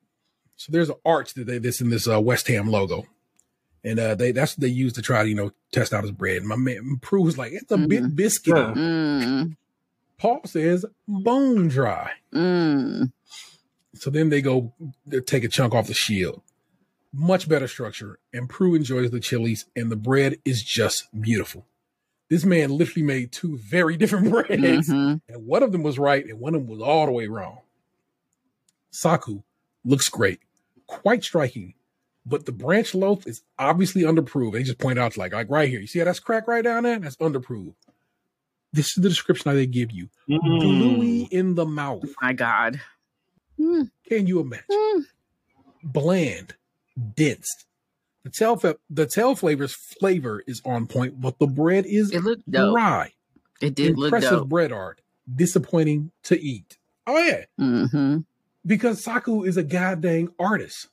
So 0.59 0.71
there's 0.73 0.91
an 0.91 0.97
arch 1.07 1.33
that 1.35 1.47
they 1.47 1.57
this 1.59 1.81
in 1.81 1.89
this 1.89 2.07
uh, 2.07 2.21
West 2.21 2.47
Ham 2.49 2.69
logo. 2.69 3.07
And 3.85 3.99
uh, 4.01 4.15
they 4.17 4.33
that's 4.33 4.57
what 4.57 4.61
they 4.63 4.69
use 4.69 4.93
to 4.95 5.03
try 5.03 5.23
to, 5.23 5.29
you 5.29 5.35
know, 5.37 5.53
test 5.73 5.95
out 5.95 6.03
his 6.03 6.11
bread. 6.13 6.43
My 6.43 6.57
man 6.57 6.99
Prue 7.01 7.23
was 7.23 7.39
like, 7.39 7.53
it's 7.53 7.71
a 7.73 7.79
bit 7.79 8.15
biscuit. 8.15 8.57
Yeah. 8.57 8.75
Mm, 8.75 9.57
Paul 10.19 10.41
says 10.45 10.85
bone 11.07 11.69
dry. 11.69 12.11
mm. 12.35 13.13
So 13.95 14.11
then 14.11 14.29
they 14.31 14.43
go 14.43 14.75
they 15.07 15.21
take 15.21 15.45
a 15.45 15.49
chunk 15.49 15.75
off 15.75 15.87
the 15.87 15.95
shield. 15.95 16.43
Much 17.13 17.49
better 17.49 17.69
structure. 17.69 18.19
And 18.35 18.49
Prue 18.49 18.75
enjoys 18.75 19.11
the 19.13 19.21
chilies, 19.21 19.65
and 19.75 19.91
the 19.91 19.97
bread 19.97 20.37
is 20.45 20.63
just 20.63 21.07
beautiful. 21.19 21.65
This 22.29 22.45
man 22.45 22.71
literally 22.71 23.03
made 23.07 23.33
two 23.33 23.57
very 23.59 23.97
different 24.03 24.31
breads, 24.31 24.89
Mhm. 24.91 25.21
and 25.29 25.47
one 25.47 25.63
of 25.63 25.71
them 25.73 25.83
was 25.85 25.99
right, 25.99 26.27
and 26.27 26.39
one 26.41 26.55
of 26.57 26.63
them 26.63 26.69
was 26.69 26.81
all 26.83 27.07
the 27.07 27.13
way 27.13 27.29
wrong. 27.29 27.61
Saku 28.91 29.43
looks 29.85 30.09
great, 30.09 30.41
quite 30.89 31.23
striking, 31.23 31.75
but 32.27 32.45
the 32.47 32.53
branch 32.53 32.95
loaf 32.95 33.27
is 33.27 33.43
obviously 33.59 34.03
underproved. 34.03 34.55
They 34.55 34.65
just 34.65 34.79
point 34.79 34.99
out, 34.99 35.17
like, 35.17 35.33
like 35.33 35.49
right 35.49 35.69
here, 35.69 35.79
you 35.81 35.87
see 35.87 36.01
how 36.01 36.07
that's 36.07 36.19
cracked 36.21 36.49
right 36.49 36.65
down 36.65 36.83
there? 36.83 36.99
That's 36.99 37.17
underproved. 37.19 37.75
This 38.73 38.89
is 38.89 39.03
the 39.03 39.09
description 39.09 39.55
they 39.55 39.67
give 39.67 39.93
you: 39.93 40.09
Mm. 40.29 40.61
gluey 40.61 41.29
in 41.31 41.55
the 41.55 41.65
mouth. 41.65 42.05
My 42.21 42.33
God. 42.35 42.81
Mm, 43.59 43.91
Can 44.09 44.27
you 44.27 44.41
imagine? 44.41 44.65
mm. 44.71 45.05
bland, 45.83 46.55
dense. 47.15 47.49
The 48.25 48.31
tail 48.31 48.57
fa- 48.57 48.77
the 48.91 49.07
tail 49.07 49.35
flavors 49.37 49.75
flavor 49.75 50.43
is 50.47 50.61
on 50.65 50.87
point, 50.87 51.21
but 51.21 51.39
the 51.39 51.47
bread 51.47 51.87
is 51.87 52.11
It 52.13 52.23
looked 52.23 52.49
dope. 52.51 52.75
dry. 52.75 53.13
It 53.61 53.75
did 53.75 53.97
look 53.97 54.09
Impressive 54.13 54.41
dope. 54.41 54.49
bread 54.49 54.71
art, 54.73 55.01
disappointing 55.35 56.11
to 56.25 56.39
eat. 56.41 56.77
Oh 57.07 57.19
yeah, 57.19 57.45
Mm-hmm. 57.59 58.19
Because 58.69 59.03
Saku 59.03 59.43
is 59.43 59.57
a 59.57 59.65
goddamn 59.65 60.33
artist. 60.39 60.87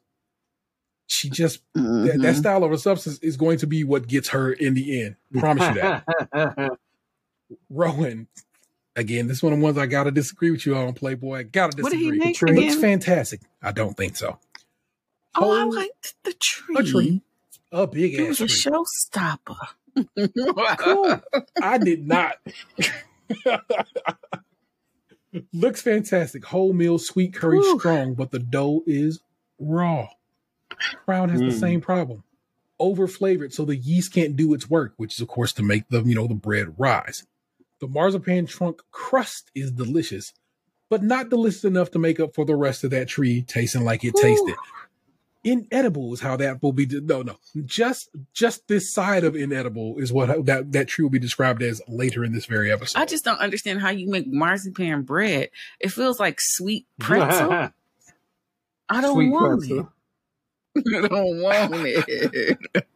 She 1.08 1.30
just 1.30 1.62
that, 1.76 1.82
Mm-hmm. 1.82 2.22
that 2.24 2.36
style 2.36 2.64
of 2.64 2.72
a 2.72 2.78
substance 2.80 3.20
is 3.20 3.38
going 3.38 3.60
to 3.60 3.68
be 3.68 3.84
what 3.84 4.08
gets 4.08 4.30
her 4.30 4.52
in 4.52 4.74
the 4.74 5.04
end. 5.04 5.18
Promise 5.38 5.68
you 5.76 5.82
that. 5.82 6.72
Rowan, 7.70 8.28
again, 8.96 9.28
this 9.28 9.44
one 9.44 9.54
of 9.54 9.60
the 9.60 9.64
ones 9.64 9.78
I 9.78 9.86
gotta 9.86 10.10
disagree 10.10 10.50
with 10.50 10.66
you 10.66 10.76
on 10.76 10.92
Playboy. 10.94 11.38
I 11.40 11.44
gotta 11.44 11.80
What 11.84 11.92
did 11.92 12.00
disagree. 12.00 12.18
he 12.20 12.26
make 12.26 12.36
Tree. 12.38 12.56
Looks 12.56 12.82
fantastic. 12.82 13.42
I 13.62 13.72
don't 13.72 13.96
think 13.96 14.18
so. 14.18 14.40
Oh, 15.36 15.52
I 15.52 15.64
liked 15.66 16.16
the 16.24 16.34
tree. 16.42 16.76
a 16.80 16.84
tree. 16.84 17.22
A 17.72 17.86
big 17.86 18.16
It 18.16 18.22
ass 18.24 18.40
was 18.40 18.42
a 18.42 18.48
tree. 18.48 18.72
showstopper. 18.72 19.58
cool. 20.80 21.22
I 21.62 21.78
did 21.78 22.08
not. 22.08 22.38
Looks 25.54 25.82
fantastic. 25.82 26.46
Whole 26.46 26.74
meal, 26.74 26.98
sweet 27.00 27.34
curry, 27.34 27.58
Whew. 27.60 27.80
strong, 27.80 28.14
but 28.14 28.32
the 28.32 28.40
dough 28.40 28.84
is 28.86 29.20
raw. 29.60 30.10
Crown 31.06 31.30
has 31.30 31.40
the 31.42 31.48
Mm. 31.48 31.60
same 31.60 31.82
problem. 31.82 32.24
Over 32.80 33.08
flavored, 33.08 33.54
so 33.54 33.64
the 33.64 33.76
yeast 33.78 34.12
can't 34.14 34.36
do 34.36 34.54
its 34.54 34.70
work, 34.70 34.94
which 34.98 35.14
is 35.16 35.22
of 35.22 35.28
course 35.30 35.54
to 35.54 35.64
make 35.64 35.88
the 35.90 36.04
you 36.04 36.16
know 36.16 36.28
the 36.28 36.34
bread 36.36 36.74
rise. 36.78 37.26
The 37.80 37.88
marzipan 37.88 38.46
trunk 38.48 38.82
crust 38.92 39.50
is 39.56 39.72
delicious, 39.72 40.34
but 40.90 41.02
not 41.04 41.30
delicious 41.30 41.64
enough 41.64 41.92
to 41.92 42.00
make 42.00 42.20
up 42.20 42.34
for 42.36 42.46
the 42.46 42.56
rest 42.56 42.84
of 42.84 42.92
that 42.92 43.08
tree 43.08 43.42
tasting 43.42 43.84
like 43.84 44.04
it 44.04 44.14
Whew. 44.16 44.22
tasted. 44.22 44.56
Inedible 45.46 46.12
is 46.12 46.22
how 46.22 46.36
that 46.38 46.64
will 46.64 46.74
be. 46.74 46.88
No, 46.88 47.22
no, 47.22 47.38
just 47.66 48.10
just 48.34 48.68
this 48.68 48.92
side 48.92 49.24
of 49.24 49.36
inedible 49.36 50.00
is 50.00 50.12
what 50.12 50.44
that 50.48 50.72
that 50.72 50.88
tree 50.88 51.04
will 51.04 51.12
be 51.12 51.20
described 51.20 51.62
as 51.62 51.84
later 51.88 52.26
in 52.26 52.34
this 52.34 52.48
very 52.48 52.72
episode. 52.72 53.00
I 53.00 53.06
just 53.06 53.24
don't 53.24 53.40
understand 53.40 53.80
how 53.80 53.92
you 53.92 54.10
make 54.10 54.26
marzipan 54.26 55.04
bread. 55.04 55.52
It 55.80 55.90
feels 55.90 56.20
like 56.20 56.40
sweet 56.42 56.88
pretzel. 57.00 57.52
I 58.90 59.02
don't 59.02 59.14
Sweet 59.14 59.30
want 59.30 59.60
pretzel. 59.60 59.92
it. 60.76 61.04
I 61.06 61.08
don't 61.08 61.42
want 61.42 61.74
it. 61.86 62.58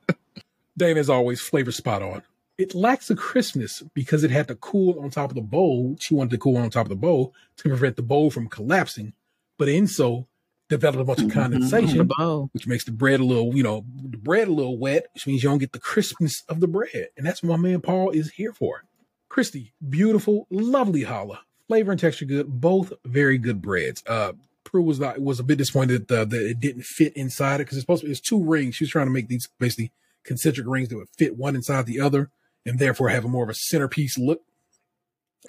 Dana 0.77 0.99
is 0.99 1.09
always 1.09 1.41
flavor 1.41 1.71
spot 1.71 2.01
on. 2.01 2.23
It 2.57 2.73
lacks 2.73 3.09
the 3.09 3.15
crispness 3.15 3.83
because 3.93 4.23
it 4.23 4.31
had 4.31 4.47
to 4.47 4.55
cool 4.55 4.99
on 4.99 5.11
top 5.11 5.29
of 5.29 5.35
the 5.35 5.41
bowl. 5.41 5.97
She 5.99 6.15
wanted 6.15 6.31
to 6.31 6.39
cool 6.39 6.57
on 6.57 6.71
top 6.71 6.85
of 6.85 6.89
the 6.89 6.95
bowl 6.95 7.35
to 7.57 7.69
prevent 7.69 7.95
the 7.95 8.01
bowl 8.01 8.31
from 8.31 8.47
collapsing, 8.49 9.13
but 9.59 9.69
in 9.69 9.85
so 9.85 10.25
developed 10.69 11.01
a 11.01 11.03
bunch 11.03 11.19
of 11.19 11.25
Mhm. 11.25 11.29
The 11.29 11.33
condensation, 11.33 12.09
which 12.53 12.67
makes 12.67 12.85
the 12.85 12.91
bread 12.91 13.19
a 13.19 13.25
little, 13.25 13.55
you 13.55 13.63
know, 13.63 13.85
the 14.01 14.17
bread 14.17 14.47
a 14.47 14.51
little 14.51 14.77
wet, 14.77 15.07
which 15.13 15.27
means 15.27 15.43
you 15.43 15.49
don't 15.49 15.57
get 15.57 15.73
the 15.73 15.79
crispness 15.79 16.43
of 16.47 16.59
the 16.59 16.67
bread. 16.67 17.09
And 17.17 17.25
that's 17.25 17.43
what 17.43 17.59
my 17.59 17.69
man 17.69 17.81
Paul 17.81 18.11
is 18.11 18.31
here 18.31 18.53
for. 18.53 18.83
Cristy, 19.29 19.71
beautiful, 19.87 20.47
lovely 20.49 21.03
challah, 21.03 21.39
flavor 21.67 21.91
and 21.91 21.99
texture 21.99 22.25
good, 22.25 22.47
both 22.61 22.93
very 23.05 23.37
good 23.37 23.61
breads. 23.61 24.03
Uh, 24.07 24.33
Prue 24.63 24.83
was 24.83 24.99
not, 24.99 25.19
was 25.19 25.39
a 25.39 25.43
bit 25.43 25.57
disappointed 25.57 26.07
that, 26.07 26.19
uh, 26.21 26.25
that 26.25 26.47
it 26.47 26.59
didn't 26.59 26.83
fit 26.83 27.13
inside 27.13 27.55
it 27.55 27.65
because 27.65 27.77
it's 27.77 27.83
supposed 27.83 28.01
to 28.01 28.05
be 28.05 28.11
it's 28.11 28.21
two 28.21 28.43
rings. 28.43 28.75
She 28.75 28.83
was 28.83 28.91
trying 28.91 29.07
to 29.07 29.11
make 29.11 29.27
these 29.27 29.49
basically 29.59 29.91
concentric 30.23 30.67
rings 30.67 30.89
that 30.89 30.97
would 30.97 31.09
fit 31.17 31.37
one 31.37 31.55
inside 31.55 31.87
the 31.87 31.99
other 31.99 32.29
and 32.65 32.77
therefore 32.77 33.09
have 33.09 33.25
a 33.25 33.27
more 33.27 33.43
of 33.43 33.49
a 33.49 33.55
centerpiece 33.55 34.17
look. 34.17 34.41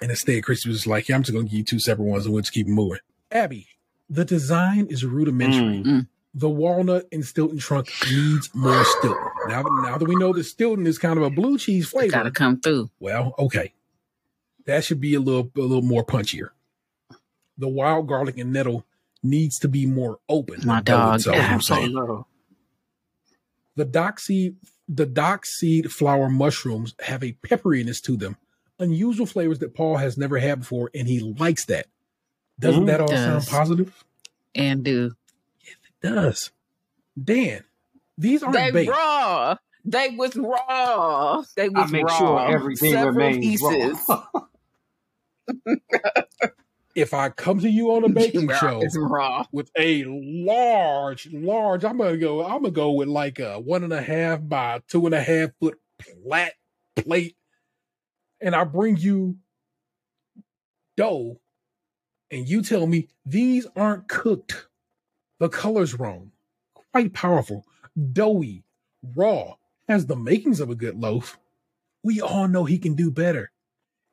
And 0.01 0.09
instead, 0.09 0.41
Cristy 0.43 0.67
was 0.67 0.87
like, 0.87 1.09
"Yeah, 1.09 1.15
I'm 1.15 1.23
just 1.23 1.33
going 1.33 1.45
to 1.45 1.51
give 1.51 1.57
you 1.59 1.63
two 1.63 1.79
separate 1.79 2.05
ones 2.05 2.25
and 2.25 2.33
we'll 2.33 2.41
just 2.41 2.53
keep 2.53 2.65
moving." 2.65 2.99
Abbi, 3.29 3.67
the 4.11 4.25
design 4.25 4.87
is 4.87 5.05
rudimentary. 5.05 5.83
Mm. 5.83 6.07
The 6.33 6.49
walnut 6.49 7.07
and 7.11 7.25
Stilton 7.25 7.57
trunk 7.59 7.89
needs 8.09 8.49
more 8.53 8.83
Stilton. 8.83 9.23
Now, 9.47 9.63
now 9.63 9.97
that 9.97 10.07
we 10.07 10.15
know 10.15 10.33
that 10.33 10.43
Stilton 10.43 10.85
is 10.85 10.97
kind 10.97 11.17
of 11.17 11.23
a 11.23 11.29
blue 11.29 11.57
cheese 11.57 11.89
flavor, 11.89 12.11
gotta 12.11 12.31
come 12.31 12.59
through. 12.59 12.89
well, 12.99 13.33
okay, 13.39 13.73
that 14.65 14.83
should 14.83 14.99
be 15.01 15.15
a 15.15 15.19
little 15.19 15.49
a 15.57 15.61
little 15.61 15.81
more 15.81 16.05
punchier. 16.05 16.49
The 17.57 17.69
wild 17.69 18.07
garlic 18.07 18.37
and 18.37 18.51
nettle 18.51 18.85
needs 19.23 19.59
to 19.59 19.67
be 19.67 19.85
more 19.85 20.19
open. 20.27 20.65
My 20.65 20.81
dog, 20.81 21.15
itself, 21.15 21.37
I'm 21.39 21.61
saying. 21.61 21.93
No. 21.93 22.27
The 23.75 23.85
dock 23.85 24.19
seed, 24.19 24.55
the 24.89 25.05
dock 25.05 25.45
seed 25.45 25.91
flour 25.91 26.29
mushrooms 26.29 26.95
have 27.01 27.23
a 27.23 27.37
pepperiness 27.45 28.01
to 28.03 28.17
them, 28.17 28.37
unusual 28.79 29.25
flavors 29.25 29.59
that 29.59 29.73
Paul 29.73 29.97
has 29.97 30.17
never 30.17 30.37
had 30.37 30.59
before, 30.59 30.91
and 30.93 31.07
he 31.07 31.19
likes 31.19 31.65
that. 31.65 31.87
Doesn't 32.61 32.83
Mm, 32.83 32.87
that 32.87 33.01
all 33.01 33.07
does. 33.07 33.47
sound 33.47 33.59
positive? 33.59 34.03
And 34.55 34.83
do. 34.83 35.11
It 35.63 35.75
does. 36.01 36.51
Dan, 37.21 37.63
these 38.17 38.43
aren't 38.43 38.55
They 38.55 38.71
baked. 38.71 38.91
raw. 38.91 39.55
They 39.83 40.09
was 40.09 40.35
raw. 40.35 41.43
They 41.55 41.69
I 41.75 41.85
make 41.87 42.05
raw. 42.05 42.17
sure 42.17 42.39
everything 42.51 42.93
Several 42.93 43.13
remains 43.13 43.37
pieces. 43.61 43.97
raw. 44.07 44.25
If 46.93 47.13
I 47.13 47.29
come 47.29 47.59
to 47.61 47.69
you 47.69 47.93
on 47.93 48.03
a 48.03 48.09
baking 48.09 48.49
show 48.59 48.81
It's 48.81 48.97
raw. 48.97 49.45
with 49.53 49.71
a 49.77 50.03
large, 50.05 51.29
large, 51.31 51.85
I'm 51.85 51.97
gonna 51.97 52.17
go. 52.17 52.43
I'm 52.43 52.63
gonna 52.63 52.71
go 52.71 52.91
with 52.91 53.07
like 53.07 53.39
a 53.39 53.59
one 53.61 53.85
and 53.85 53.93
a 53.93 54.01
half 54.01 54.39
by 54.45 54.81
two 54.89 55.05
and 55.05 55.15
a 55.15 55.21
half 55.23 55.51
foot 55.61 55.79
flat 56.25 56.51
plate, 56.97 57.37
and 58.41 58.53
I 58.53 58.65
bring 58.65 58.97
you 58.97 59.37
dough, 60.97 61.39
and 62.31 62.47
you 62.47 62.61
tell 62.61 62.87
me 62.87 63.07
these 63.25 63.67
aren't 63.75 64.07
cooked. 64.07 64.67
The 65.39 65.49
color's 65.49 65.99
wrong. 65.99 66.31
Quite 66.91 67.13
powerful, 67.13 67.65
doughy, 68.13 68.63
raw, 69.15 69.55
has 69.87 70.05
the 70.05 70.15
makings 70.15 70.59
of 70.59 70.69
a 70.69 70.75
good 70.75 70.95
loaf. 70.99 71.39
We 72.03 72.21
all 72.21 72.47
know 72.47 72.63
he 72.65 72.79
can 72.79 72.95
do 72.95 73.11
better. 73.11 73.51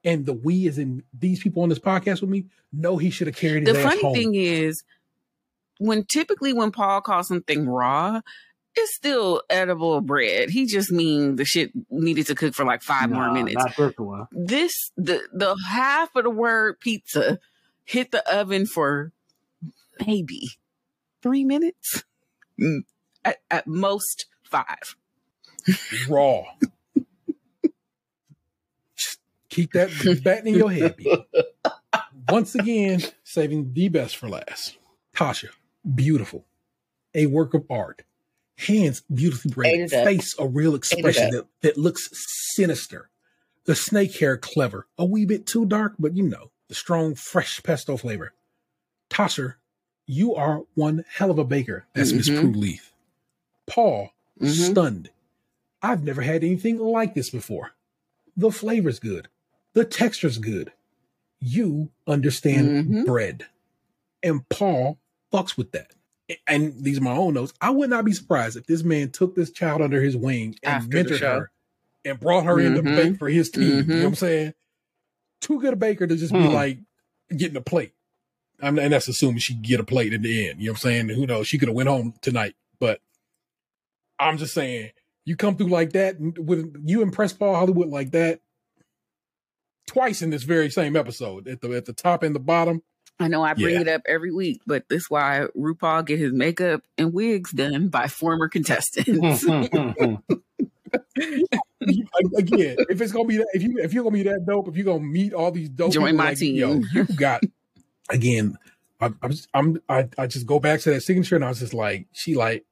And 0.05 0.27
the 0.27 0.33
we 0.33 0.66
is 0.66 0.79
in 0.79 1.03
these 1.12 1.43
people 1.43 1.62
on 1.62 1.69
this 1.69 1.79
podcast 1.79 2.21
with 2.21 2.31
me 2.31 2.47
know 2.73 2.97
he 2.97 3.11
should 3.11 3.27
have 3.27 3.37
carried 3.37 3.66
his 3.66 3.77
The 3.77 3.83
ass 3.83 3.89
funny 3.91 4.03
home. 4.03 4.14
thing 4.14 4.35
is, 4.35 4.85
when 5.79 6.05
typically 6.05 6.53
when 6.53 6.71
Paul 6.71 7.01
calls 7.01 7.29
something 7.29 7.69
raw, 7.69 8.21
it's 8.75 8.95
still 8.95 9.43
edible 9.51 10.01
bread. 10.01 10.51
He 10.51 10.66
just 10.66 10.93
mean 10.93 11.37
the 11.37 11.45
shit 11.45 11.73
needed 11.91 12.27
to 12.29 12.35
cook 12.35 12.55
for 12.55 12.64
like 12.64 12.83
five 12.83 13.11
more 13.11 13.31
minutes. 13.33 13.57
Not 13.57 13.77
this 13.77 13.99
one. 13.99 14.27
This 14.31 14.93
the 14.97 15.21
the 15.33 15.57
half 15.69 16.14
of 16.14 16.25
the 16.25 16.31
word 16.31 16.79
pizza 16.81 17.39
hit 17.89 18.11
the 18.11 18.22
oven 18.32 18.66
for 18.66 19.12
maybe 20.07 20.51
three 21.22 21.45
minutes. 21.45 22.05
Mm. 22.61 22.80
At, 23.24 23.39
at 23.51 23.66
most 23.66 24.26
five. 24.45 24.97
raw. 26.09 26.43
Just 28.95 29.20
Keep 29.49 29.72
that 29.72 30.20
bat 30.22 30.47
in 30.47 30.55
your 30.55 30.70
head. 30.70 30.97
Once 32.28 32.55
again, 32.55 33.03
saving 33.24 33.72
the 33.72 33.89
best 33.89 34.16
for 34.16 34.28
last. 34.28 34.76
Tasha, 35.16 35.49
beautiful. 35.95 36.45
A 37.14 37.26
work 37.26 37.55
of 37.55 37.64
art. 37.70 38.03
Hands 38.57 39.01
beautifully 39.12 39.53
braided. 39.53 39.91
Face 39.91 40.34
a 40.39 40.47
real 40.47 40.74
expression 40.74 41.30
that, 41.30 41.47
that 41.62 41.78
looks 41.78 42.09
sinister. 42.55 43.09
The 43.64 43.74
snake 43.74 44.16
hair 44.18 44.36
clever. 44.36 44.86
A 44.99 45.05
wee 45.05 45.24
bit 45.24 45.47
too 45.47 45.64
dark, 45.64 45.95
but 45.99 46.16
you 46.16 46.24
know, 46.24 46.51
the 46.69 46.75
strong, 46.75 47.14
fresh 47.14 47.62
pesto 47.62 47.97
flavor. 47.97 48.33
Tosser, 49.09 49.59
you 50.07 50.35
are 50.35 50.62
one 50.75 51.05
hell 51.09 51.31
of 51.31 51.39
a 51.39 51.45
baker. 51.45 51.87
That's 51.95 52.12
Miss 52.12 52.29
Mhm. 52.29 52.41
Prue 52.41 52.53
Leith. 52.53 52.93
Paul, 53.66 54.11
Mhm. 54.41 54.71
stunned. 54.71 55.11
I've 55.83 56.03
never 56.03 56.23
had 56.23 56.43
anything 56.45 56.79
like 56.79 57.14
this 57.14 57.31
before. 57.31 57.73
The 58.37 58.51
flavor's 58.51 58.99
good. 58.99 59.29
The 59.75 59.85
texture's 59.85 60.39
good. 60.39 60.73
You 61.41 61.91
understand 62.07 62.87
Mhm. 62.89 63.07
bread. 63.07 63.47
And 64.23 64.49
Paul 64.49 64.99
fucks 65.33 65.57
with 65.57 65.73
that. 65.73 65.93
And 66.47 66.83
these 66.83 66.99
are 66.99 67.03
my 67.03 67.16
own 67.16 67.35
notes. 67.35 67.55
I 67.61 67.71
would 67.71 67.89
not 67.91 68.05
be 68.05 68.12
surprised 68.12 68.57
if 68.57 68.66
this 68.66 68.83
man 68.83 69.11
took 69.11 69.35
this 69.35 69.51
child 69.51 69.81
under 69.81 70.03
his 70.03 70.16
wing 70.16 70.57
and 70.62 70.75
After 70.85 70.89
mentored 71.05 71.21
her 71.21 71.51
and 72.05 72.21
brought 72.21 72.45
her 72.45 72.61
in 72.61 72.75
to 72.75 72.83
Mhm. 72.83 72.97
bake 72.97 73.19
for 73.19 73.29
his 73.29 73.51
team. 73.51 73.62
You 73.79 73.83
know 73.85 73.97
what 74.01 74.07
I'm 74.09 74.14
saying? 74.14 74.55
Too 75.41 75.61
good 75.61 75.72
a 75.72 75.76
baker 75.76 76.07
to 76.07 76.16
just 76.16 76.32
be 76.32 76.47
Hmm. 76.47 76.53
like 76.53 76.78
getting 77.36 77.57
a 77.57 77.61
plate. 77.61 77.93
I 78.61 78.70
mean, 78.72 78.84
and 78.84 78.93
that's 78.93 79.07
assuming 79.09 79.39
she 79.39 79.55
get 79.55 79.78
a 79.80 79.84
plate 79.84 80.12
in 80.12 80.22
the 80.22 80.49
end. 80.49 80.61
You 80.61 80.66
know 80.66 80.72
what 80.72 80.78
I'm 80.84 80.91
saying? 80.91 81.09
Who 81.11 81.26
knows? 81.26 81.47
She 81.47 81.59
could 81.59 81.68
have 81.68 81.76
went 81.76 81.89
home 81.89 82.14
tonight, 82.22 82.55
but 82.80 83.01
I'm 84.18 84.36
just 84.36 84.53
saying, 84.53 84.91
you 85.24 85.36
come 85.36 85.57
through 85.57 85.68
like 85.68 85.93
that 85.93 86.16
with 86.18 86.74
you 86.84 87.03
impress 87.03 87.32
Paul 87.32 87.55
Hollywood 87.55 87.89
like 87.89 88.11
that 88.12 88.41
twice 89.86 90.22
in 90.22 90.30
this 90.30 90.43
very 90.43 90.70
same 90.70 90.97
episode 90.97 91.47
at 91.47 91.61
the 91.61 91.70
at 91.72 91.84
the 91.84 91.93
top 91.93 92.22
and 92.22 92.34
the 92.34 92.41
bottom. 92.41 92.82
I 93.20 93.28
know 93.28 93.43
I 93.43 93.55
bring 93.55 93.74
Yeah. 93.74 93.80
it 93.82 93.89
up 93.89 94.03
every 94.07 94.32
week, 94.32 94.61
but 94.66 94.89
this 94.89 95.09
why 95.11 95.47
RuPaul 95.57 96.05
get 96.07 96.18
his 96.18 96.32
makeup 96.32 96.82
and 96.97 97.12
wigs 97.12 97.51
done 97.53 97.89
by 97.89 98.07
former 98.09 98.49
contestants. 98.49 99.43
Hmm, 99.45 99.62
hmm, 99.64 99.91
hmm, 99.91 100.14
You- 101.89 102.07
Again, 102.36 102.76
if 102.89 103.01
it's 103.01 103.12
gonna 103.12 103.26
be 103.28 103.36
that, 103.39 103.49
if 103.53 103.62
you 103.62 103.78
if 103.78 103.93
you're 103.93 104.03
gonna 104.05 104.14
be 104.14 104.22
that 104.24 104.45
dope, 104.47 104.68
if 104.68 104.76
you're 104.76 104.84
gonna 104.84 105.01
meet 105.05 105.32
all 105.32 105.51
these 105.51 105.68
dope, 105.68 105.93
Join 105.93 106.07
people, 106.07 106.16
my 106.18 106.30
like, 106.30 106.41
Yo, 106.41 106.80
you 106.93 107.05
got 107.16 107.43
again. 108.11 108.57
I, 109.01 109.11
I'm 109.22 109.30
just, 109.30 109.49
I'm 109.55 109.80
I, 109.89 110.09
I 110.18 110.26
just 110.26 110.47
go 110.47 110.59
back 110.59 110.80
to 110.80 110.91
that 110.91 111.03
signature 111.03 111.36
and 111.36 111.45
I 111.45 111.49
was 111.51 111.61
just 111.61 111.72
like, 111.74 112.07
she 112.12 112.34
like, 112.34 112.64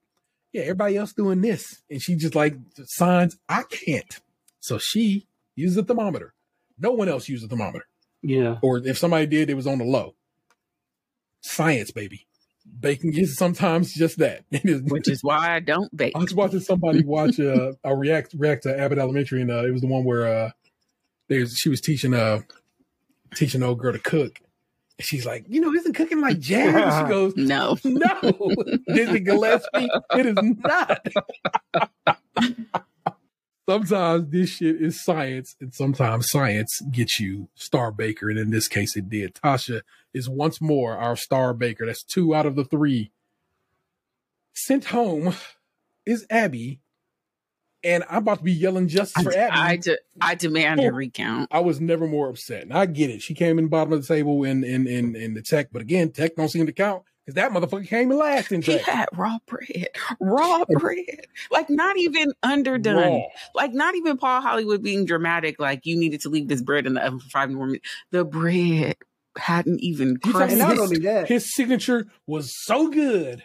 yeah, 0.53 0.63
everybody 0.63 0.97
else 0.97 1.13
doing 1.13 1.41
this, 1.41 1.83
and 1.91 2.03
she 2.03 2.17
just 2.17 2.35
like 2.35 2.57
signs. 2.85 3.37
I 3.49 3.63
can't, 3.71 4.21
so 4.61 4.79
she 4.79 5.27
used 5.55 5.77
the 5.77 5.85
thermometer. 5.85 6.35
No 6.79 6.91
one 6.93 7.09
else 7.09 7.29
used 7.29 7.45
the 7.45 7.49
thermometer. 7.49 7.87
yeah. 8.23 8.57
or 8.63 8.79
if 8.79 8.99
somebody 8.99 9.27
did, 9.27 9.49
it 9.51 9.55
was 9.55 9.67
on 9.69 9.79
the 9.79 9.85
low. 9.85 10.15
Science, 11.43 11.91
baby. 11.93 12.27
Baking 12.79 13.17
is 13.17 13.37
sometimes 13.37 13.93
just 13.95 14.19
that. 14.19 14.45
It 14.51 14.65
is, 14.65 14.83
which 14.83 15.09
is 15.09 15.21
why 15.23 15.55
I 15.57 15.61
don't 15.61 15.95
bake. 15.97 16.13
I 16.15 16.19
was 16.19 16.35
watching 16.35 16.61
somebody 16.61 17.05
watch 17.05 17.41
uh, 17.41 17.73
a 17.85 17.97
react 17.97 18.35
react 18.37 18.65
to 18.65 18.79
Abbott 18.79 18.99
Elementary, 18.99 19.41
and 19.43 19.51
uh, 19.51 19.65
it 19.67 19.71
was 19.73 19.81
the 19.81 19.87
one 19.89 20.05
where 20.05 20.27
uh, 20.27 20.51
there's 21.29 21.57
she 21.57 21.69
was 21.69 21.81
teaching 21.81 22.15
uh 22.15 22.41
teaching 23.35 23.61
the 23.61 23.67
old 23.67 23.79
girl 23.79 23.93
to 23.93 23.99
cook. 23.99 24.41
And 24.99 25.07
she's 25.07 25.27
like, 25.27 25.45
you 25.49 25.61
know, 25.61 25.73
isn't 25.73 25.93
cooking 25.95 26.21
like 26.21 26.39
jazz? 26.39 27.03
She 27.07 27.09
goes, 27.09 27.35
No. 27.37 27.77
no, 27.85 28.53
Dizzy 28.95 29.21
Gillespie, 29.21 29.89
it 30.15 30.27
is 30.27 30.37
not. 30.59 31.07
sometimes 33.69 34.31
this 34.31 34.51
shit 34.51 34.81
is 34.81 35.03
science, 35.03 35.57
and 35.61 35.75
sometimes 35.75 36.31
science 36.31 36.81
gets 36.91 37.21
you 37.21 37.49
star 37.55 37.91
baker, 37.93 38.31
and 38.31 38.39
in 38.39 38.51
this 38.51 38.69
case, 38.69 38.97
it 38.97 39.09
did. 39.11 39.35
Tasha 39.35 39.83
is 40.17 40.29
once 40.29 40.61
more 40.61 40.97
our 40.97 41.15
star 41.15 41.53
baker. 41.53 41.87
That's 41.87 42.03
two 42.03 42.35
out 42.35 42.47
of 42.47 42.57
the 42.57 42.65
three. 42.65 43.13
Sent 44.55 44.87
home 44.87 45.35
is 46.07 46.27
Abbi, 46.31 46.77
and 47.85 48.03
I'm 48.09 48.19
about 48.19 48.39
to 48.39 48.45
be 48.45 48.53
yelling 48.53 48.89
justice 48.89 49.23
for 49.23 49.37
Abbi. 49.37 49.55
I, 49.55 49.77
de- 49.77 49.99
I 50.21 50.35
demand 50.35 50.81
a 50.81 50.87
oh, 50.87 50.91
recount. 50.91 51.49
I 51.53 51.61
was 51.61 51.81
never 51.81 52.07
more 52.07 52.31
upset. 52.31 52.63
And 52.63 52.73
I 52.73 52.87
get 52.87 53.11
it. 53.11 53.21
She 53.21 53.35
came 53.35 53.59
in 53.59 53.67
the 53.67 53.71
bottom 53.71 53.93
of 53.93 54.01
the 54.01 54.09
table 54.09 54.43
in 54.45 54.65
in 54.65 54.87
in, 54.87 55.15
in 55.15 55.35
the 55.35 55.43
tech, 55.43 55.69
but 55.71 55.83
again, 55.83 56.11
tech 56.11 56.35
don't 56.37 56.49
seem 56.49 56.65
to 56.67 56.73
count 56.73 57.03
because 57.27 57.35
that 57.35 57.51
motherfucker 57.51 57.87
came 57.87 58.11
in 58.11 58.17
last 58.17 58.53
in 58.53 58.63
tech. 58.63 58.81
He 58.81 58.91
had 58.91 59.09
raw 59.13 59.39
bread, 59.47 59.89
raw 60.19 60.65
bread, 60.69 61.27
like 61.51 61.69
not 61.69 61.99
even 61.99 62.33
underdone, 62.43 62.97
Raw. 62.97 63.23
like 63.55 63.75
not 63.75 63.95
even 63.97 64.17
Paul 64.17 64.41
Hollywood 64.41 64.83
being 64.83 65.05
dramatic. 65.05 65.61
Like 65.61 65.85
you 65.85 65.99
needed 65.99 66.23
to 66.23 66.31
leave 66.31 66.49
this 66.49 66.63
bread 66.63 66.87
in 66.87 66.95
the 66.95 67.05
oven 67.05 67.21
for 67.21 67.29
five 67.29 67.51
more 67.51 67.67
minutes. 67.67 67.89
The 68.11 68.25
bread 68.25 68.97
hadn't 69.39 69.81
even 69.81 70.19
You 70.25 70.33
talking 70.33 70.33
And 70.33 70.35
crusted. 70.41 70.59
not 70.59 70.71
his- 70.73 70.81
only 70.81 70.99
that, 71.01 71.29
His 71.29 71.55
signature 71.55 72.07
was 72.27 72.53
so 72.65 72.89
good 72.89 73.45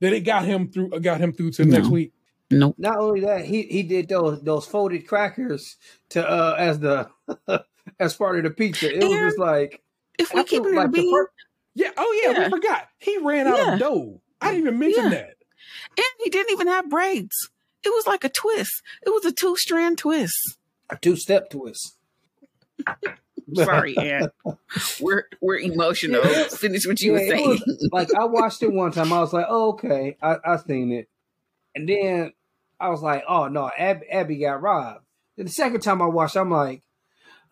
that 0.00 0.12
it 0.12 0.20
got 0.20 0.44
him 0.44 0.70
through. 0.70 0.92
uh, 0.92 0.98
Got 0.98 1.20
him 1.20 1.32
through 1.32 1.52
to 1.52 1.64
next 1.64 1.88
week. 1.88 2.12
Nope. 2.50 2.74
Not 2.78 2.98
only 2.98 3.20
that, 3.22 3.44
he 3.46 3.62
he 3.62 3.82
did 3.82 4.08
those 4.08 4.42
those 4.42 4.66
folded 4.66 5.06
crackers 5.08 5.76
to 6.10 6.28
uh 6.28 6.54
as 6.58 6.78
the 6.78 7.08
as 7.98 8.14
part 8.14 8.36
of 8.38 8.44
the 8.44 8.50
pizza. 8.50 8.94
It 8.94 9.02
was 9.02 9.12
just 9.18 9.38
like 9.38 9.82
If 10.18 10.32
we 10.34 10.44
keep 10.44 10.62
it 10.62 10.68
in 10.68 10.74
like, 10.74 10.88
a 10.88 10.90
the 10.90 10.98
bean, 10.98 11.26
Yeah. 11.74 11.90
Oh 11.96 12.20
yeah, 12.22 12.32
Yeah. 12.38 12.44
we 12.44 12.50
forgot. 12.50 12.88
He 12.98 13.18
ran 13.18 13.46
out 13.46 13.56
Yeah. 13.58 13.72
of 13.74 13.80
dough. 13.80 14.20
I 14.40 14.50
didn't 14.52 14.66
even 14.66 14.78
mention 14.78 15.04
Yeah. 15.04 15.10
that. 15.10 15.36
and 15.96 16.06
he 16.22 16.28
didn't 16.30 16.52
even 16.52 16.66
have 16.68 16.90
braids. 16.90 17.50
It 17.82 17.88
was 17.88 18.06
like 18.06 18.24
a 18.24 18.28
twist. 18.28 18.82
It 19.06 19.10
was 19.10 19.24
a 19.24 19.32
two 19.32 19.56
strand 19.56 19.98
twist. 19.98 20.58
a 20.90 20.96
two 20.96 21.16
step 21.16 21.48
twist. 21.50 21.96
Sorry, 23.54 23.96
Aunt. 23.98 24.32
We're 25.00 25.24
we're 25.40 25.58
emotional. 25.58 26.22
Yeah. 26.24 26.44
Finish 26.48 26.86
what 26.86 27.00
you 27.00 27.12
were 27.12 27.18
Yeah, 27.20 27.34
it 27.34 27.38
saying. 27.38 27.48
was- 27.48 27.88
like 27.92 28.14
I 28.14 28.24
watched 28.24 28.62
it 28.62 28.72
one 28.72 28.92
time. 28.92 29.12
I 29.12 29.20
was 29.20 29.32
like, 29.32 29.46
oh, 29.48 29.70
okay, 29.72 30.16
I 30.22 30.36
I 30.44 30.56
seen 30.56 30.92
it, 30.92 31.08
and 31.74 31.88
then 31.88 32.32
I 32.80 32.88
was 32.90 33.02
like, 33.02 33.24
oh 33.28 33.48
no, 33.48 33.70
Abbi, 33.76 34.06
Abbi 34.10 34.36
got 34.36 34.62
robbed. 34.62 35.04
Then 35.36 35.46
the 35.46 35.52
second 35.52 35.80
time 35.80 36.00
I 36.02 36.06
watched, 36.06 36.36
I'm 36.36 36.50
like, 36.50 36.82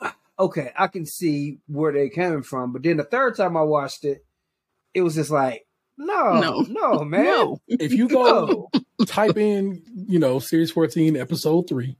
"Ah, 0.00 0.16
okay, 0.38 0.72
I 0.78 0.86
can 0.86 1.04
see 1.06 1.58
where 1.66 1.92
they 1.92 2.08
coming 2.10 2.42
from. 2.42 2.72
But 2.72 2.82
then 2.84 2.96
the 2.96 3.04
third 3.04 3.36
time 3.36 3.56
I 3.56 3.62
watched 3.62 4.04
it, 4.04 4.24
it 4.94 5.02
was 5.02 5.14
just 5.16 5.30
like, 5.30 5.66
no, 5.98 6.38
No. 6.40 6.60
no, 6.68 7.04
man, 7.04 7.24
No. 7.24 7.60
If 7.68 7.92
you 7.92 8.08
go 8.08 8.68
no. 8.72 9.04
type 9.06 9.36
in, 9.36 9.82
you 10.08 10.18
know, 10.18 10.38
Series 10.38 10.70
14, 10.70 11.16
episode 11.16 11.68
three, 11.68 11.96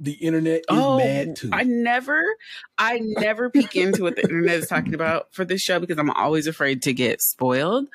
the 0.00 0.12
internet 0.12 0.60
is 0.60 0.64
Oh, 0.70 0.96
mad 0.96 1.36
too. 1.36 1.50
I 1.52 1.64
never, 1.64 2.22
I 2.78 3.00
never 3.02 3.50
peek 3.50 3.76
into 3.76 4.02
what 4.02 4.16
the 4.16 4.22
internet 4.22 4.56
is 4.60 4.66
talking 4.68 4.94
about 4.94 5.32
for 5.32 5.44
this 5.44 5.60
show 5.60 5.80
because 5.80 5.98
I'm 5.98 6.10
always 6.10 6.46
afraid 6.46 6.82
to 6.82 6.92
get 6.92 7.20
spoiled. 7.20 7.88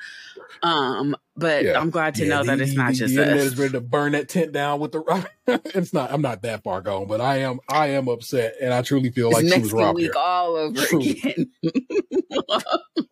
Um, 0.62 1.16
but 1.36 1.64
Yeah. 1.64 1.78
I'm 1.78 1.90
glad 1.90 2.14
to 2.16 2.24
Yeah, 2.24 2.36
know 2.36 2.44
that 2.44 2.60
it's 2.60 2.74
not 2.76 2.92
the, 2.92 2.98
just 2.98 3.14
the 3.14 3.20
internet 3.22 3.46
us. 3.46 3.52
is 3.52 3.58
ready 3.58 3.72
to 3.72 3.80
burn 3.80 4.12
that 4.12 4.28
tent 4.28 4.52
down 4.52 4.80
with 4.80 4.92
the. 4.92 5.28
it's 5.74 5.92
not. 5.92 6.12
I'm 6.12 6.22
not 6.22 6.42
that 6.42 6.62
far 6.62 6.80
gone, 6.80 7.06
but 7.06 7.20
I 7.20 7.38
am. 7.38 7.60
I 7.68 7.88
am 7.88 8.08
upset, 8.08 8.54
and 8.60 8.72
I 8.72 8.82
truly 8.82 9.10
feel 9.10 9.28
It's 9.28 9.34
like 9.34 9.44
she 9.44 9.50
next 9.50 9.62
was 9.64 9.72
robbed 9.72 9.96
week 9.96 10.12
here. 10.14 10.22
all 10.22 10.56
over 10.56 10.80
again. 10.86 11.50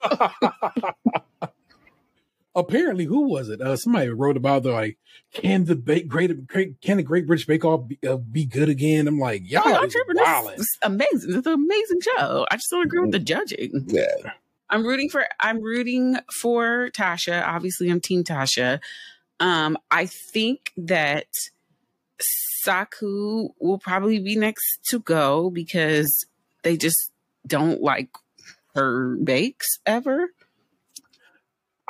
Apparently, 2.54 3.04
who 3.06 3.28
was 3.28 3.48
it? 3.48 3.62
Uh, 3.62 3.76
somebody 3.76 4.10
wrote 4.10 4.36
about 4.36 4.62
the 4.62 4.72
like, 4.72 4.98
can 5.32 5.64
the 5.64 5.74
bake 5.74 6.06
great, 6.06 6.46
great 6.46 6.80
can 6.82 6.98
the 6.98 7.02
Great 7.02 7.26
British 7.26 7.46
Bake 7.46 7.64
Off 7.64 7.88
be, 7.88 7.98
uh, 8.06 8.16
be 8.16 8.44
good 8.44 8.68
again? 8.68 9.08
I'm 9.08 9.18
like, 9.18 9.42
y'all 9.50 9.62
Oh, 9.64 9.74
I'm 9.74 9.86
is 9.86 9.92
tripping. 9.92 10.16
is 10.58 10.78
amazing. 10.82 11.34
It's 11.34 11.46
an 11.46 11.54
amazing 11.54 12.00
show. 12.02 12.46
I 12.50 12.56
just 12.56 12.68
don't 12.70 12.84
agree 12.84 13.00
with 13.00 13.12
the 13.12 13.18
judging. 13.18 13.86
Yeah, 13.86 14.32
I'm 14.68 14.84
rooting 14.86 15.08
for 15.08 15.24
I'm 15.40 15.62
rooting 15.62 16.18
for 16.30 16.90
Tasha. 16.90 17.42
Obviously, 17.46 17.90
I'm 17.90 18.00
team 18.00 18.22
Tasha. 18.22 18.80
Um, 19.40 19.78
I 19.90 20.04
think 20.06 20.72
that 20.76 21.26
Saku 22.20 23.48
will 23.60 23.78
probably 23.78 24.18
be 24.20 24.36
next 24.36 24.80
to 24.90 25.00
go 25.00 25.50
because 25.50 26.26
they 26.62 26.76
just 26.76 27.10
don't 27.46 27.80
like 27.82 28.10
her 28.74 29.16
bakes 29.16 29.66
ever. 29.86 30.28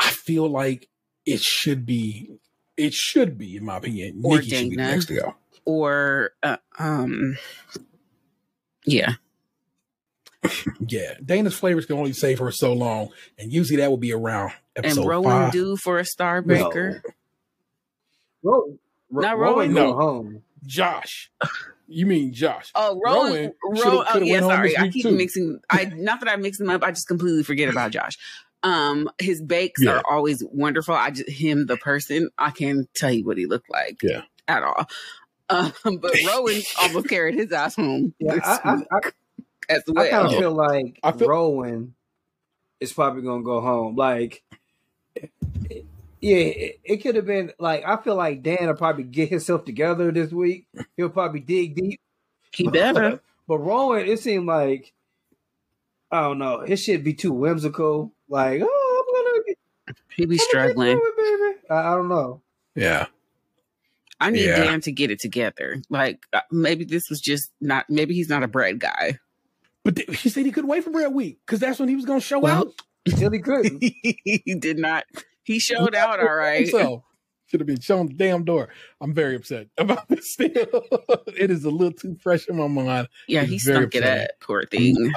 I 0.02 0.10
feel 0.10 0.48
like 0.48 0.88
it 1.24 1.40
should 1.40 1.86
be. 1.86 2.30
It 2.76 2.92
should 2.94 3.36
be, 3.38 3.56
in 3.56 3.64
my 3.64 3.76
opinion, 3.76 4.20
Or 4.24 4.36
Nicky 4.38 4.50
should 4.50 4.70
be 4.70 4.76
next 4.76 5.06
to 5.06 5.14
go. 5.16 5.34
Or 5.64 6.30
uh, 6.42 6.56
um 6.78 7.36
yeah. 8.84 9.12
Yeah, 10.88 11.14
Dana's 11.24 11.54
flavors 11.54 11.86
can 11.86 11.96
only 11.96 12.12
save 12.12 12.40
her 12.40 12.50
so 12.50 12.72
long, 12.72 13.10
and 13.38 13.52
usually 13.52 13.76
that 13.76 13.90
will 13.90 13.96
be 13.96 14.12
around 14.12 14.52
episode 14.74 14.74
And 14.74 14.84
episode 14.86 15.08
Rowan 15.08 15.50
do 15.50 15.76
for 15.76 15.98
a 16.00 16.04
star 16.04 16.42
breaker. 16.42 17.00
Ro- 18.42 18.76
Ro- 19.10 19.22
Not 19.22 19.38
Rowan 19.38 19.72
Rowan. 19.72 19.74
No. 19.74 19.94
home. 19.94 20.42
Josh, 20.66 21.30
you 21.86 22.06
mean 22.06 22.32
Josh? 22.32 22.72
Oh, 22.74 23.00
Rowan. 23.04 23.32
Rowan 23.32 23.52
Rowan. 23.62 23.76
shoulda- 23.76 23.98
oh, 24.08 24.12
coulda 24.12 24.26
yeah. 24.26 24.40
Sorry, 24.40 24.76
I 24.78 24.88
keep 24.88 25.04
too. 25.04 25.12
mixing. 25.12 25.60
I 25.70 25.84
not 25.94 26.18
that 26.20 26.28
I 26.28 26.34
mix 26.36 26.58
them 26.58 26.70
up. 26.70 26.82
I 26.82 26.90
just 26.90 27.06
completely 27.06 27.44
forget 27.44 27.68
about 27.68 27.92
Josh. 27.92 28.14
Um, 28.62 29.10
his 29.18 29.42
bakes 29.42 29.82
Yeah. 29.82 29.98
are 29.98 30.02
always 30.10 30.42
wonderful. 30.52 30.94
I 30.94 31.10
just 31.10 31.28
him 31.28 31.66
the 31.66 31.76
person. 31.76 32.30
I 32.38 32.50
can't 32.50 32.92
tell 32.94 33.10
you 33.12 33.24
what 33.24 33.36
he 33.38 33.46
looked 33.46 33.70
like. 33.70 34.00
Yeah. 34.02 34.22
at 34.48 34.62
all. 34.62 34.86
Um, 35.48 35.72
but 35.98 36.14
Rowan 36.26 36.62
almost 36.80 37.08
carried 37.08 37.34
his 37.34 37.52
ass 37.52 37.76
home 37.76 38.14
Yeah, 38.18 38.34
this 38.36 38.44
I, 38.44 38.60
I, 38.64 38.74
week 38.76 38.86
I, 38.92 39.00
as 39.68 39.82
I 39.96 40.08
kind 40.10 40.26
of 40.26 40.30
well. 40.32 40.40
feel 40.40 40.52
like 40.52 41.00
I 41.02 41.12
feel- 41.12 41.28
Rowan 41.28 41.94
is 42.80 42.92
probably 42.92 43.22
gonna 43.22 43.42
go 43.42 43.60
home. 43.60 43.96
Like, 43.96 44.42
yeah, 46.20 46.36
it, 46.36 46.80
it 46.84 46.96
could 46.98 47.16
have 47.16 47.26
been 47.26 47.52
like 47.58 47.84
I 47.86 47.96
feel 47.96 48.14
like 48.14 48.42
Dan 48.42 48.66
will 48.68 48.74
probably 48.74 49.04
get 49.04 49.28
himself 49.28 49.64
together 49.64 50.10
this 50.12 50.30
week. 50.32 50.66
He'll 50.96 51.08
probably 51.10 51.40
dig 51.40 51.74
deep. 51.74 52.00
He 52.52 52.68
better. 52.68 53.20
But 53.48 53.58
Rowan, 53.58 54.06
it 54.06 54.20
seemed 54.20 54.46
like 54.46 54.92
I 56.12 56.20
don't 56.22 56.38
know. 56.38 56.60
His 56.60 56.82
shit 56.82 57.02
be 57.02 57.14
too 57.14 57.32
whimsical. 57.32 58.12
Like, 58.28 58.60
oh, 58.64 59.04
I'm 59.88 59.94
gonna 59.94 59.96
He 60.14 60.26
be 60.26 60.34
I'm 60.34 60.38
get 60.38 60.40
struggling. 60.48 60.98
it, 61.02 61.16
baby. 61.16 61.58
I, 61.70 61.92
I 61.92 61.96
don't 61.96 62.08
know. 62.08 62.42
Yeah, 62.74 63.06
I 64.20 64.30
need 64.30 64.44
Yeah. 64.44 64.62
Dan 64.62 64.80
to 64.82 64.92
get 64.92 65.10
it 65.10 65.18
together. 65.20 65.82
Like 65.90 66.24
uh, 66.32 66.40
maybe 66.50 66.84
this 66.84 67.08
was 67.10 67.20
just 67.20 67.50
not. 67.60 67.86
Maybe 67.88 68.14
he's 68.14 68.28
not 68.28 68.42
a 68.42 68.48
bread 68.48 68.78
guy. 68.78 69.18
but 69.84 69.96
th- 69.96 70.20
he 70.20 70.28
said 70.28 70.44
he 70.46 70.52
couldn't 70.52 70.70
wait 70.70 70.84
for 70.84 70.90
Bread 70.90 71.12
Week 71.12 71.38
because 71.44 71.60
that's 71.60 71.78
when 71.80 71.88
he 71.88 71.96
was 71.96 72.04
going 72.04 72.20
to 72.20 72.26
show 72.26 72.38
Well, 72.38 72.58
out. 72.58 72.72
Till 73.16 73.30
he 73.32 73.40
couldn't. 73.40 73.82
he 74.02 74.54
did 74.58 74.78
not. 74.78 75.04
He 75.42 75.58
showed 75.58 75.94
out 75.96 76.20
all 76.20 76.32
right. 76.34 76.68
So 76.68 77.02
should 77.46 77.58
have 77.60 77.66
been 77.66 77.80
shown 77.80 78.06
the 78.06 78.14
damn 78.14 78.44
door. 78.44 78.68
I'm 79.00 79.12
very 79.12 79.34
upset 79.34 79.66
about 79.78 80.08
this 80.08 80.32
still. 80.34 80.48
it 81.36 81.50
is 81.50 81.64
a 81.64 81.70
little 81.70 81.92
too 81.92 82.16
fresh 82.22 82.46
in 82.48 82.56
my 82.56 82.68
mind. 82.68 83.08
Yeah, 83.26 83.42
It's 83.42 83.50
he 83.50 83.58
very 83.58 83.78
stunk 83.82 83.94
it 83.96 83.98
upsetting. 84.04 84.24
up. 84.24 84.30
Poor 84.40 84.62
thing. 84.70 85.12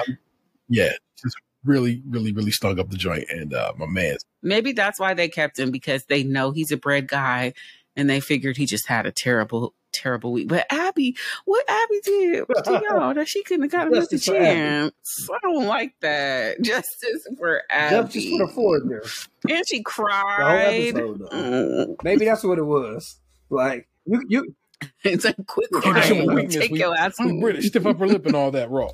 Yeah, 0.68 0.92
just 1.22 1.36
really, 1.64 2.02
really, 2.08 2.32
really 2.32 2.50
stung 2.50 2.78
up 2.80 2.90
the 2.90 2.96
joint. 2.96 3.26
And 3.30 3.52
uh, 3.54 3.72
my 3.76 3.86
man, 3.86 4.16
Maybe 4.42 4.72
that's 4.72 5.00
why 5.00 5.14
they 5.14 5.28
kept 5.28 5.58
him 5.58 5.70
because 5.70 6.04
they 6.04 6.22
know 6.22 6.50
he's 6.52 6.70
a 6.72 6.76
bread 6.76 7.08
guy, 7.08 7.52
and 7.96 8.08
they 8.08 8.20
figured 8.20 8.56
he 8.56 8.66
just 8.66 8.86
had 8.86 9.06
a 9.06 9.10
terrible, 9.12 9.74
terrible 9.92 10.30
week. 10.32 10.46
But 10.48 10.66
Abbi, 10.70 11.16
what 11.46 11.64
Abbi 11.68 12.00
did 12.04 12.44
to 12.64 12.82
y'all 12.88 13.14
that 13.14 13.26
she 13.28 13.42
couldn't 13.42 13.62
have 13.62 13.70
gotten 13.72 13.88
another 13.88 14.02
Justice 14.02 14.26
for 14.26 14.36
Abbi. 14.36 14.44
chance. 14.44 15.28
I 15.32 15.38
don't 15.42 15.66
like 15.66 15.94
that. 16.00 16.60
Justice 16.62 17.26
for 17.38 17.62
Abbi. 17.70 17.96
Justice 18.04 18.28
for 18.30 18.46
the 18.46 18.52
foreigner. 18.52 19.02
and 19.48 19.68
she 19.68 19.82
cried. 19.82 20.88
episode. 20.96 21.20
Mm. 21.30 21.96
Maybe 22.04 22.24
that's 22.26 22.44
what 22.44 22.58
it 22.58 22.64
was. 22.66 23.18
Like 23.50 23.88
you, 24.04 24.22
you. 24.28 24.54
It's 25.04 25.24
a 25.24 25.32
quick 25.46 25.70
Can't 25.72 26.04
show 26.04 26.14
crying. 26.14 26.34
weakness. 26.34 26.56
Take 26.56 26.70
We- 26.72 26.80
your 26.80 26.94
ass 26.94 27.14
we. 27.18 27.40
British, 27.40 27.68
stiff 27.68 27.86
upper 27.86 28.06
lip 28.06 28.26
and 28.26 28.36
all 28.36 28.50
that 28.50 28.70
raw. 28.70 28.90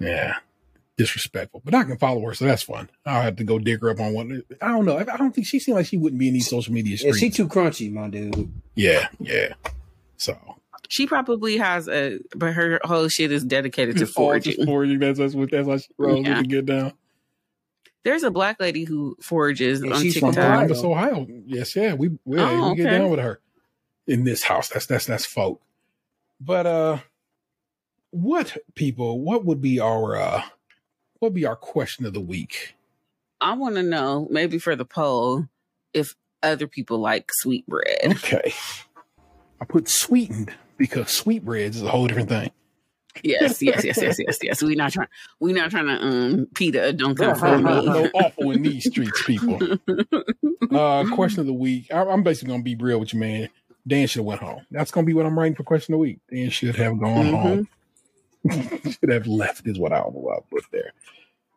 Yeah, 0.00 0.38
disrespectful. 0.96 1.62
But 1.64 1.74
I 1.74 1.84
can 1.84 1.98
follow 1.98 2.20
her, 2.26 2.34
so 2.34 2.44
that's 2.44 2.62
fun. 2.62 2.88
I'll 3.06 3.22
have 3.22 3.36
to 3.36 3.44
go 3.44 3.58
dig 3.58 3.80
her 3.82 3.90
up 3.90 4.00
on 4.00 4.12
one. 4.14 4.42
I 4.62 4.68
don't 4.68 4.84
know. 4.84 4.96
I 4.98 5.00
I 5.12 5.16
don't 5.16 5.34
think 5.34 5.46
she 5.46 5.58
seemed 5.58 5.76
like 5.76 5.86
she 5.86 5.96
wouldn't 5.96 6.18
be 6.18 6.28
in 6.28 6.34
these 6.34 6.48
social 6.48 6.72
media 6.72 6.96
Yeah, 7.00 7.12
she 7.12 7.30
too 7.30 7.48
crunchy, 7.48 7.92
my 7.92 8.08
dude. 8.08 8.52
yeah, 8.74 9.08
yeah. 9.20 9.54
So 10.16 10.36
She 10.88 11.06
probably 11.06 11.56
has 11.56 11.88
a, 11.88 12.18
but 12.36 12.52
her 12.54 12.80
whole 12.84 13.08
shit 13.08 13.32
is 13.32 13.42
dedicated 13.44 13.96
to 13.96 14.00
Just 14.04 14.16
all 14.16 14.26
foraging. 14.26 14.64
foraging. 14.66 14.98
That's 15.00 15.18
that's 15.18 15.34
what 15.34 15.50
that's 15.50 15.66
how 15.68 15.76
she 15.78 15.88
rolls 15.98 16.26
Yeah. 16.26 16.40
to 16.42 16.46
get 16.46 16.66
down. 16.66 16.92
There's 18.04 18.22
a 18.22 18.30
black 18.30 18.60
lady 18.60 18.84
who 18.84 19.16
forages 19.22 19.80
And 19.80 19.92
on 19.94 20.02
she's 20.02 20.18
From 20.18 20.32
from 20.34 20.42
Ohio. 20.44 20.66
Columbus, 20.68 20.84
Ohio. 20.84 21.26
Yes, 21.46 21.74
yeah. 21.74 21.94
We 21.94 22.10
we, 22.24 22.38
Oh, 22.38 22.70
we 22.70 22.76
get 22.76 22.90
down 22.90 23.10
with 23.10 23.18
her 23.20 23.40
in 24.06 24.24
this 24.24 24.42
house. 24.42 24.68
That's 24.68 24.86
that's 24.86 25.06
that's 25.06 25.24
folk. 25.26 25.60
But 26.40 26.66
uh, 26.66 26.98
what 28.10 28.56
people? 28.74 29.20
What 29.20 29.44
would 29.46 29.60
be 29.62 29.80
our 29.80 30.16
uh, 30.16 30.42
what 31.24 31.30
would 31.30 31.34
be 31.40 31.46
our 31.46 31.56
question 31.56 32.04
of 32.04 32.12
the 32.12 32.20
week? 32.20 32.74
I 33.40 33.54
want 33.54 33.76
to 33.76 33.82
know, 33.82 34.28
maybe 34.30 34.58
for 34.58 34.76
the 34.76 34.84
poll, 34.84 35.46
if 35.94 36.14
other 36.42 36.66
people 36.66 36.98
like 36.98 37.30
sweet 37.32 37.66
bread. 37.66 37.98
Okay, 38.04 38.52
I 39.58 39.64
put 39.64 39.88
sweetened 39.88 40.52
because 40.76 41.10
sweetbreads 41.10 41.76
is 41.76 41.82
a 41.82 41.88
whole 41.88 42.06
different 42.06 42.28
thing. 42.28 42.50
Yes, 43.22 43.62
yes, 43.62 43.82
yes, 43.84 43.96
yes, 43.96 44.18
yes, 44.18 44.38
yes. 44.42 44.62
We're 44.62 44.76
not 44.76 44.92
trying. 44.92 45.08
We're 45.40 45.54
not 45.54 45.70
trying 45.70 45.86
to. 45.86 46.04
Um, 46.04 46.46
PETA, 46.54 46.92
don't 46.92 47.16
come 47.16 47.36
for 47.36 47.56
no, 47.56 47.80
me. 47.80 47.86
no 47.86 48.10
offal 48.14 48.50
in 48.50 48.62
these 48.62 48.84
streets, 48.86 49.22
people. 49.24 49.58
Uh, 50.70 51.04
question 51.14 51.38
of 51.38 51.46
the 51.46 51.52
week. 51.52 51.86
I, 51.92 52.00
I'm 52.04 52.24
basically 52.24 52.50
gonna 52.52 52.64
be 52.64 52.74
real 52.74 52.98
with 52.98 53.14
you, 53.14 53.20
man. 53.20 53.48
Dan 53.86 54.08
should 54.08 54.20
have 54.20 54.26
went 54.26 54.40
home. 54.40 54.66
That's 54.72 54.90
gonna 54.90 55.06
be 55.06 55.14
what 55.14 55.24
I'm 55.24 55.38
writing 55.38 55.54
for 55.54 55.62
question 55.62 55.94
of 55.94 55.98
the 55.98 56.02
week. 56.02 56.18
Dan 56.28 56.50
should 56.50 56.74
have 56.74 56.98
gone 56.98 57.26
Mhm. 57.26 57.42
home. 57.42 57.68
should 59.00 59.10
have 59.10 59.26
left 59.26 59.66
is 59.68 59.78
what 59.78 59.92
I 59.92 60.00
don't 60.00 60.14
know 60.14 60.30
I 60.30 60.40
put 60.50 60.64
there. 60.72 60.92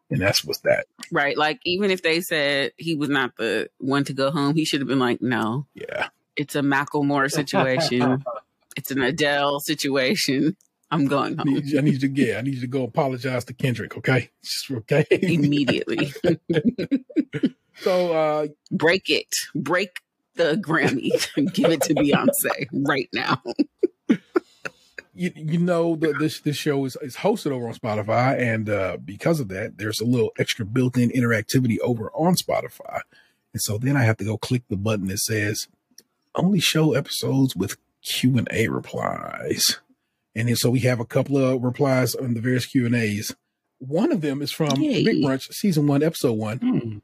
And 0.10 0.22
that's 0.22 0.43
what's 0.45 0.60
that. 0.60 0.86
Right, 1.12 1.38
like 1.38 1.60
even 1.66 1.91
if 1.91 2.01
they 2.01 2.22
said 2.22 2.72
he 2.78 2.95
was 2.95 3.10
not 3.10 3.36
the 3.38 3.70
one 3.80 4.03
to 4.05 4.14
go 4.14 4.32
home, 4.32 4.55
he 4.55 4.64
should 4.66 4.80
have 4.80 4.88
been 4.88 4.99
like, 4.99 5.22
"No, 5.22 5.68
Yeah. 5.76 6.10
it's 6.36 6.55
a 6.55 6.62
Macklemore 6.62 7.30
situation. 7.30 8.24
it's 8.78 8.91
an 8.91 9.01
Adele 9.01 9.60
situation. 9.60 10.55
I'm 10.89 11.05
going 11.08 11.38
I 11.38 11.43
home 11.43 11.53
need, 11.55 11.66
you, 11.66 11.78
I 11.80 11.82
need 11.82 12.01
you 12.01 12.10
to 12.10 12.26
yeah, 12.26 12.38
I 12.38 12.41
need 12.41 12.53
you 12.55 12.62
to 12.62 12.68
go 12.68 12.84
apologize 12.84 13.43
to 13.45 13.53
Kendrick, 13.53 13.97
okay? 13.97 14.30
Just 14.43 14.72
okay. 14.72 15.05
immediately. 15.12 16.14
so 17.82 18.14
uh 18.14 18.47
Break 18.72 19.10
it. 19.10 19.36
Break 19.53 19.97
the 20.36 20.55
Grammy. 20.55 21.10
Give 21.53 21.72
it 21.72 21.82
to 21.82 21.95
Beyonce 21.95 22.68
right 22.72 23.10
now. 23.12 23.41
You, 25.18 25.32
you 25.36 25.59
know 25.59 25.95
the, 25.95 26.13
this 26.20 26.39
this 26.41 26.57
show 26.57 26.86
is, 26.86 26.97
is 27.01 27.18
hosted 27.18 27.51
over 27.51 27.68
on 27.68 27.74
Spotify, 27.74 28.39
and 28.39 28.70
uh, 28.70 28.97
because 29.03 29.39
of 29.39 29.47
that, 29.49 29.78
there's 29.78 29.99
a 29.99 30.05
little 30.05 30.32
extra 30.38 30.65
built-in 30.65 31.09
interactivity 31.09 31.78
over 31.82 32.11
on 32.11 32.36
Spotify. 32.36 33.01
And 33.53 33.61
so 33.61 33.78
then 33.78 33.97
I 33.97 34.03
have 34.03 34.18
to 34.18 34.26
go 34.26 34.38
click 34.38 34.63
the 34.70 34.78
button 34.78 35.07
that 35.07 35.20
says 35.20 35.68
only 36.36 36.59
show 36.59 36.93
episodes 36.93 37.55
with 37.55 37.78
Q 38.03 38.38
and 38.38 38.47
A 38.51 38.68
replies. 38.68 39.80
And 40.36 40.47
then 40.47 40.55
so 40.55 40.70
we 40.70 40.82
have 40.82 40.99
a 40.99 41.05
couple 41.05 41.38
of 41.38 41.63
replies 41.63 42.13
on 42.13 42.36
the 42.36 42.41
various 42.41 42.68
Q 42.68 42.86
and 42.86 42.95
A's. 42.95 43.36
One 43.80 44.11
of 44.11 44.22
them 44.22 44.41
is 44.41 44.51
from 44.51 44.80
Yay. 44.80 45.03
Big 45.03 45.24
Brunch, 45.24 45.51
season 45.53 45.88
one, 45.88 46.03
episode 46.03 46.34
one. 46.34 46.57
Hmm. 46.59 46.97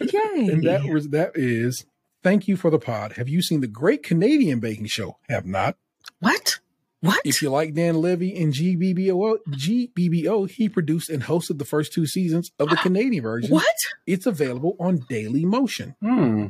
Yay. 0.00 0.48
And 0.50 0.64
that 0.64 0.84
was 0.84 1.08
that 1.08 1.32
is 1.34 1.84
thank 2.22 2.48
you 2.48 2.56
for 2.56 2.70
the 2.70 2.78
pod. 2.78 3.14
Have 3.14 3.28
you 3.28 3.42
seen 3.42 3.60
the 3.60 3.66
Great 3.66 4.02
Canadian 4.02 4.60
Baking 4.60 4.86
Show? 4.86 5.18
Have 5.28 5.46
not. 5.46 5.76
what? 6.20 6.60
What? 7.02 7.20
If 7.24 7.40
you 7.40 7.48
like 7.50 7.72
Dan 7.74 8.00
Levy 8.00 8.36
and 8.36 8.52
GBBO, 8.52 9.38
GBBO, 9.48 10.50
he 10.50 10.68
produced 10.68 11.08
and 11.08 11.22
hosted 11.22 11.58
the 11.58 11.64
first 11.64 11.92
two 11.94 12.06
seasons 12.06 12.52
of 12.58 12.68
the 12.68 12.76
Canadian 12.82 13.22
version. 13.22 13.50
what? 13.50 13.64
It's 14.06 14.26
available 14.26 14.76
on 14.78 15.06
Daily 15.08 15.44
Motion. 15.46 15.96
Hmm. 16.02 16.46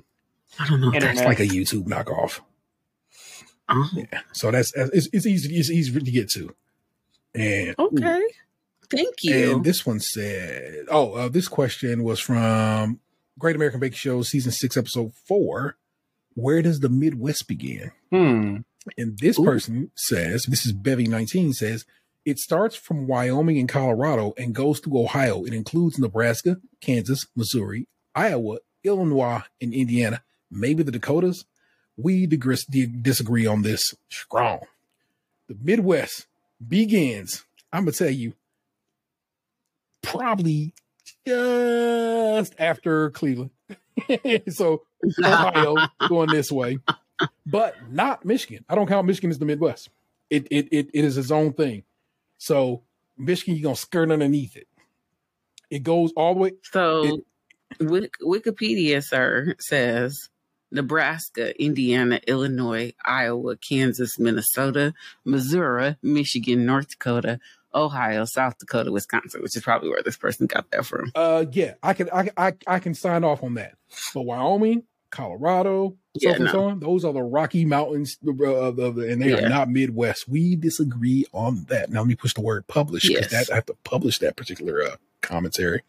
I 0.58 0.68
don't 0.68 0.80
know. 0.80 0.86
what 0.88 0.96
Internet. 0.96 1.16
It's 1.16 1.24
like 1.24 1.40
a 1.40 1.46
YouTube 1.46 1.84
knockoff. 1.86 2.40
Oh, 3.68 3.88
Yeah, 3.94 4.20
so 4.32 4.50
that's 4.50 4.72
it's, 4.74 5.08
it's 5.12 5.26
easy. 5.26 5.54
It's 5.56 5.70
easy 5.70 5.92
to 5.92 6.10
get 6.10 6.28
to. 6.30 6.54
And 7.34 7.76
okay. 7.78 8.20
Thank 8.90 9.22
you. 9.22 9.54
and 9.54 9.64
this 9.64 9.86
one 9.86 10.00
said, 10.00 10.86
"Oh, 10.90 11.12
uh, 11.12 11.28
this 11.28 11.46
question 11.46 12.02
was 12.02 12.18
from 12.18 12.98
Great 13.38 13.54
American 13.54 13.78
Baking 13.78 13.94
Show, 13.96 14.22
season 14.22 14.50
six, 14.50 14.76
episode 14.76 15.14
four. 15.14 15.76
Where 16.34 16.60
does 16.62 16.80
the 16.80 16.88
Midwest 16.88 17.46
begin?" 17.46 17.92
Hmm. 18.10 18.56
And 18.96 19.18
this 19.18 19.38
Ooh. 19.38 19.44
person 19.44 19.90
says, 19.94 20.44
this 20.48 20.64
is 20.64 20.72
Bevy19 20.72 21.54
says, 21.54 21.84
it 22.24 22.38
starts 22.38 22.76
from 22.76 23.06
Wyoming 23.06 23.58
and 23.58 23.68
Colorado 23.68 24.34
and 24.36 24.54
goes 24.54 24.80
through 24.80 25.00
Ohio. 25.00 25.44
It 25.44 25.54
includes 25.54 25.98
Nebraska, 25.98 26.58
Kansas, 26.80 27.26
Missouri, 27.34 27.88
Iowa, 28.14 28.58
Illinois, 28.84 29.42
and 29.60 29.72
Indiana, 29.72 30.22
maybe 30.50 30.82
the 30.82 30.92
Dakotas. 30.92 31.44
We 31.96 32.26
digres- 32.26 32.68
di- 32.68 32.86
disagree 32.86 33.46
on 33.46 33.62
this 33.62 33.94
strong. 34.08 34.60
The 35.48 35.56
Midwest 35.60 36.26
begins, 36.66 37.44
I'm 37.72 37.84
going 37.84 37.92
to 37.92 37.98
tell 37.98 38.10
you, 38.10 38.34
probably 40.02 40.72
just 41.26 42.54
after 42.58 43.10
Cleveland. 43.10 43.50
so 44.48 44.82
Ohio 45.22 45.76
going 46.08 46.30
this 46.30 46.50
way, 46.50 46.78
but 47.46 47.74
not 47.90 48.24
Michigan. 48.24 48.64
I 48.68 48.74
don't 48.74 48.86
count 48.86 49.06
Michigan 49.06 49.30
as 49.30 49.38
the 49.38 49.44
Midwest. 49.44 49.90
It 50.28 50.46
it 50.50 50.68
it, 50.70 50.90
it 50.92 51.04
is 51.04 51.18
its 51.18 51.30
own 51.30 51.52
thing. 51.52 51.84
So 52.38 52.82
Michigan, 53.16 53.56
you're 53.56 53.64
gonna 53.64 53.76
skirt 53.76 54.10
underneath 54.10 54.56
it. 54.56 54.66
It 55.70 55.82
goes 55.82 56.12
all 56.16 56.34
the 56.34 56.40
way. 56.40 56.52
So, 56.72 57.20
Wik- 57.80 58.18
Wikipedia, 58.22 59.04
sir, 59.04 59.54
says 59.60 60.28
Nebraska, 60.72 61.60
Indiana, 61.62 62.20
Illinois, 62.26 62.92
Iowa, 63.04 63.56
Kansas, 63.56 64.18
Minnesota, 64.18 64.94
Missouri, 65.24 65.96
Michigan, 66.02 66.66
North 66.66 66.88
Dakota, 66.90 67.38
Ohio, 67.74 68.24
South 68.24 68.58
Dakota, 68.58 68.90
Wisconsin, 68.90 69.42
which 69.42 69.56
is 69.56 69.62
probably 69.62 69.90
where 69.90 70.02
this 70.02 70.16
person 70.16 70.46
got 70.46 70.68
that 70.72 70.84
from. 70.86 71.12
Uh, 71.14 71.44
yeah, 71.52 71.74
I 71.82 71.94
can 71.94 72.08
I 72.12 72.30
I, 72.36 72.52
I 72.66 72.78
can 72.80 72.94
sign 72.94 73.22
off 73.22 73.44
on 73.44 73.54
that. 73.54 73.74
But 74.12 74.22
Wyoming, 74.22 74.84
Colorado, 75.10 75.96
Yeah, 76.14 76.38
no. 76.38 76.74
Those 76.74 77.04
are 77.04 77.12
the 77.12 77.22
Rocky 77.22 77.64
Mountains, 77.64 78.18
uh, 78.26 78.30
of 78.44 78.76
the- 78.96 79.08
and 79.12 79.22
they 79.22 79.30
Yeah. 79.30 79.44
are 79.46 79.48
not 79.48 79.70
Midwest. 79.70 80.28
We 80.28 80.56
disagree 80.56 81.24
on 81.32 81.64
that. 81.68 81.90
Now 81.90 82.00
let 82.00 82.08
me 82.08 82.14
push 82.16 82.34
the 82.34 82.40
word 82.40 82.66
publish 82.66 83.06
because 83.06 83.30
Yes. 83.30 83.46
that 83.48 83.52
I 83.52 83.56
have 83.56 83.66
to 83.66 83.76
publish 83.84 84.18
that 84.18 84.36
particular 84.36 84.82
uh, 84.82 84.96
commentary. 85.20 85.82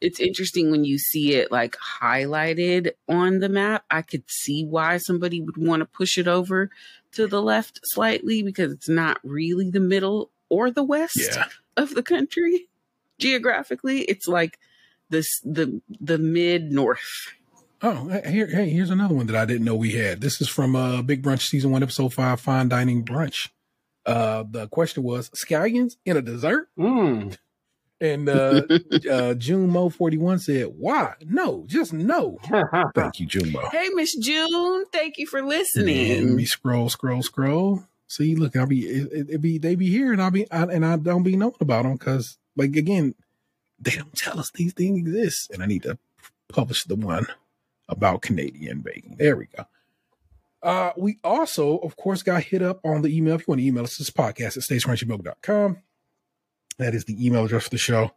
It's 0.00 0.20
interesting 0.20 0.70
when 0.70 0.84
you 0.84 0.98
see 0.98 1.34
it 1.34 1.50
like 1.50 1.76
highlighted 2.00 2.92
on 3.08 3.38
the 3.40 3.48
map. 3.48 3.84
I 3.90 4.02
could 4.02 4.24
see 4.28 4.64
why 4.64 4.98
somebody 4.98 5.40
would 5.40 5.56
want 5.56 5.80
to 5.80 5.86
push 5.86 6.18
it 6.18 6.28
over 6.28 6.70
to 7.12 7.26
the 7.26 7.40
left 7.42 7.80
slightly 7.84 8.42
because 8.42 8.70
it's 8.72 8.88
not 8.88 9.18
really 9.24 9.70
the 9.70 9.80
middle 9.80 10.30
or 10.48 10.70
the 10.70 10.84
west. 10.84 11.16
Yeah. 11.18 11.46
of 11.76 11.94
the 11.96 12.02
country 12.04 12.68
geographically 13.18 14.02
it's 14.02 14.28
like 14.28 14.58
this 15.10 15.26
the 15.44 15.80
the 16.00 16.18
mid 16.18 16.70
north 16.70 17.32
Oh, 17.82 18.08
here, 18.26 18.46
hey, 18.46 18.70
here's 18.70 18.90
another 18.90 19.14
one 19.14 19.26
that 19.26 19.36
I 19.36 19.44
didn't 19.44 19.64
know 19.64 19.74
we 19.74 19.92
had. 19.92 20.20
This 20.20 20.40
is 20.40 20.48
from 20.48 20.74
uh, 20.74 21.02
Big 21.02 21.22
Brunch 21.22 21.48
season 21.48 21.70
one, 21.70 21.82
episode 21.82 22.14
five, 22.14 22.40
Fine 22.40 22.68
Dining 22.68 23.04
Brunch. 23.04 23.50
Uh, 24.06 24.44
the 24.48 24.68
question 24.68 25.02
was 25.02 25.28
scallions 25.30 25.96
in 26.04 26.16
a 26.16 26.22
dessert, 26.22 26.68
Hmm. 26.76 27.30
and 28.00 28.28
uh, 28.28 28.62
uh, 29.10 29.34
June 29.34 29.68
Mo 29.70 29.88
forty 29.90 30.16
one 30.18 30.38
said, 30.38 30.66
"Why? 30.76 31.14
No, 31.26 31.64
just 31.66 31.92
no." 31.92 32.38
Thank 32.94 33.20
you, 33.20 33.26
June 33.26 33.52
Mo. 33.52 33.68
hey 33.72 33.88
miss 33.94 34.14
june 34.16 34.84
thank 34.92 35.16
you 35.18 35.26
for 35.26 35.38
And 35.38 35.48
let 35.48 35.58
listening 35.58 36.36
me 36.36 36.44
scroll, 36.44 36.88
scroll, 36.90 37.22
scroll. 37.22 37.84
See, 38.06 38.34
look, 38.34 38.56
I'll 38.56 38.66
be 38.66 38.86
it, 38.86 39.08
it, 39.12 39.26
it 39.30 39.38
be 39.42 39.58
they 39.58 39.74
be 39.74 39.88
here, 39.90 40.12
and 40.12 40.22
I'll 40.22 40.30
be 40.30 40.50
I, 40.50 40.62
and 40.64 40.84
I 40.86 40.96
don't 40.96 41.22
be 41.22 41.36
knowing 41.36 41.54
about 41.60 41.82
them 41.84 41.94
because, 41.94 42.36
like, 42.56 42.76
again, 42.76 43.14
they 43.80 43.92
don't 43.92 44.14
tell 44.16 44.38
us 44.38 44.50
these 44.54 44.72
things 44.74 44.98
exist, 44.98 45.50
and 45.50 45.62
I 45.62 45.66
need 45.66 45.82
to 45.84 45.98
publish 46.48 46.84
the 46.84 46.94
one 46.96 47.26
about 47.88 48.22
Canadian 48.22 48.80
baking. 48.80 49.16
There 49.18 49.36
we 49.36 49.46
go. 49.46 49.64
Uh, 50.62 50.92
we 50.96 51.18
also, 51.22 51.76
of 51.78 51.96
course, 51.96 52.22
got 52.22 52.44
hit 52.44 52.62
up 52.62 52.80
on 52.84 53.02
the 53.02 53.14
email. 53.14 53.34
If 53.34 53.42
you 53.42 53.46
want 53.48 53.60
to 53.60 53.66
email 53.66 53.84
us, 53.84 53.98
this 53.98 54.10
podcast 54.10 54.56
at 54.56 54.62
stagecrunchybilk.com. 54.62 55.78
That 56.78 56.94
is 56.94 57.04
the 57.04 57.24
email 57.24 57.44
address 57.44 57.64
for 57.64 57.70
the 57.70 57.78
show. 57.78 58.12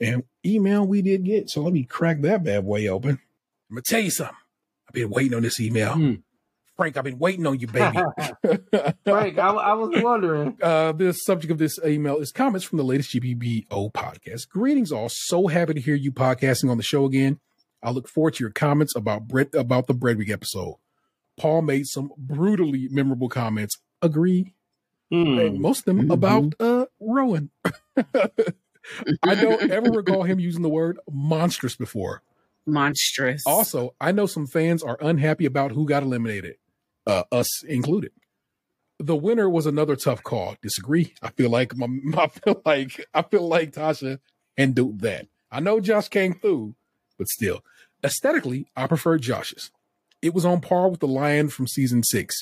And 0.00 0.22
email 0.46 0.86
we 0.86 1.02
did 1.02 1.24
get. 1.24 1.50
So 1.50 1.60
let 1.60 1.72
me 1.72 1.82
crack 1.82 2.20
that 2.22 2.44
bad 2.44 2.64
boy 2.64 2.86
open. 2.86 3.18
I'm 3.68 3.74
gonna 3.74 3.82
tell 3.84 4.00
you 4.00 4.10
something. 4.10 4.36
I've 4.88 4.94
been 4.94 5.10
waiting 5.10 5.34
on 5.34 5.42
this 5.42 5.60
email. 5.60 5.94
Hmm. 5.94 6.14
Frank, 6.76 6.96
I've 6.96 7.04
been 7.04 7.18
waiting 7.18 7.44
on 7.44 7.58
you, 7.58 7.66
baby. 7.66 7.98
Frank, 9.04 9.38
I, 9.38 9.48
I 9.48 9.72
was 9.74 10.00
wondering. 10.00 10.56
Uh, 10.62 10.92
the 10.92 11.12
subject 11.12 11.50
of 11.50 11.58
this 11.58 11.78
email 11.84 12.18
is 12.18 12.30
comments 12.30 12.64
from 12.64 12.78
the 12.78 12.84
latest 12.84 13.12
GBBO 13.12 13.92
podcast. 13.92 14.48
Greetings, 14.48 14.92
all. 14.92 15.08
So 15.10 15.48
happy 15.48 15.74
to 15.74 15.80
hear 15.80 15.96
you 15.96 16.12
podcasting 16.12 16.70
on 16.70 16.76
the 16.76 16.82
show 16.84 17.04
again. 17.04 17.40
I 17.82 17.90
look 17.90 18.08
forward 18.08 18.34
to 18.34 18.44
your 18.44 18.50
comments 18.50 18.94
about 18.96 19.28
bread 19.28 19.54
about 19.54 19.86
the 19.86 19.94
Bread 19.94 20.18
Week 20.18 20.30
episode. 20.30 20.76
Paul 21.38 21.62
made 21.62 21.86
some 21.86 22.10
brutally 22.16 22.88
memorable 22.90 23.28
comments. 23.28 23.78
Agree, 24.02 24.54
and 25.10 25.60
most 25.60 25.80
of 25.80 25.84
them 25.96 26.08
Mhm. 26.08 26.12
about 26.12 26.54
uh 26.60 26.86
Rowan. 27.00 27.50
I 29.22 29.34
don't 29.34 29.70
ever 29.70 29.90
recall 29.90 30.22
him 30.22 30.40
using 30.40 30.62
the 30.62 30.68
word 30.68 30.98
monstrous 31.10 31.76
before. 31.76 32.22
monstrous 32.66 33.42
Also, 33.46 33.94
I 34.00 34.12
know 34.12 34.26
some 34.26 34.46
fans 34.46 34.82
are 34.82 34.98
unhappy 35.00 35.46
about 35.46 35.72
who 35.72 35.86
got 35.86 36.02
eliminated, 36.02 36.56
uh, 37.06 37.24
us 37.32 37.62
included. 37.64 38.12
The 38.98 39.16
winner 39.16 39.48
was 39.48 39.66
another 39.66 39.94
tough 39.96 40.22
call. 40.22 40.56
Disagree. 40.62 41.14
I 41.22 41.30
feel 41.30 41.50
like 41.50 41.76
my, 41.76 41.86
I 42.16 42.26
feel 42.28 42.62
like 42.64 43.06
I 43.14 43.22
feel 43.22 43.46
like 43.48 43.72
Tasha 43.72 44.18
handled 44.56 45.00
that. 45.00 45.26
I 45.50 45.60
know 45.60 45.80
Josh 45.80 46.08
came 46.08 46.34
through, 46.34 46.74
but 47.18 47.28
still, 47.28 47.60
aesthetically, 48.04 48.66
I 48.76 48.86
prefer 48.86 49.18
Josh's. 49.18 49.70
It 50.22 50.32
was 50.34 50.44
on 50.44 50.60
par 50.60 50.88
with 50.88 51.00
the 51.00 51.08
lion 51.08 51.48
from 51.48 51.66
season 51.66 52.02
six. 52.02 52.36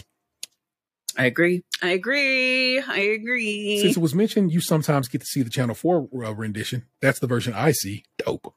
i 1.18 1.24
agree 1.24 1.62
i 1.82 1.88
agree 1.90 2.78
i 2.80 2.98
agree 2.98 3.80
Since 3.80 3.96
it 3.96 4.00
was 4.00 4.14
mentioned, 4.14 4.52
you 4.52 4.60
sometimes 4.60 5.08
get 5.08 5.20
to 5.22 5.26
see 5.26 5.42
the 5.42 5.50
Channel 5.50 5.74
4 5.74 6.08
uh, 6.24 6.32
rendition. 6.32 6.84
That's 7.00 7.18
the 7.20 7.26
version 7.26 7.54
I 7.54 7.72
see. 7.72 8.04
Dope. 8.18 8.54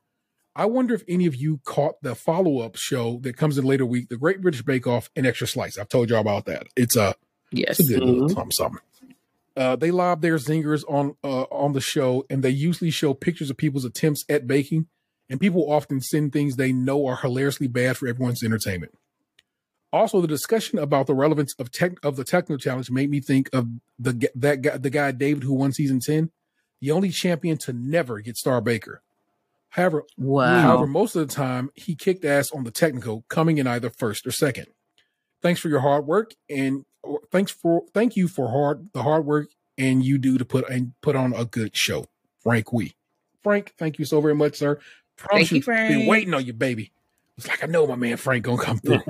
I 0.56 0.66
wonder 0.66 0.94
if 0.94 1.04
any 1.08 1.26
of 1.26 1.36
you 1.36 1.62
caught 1.64 1.96
the 2.02 2.16
follow 2.16 2.60
up 2.60 2.76
show 2.76 3.20
that 3.24 3.38
comes 3.38 3.58
in 3.58 3.64
later 3.64 3.86
week, 3.86 4.10
The 4.10 4.18
Great 4.18 4.42
British 4.42 4.62
Bake 4.64 4.88
Off 4.88 5.10
and 5.16 5.26
Extra 5.26 5.48
Slice. 5.48 5.78
I've 5.78 5.88
told 5.90 6.10
y'all 6.10 6.20
about 6.20 6.46
that. 6.48 6.64
It's 6.76 6.96
a, 6.98 7.16
yes 7.52 7.80
it's 7.80 7.90
a 7.90 7.94
good 7.94 8.04
little 8.04 8.28
Mhm. 8.28 8.34
something, 8.34 8.52
something. 8.52 8.82
Uh, 9.56 9.76
they 9.76 9.92
lob 9.92 10.22
their 10.22 10.36
zingers 10.38 10.84
on 10.90 11.16
uh, 11.24 11.44
on 11.44 11.74
the 11.74 11.82
show, 11.82 12.26
and 12.30 12.44
they 12.44 12.50
usually 12.50 12.92
show 12.92 13.14
pictures 13.14 13.50
of 13.50 13.58
people's 13.58 13.86
attempts 13.86 14.24
at 14.30 14.48
baking. 14.48 14.88
And 15.30 15.40
people 15.40 15.72
often 15.72 16.02
send 16.02 16.34
things 16.34 16.56
they 16.56 16.72
know 16.72 17.06
are 17.06 17.18
hilariously 17.18 17.68
bad 17.68 17.98
for 17.98 18.08
everyone's 18.08 18.44
entertainment. 18.44 18.94
Also, 19.92 20.22
the 20.22 20.28
discussion 20.28 20.78
about 20.80 21.08
the 21.08 21.16
relevance 21.16 21.54
of 21.58 21.72
tech 21.72 21.94
of 22.04 22.16
the 22.16 22.24
techno 22.24 22.58
challenge 22.58 22.92
made 22.92 23.10
me 23.10 23.20
think 23.20 23.50
of 23.54 23.68
the 23.98 24.30
that 24.36 24.62
guy, 24.62 24.78
the 24.78 24.90
guy 24.90 25.12
David 25.12 25.44
who 25.44 25.54
won 25.54 25.72
season 25.72 26.00
ten, 26.00 26.32
the 26.80 26.92
only 26.92 27.10
champion 27.10 27.58
to 27.60 27.74
never 27.74 28.20
get 28.20 28.38
Star 28.38 28.62
Baker. 28.62 29.02
However, 29.70 30.06
wow 30.18 30.62
However, 30.62 30.88
most 30.88 31.16
of 31.16 31.28
the 31.28 31.34
time 31.34 31.72
he 31.76 31.96
kicked 31.96 32.26
ass 32.26 32.52
on 32.52 32.64
the 32.64 32.72
technical, 32.72 33.24
coming 33.30 33.58
in 33.58 33.68
either 33.68 33.90
first 33.90 34.26
or 34.28 34.32
second. 34.32 34.68
Thanks 35.42 35.60
for 35.60 35.70
your 35.70 35.80
hard 35.80 36.06
work 36.06 36.34
and 36.50 36.86
thanks 37.32 37.52
for 37.52 37.84
thank 37.94 38.16
you 38.16 38.28
for 38.28 38.50
hard 38.50 38.90
the 38.94 39.04
hard 39.04 39.26
work 39.26 39.50
and 39.78 40.04
you 40.04 40.18
do 40.18 40.38
to 40.38 40.46
put 40.46 40.70
and 40.70 40.94
put 41.02 41.16
on 41.16 41.34
a 41.34 41.46
good 41.46 41.76
show. 41.76 42.06
Frank 42.44 42.72
Wee. 42.74 42.94
Frank, 43.42 43.74
thank 43.78 43.98
you 43.98 44.06
so 44.06 44.22
very 44.22 44.36
much, 44.36 44.58
sir. 44.58 44.80
Promise 45.20 45.50
Thank 45.50 45.52
you, 45.52 45.62
Frank. 45.62 45.90
Been 45.90 46.08
waiting 46.08 46.34
on 46.34 46.46
you, 46.46 46.54
baby. 46.54 46.92
It's 47.38 47.48
like 47.48 47.64
I 47.64 47.68
know 47.68 47.88
my 47.88 47.96
man 47.96 48.18
Frank 48.18 48.46
gonna 48.46 48.62
come 48.62 48.80
through, 48.80 49.02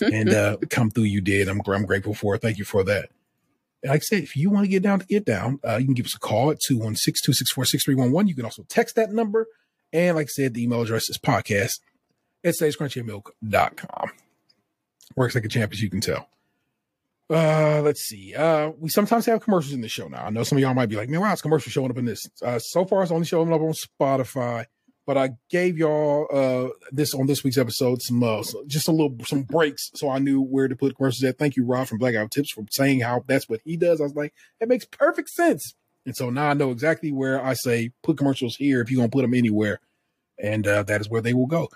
and 0.12 0.30
uh, 0.30 0.56
come 0.70 0.90
through. 0.90 1.04
You 1.04 1.20
did. 1.20 1.48
I'm 1.48 1.60
I'm 1.66 1.86
grateful 1.86 2.14
for 2.14 2.34
it. 2.34 2.42
Thank 2.42 2.58
you 2.58 2.64
for 2.64 2.82
that. 2.84 3.10
And 3.82 3.90
like 3.90 4.00
I 4.00 4.04
said, 4.04 4.22
if 4.22 4.36
you 4.36 4.50
want 4.50 4.64
to 4.64 4.68
get 4.68 4.82
down 4.82 5.00
to 5.00 5.06
get 5.06 5.24
down, 5.24 5.58
uh, 5.66 5.76
you 5.76 5.86
can 5.86 5.94
give 5.94 6.06
us 6.06 6.14
a 6.14 6.18
call 6.18 6.50
at 6.50 6.58
216-264-6311. 6.70 8.28
You 8.28 8.34
can 8.34 8.44
also 8.44 8.64
text 8.68 8.94
that 8.96 9.12
number. 9.12 9.46
And 9.92 10.16
like 10.16 10.26
I 10.26 10.28
said, 10.28 10.54
the 10.54 10.62
email 10.62 10.82
address 10.82 11.10
is 11.10 11.18
podcast 11.18 11.80
at 12.44 12.54
sagecrunchyandmilk.com. 12.54 14.10
Works 15.16 15.34
like 15.34 15.44
a 15.44 15.48
champ, 15.48 15.72
as 15.72 15.82
you 15.82 15.90
can 15.90 16.00
tell. 16.00 16.28
Uh, 17.28 17.80
let's 17.82 18.02
see. 18.02 18.34
Uh, 18.34 18.70
we 18.78 18.88
sometimes 18.88 19.26
have 19.26 19.40
commercials 19.40 19.72
in 19.72 19.80
the 19.80 19.88
show 19.88 20.06
now. 20.06 20.26
I 20.26 20.30
know 20.30 20.42
some 20.42 20.58
of 20.58 20.62
y'all 20.62 20.74
might 20.74 20.88
be 20.88 20.96
like, 20.96 21.08
man, 21.08 21.20
wow, 21.20 21.32
it's 21.32 21.42
commercial 21.42 21.70
showing 21.70 21.90
up 21.90 21.98
in 21.98 22.04
this. 22.04 22.26
Uh, 22.42 22.58
so 22.58 22.84
far, 22.84 23.02
it's 23.02 23.10
only 23.10 23.26
showing 23.26 23.52
up 23.52 23.60
on 23.60 23.72
Spotify, 23.72 24.66
but 25.06 25.16
I 25.16 25.30
gave 25.50 25.78
y'all 25.78 26.26
uh 26.32 26.68
this 26.90 27.14
on 27.14 27.26
this 27.26 27.42
week's 27.44 27.58
episode 27.58 28.02
some 28.02 28.22
uh, 28.22 28.42
just 28.66 28.88
a 28.88 28.92
little 28.92 29.16
some 29.24 29.42
breaks, 29.42 29.90
so 29.94 30.08
I 30.08 30.18
knew 30.18 30.40
where 30.40 30.68
to 30.68 30.76
put 30.76 30.96
commercials 30.96 31.24
at. 31.24 31.38
Thank 31.38 31.56
you, 31.56 31.64
Rob 31.64 31.88
from 31.88 31.98
Blackout 31.98 32.30
Tips, 32.30 32.52
for 32.52 32.64
saying 32.70 33.00
how 33.00 33.24
that's 33.26 33.48
what 33.48 33.60
he 33.64 33.76
does. 33.76 34.00
I 34.00 34.04
was 34.04 34.14
like, 34.14 34.34
it 34.60 34.68
makes 34.68 34.84
perfect 34.84 35.30
sense, 35.30 35.74
and 36.06 36.16
so 36.16 36.30
now 36.30 36.50
I 36.50 36.54
know 36.54 36.70
exactly 36.70 37.12
where 37.12 37.44
I 37.44 37.54
say 37.54 37.90
put 38.02 38.18
commercials 38.18 38.56
here 38.56 38.80
if 38.80 38.90
you're 38.90 38.98
gonna 38.98 39.08
put 39.08 39.22
them 39.22 39.34
anywhere, 39.34 39.80
and 40.38 40.66
uh, 40.66 40.82
that 40.84 41.00
is 41.00 41.08
where 41.08 41.22
they 41.22 41.34
will 41.34 41.46
go. 41.46 41.68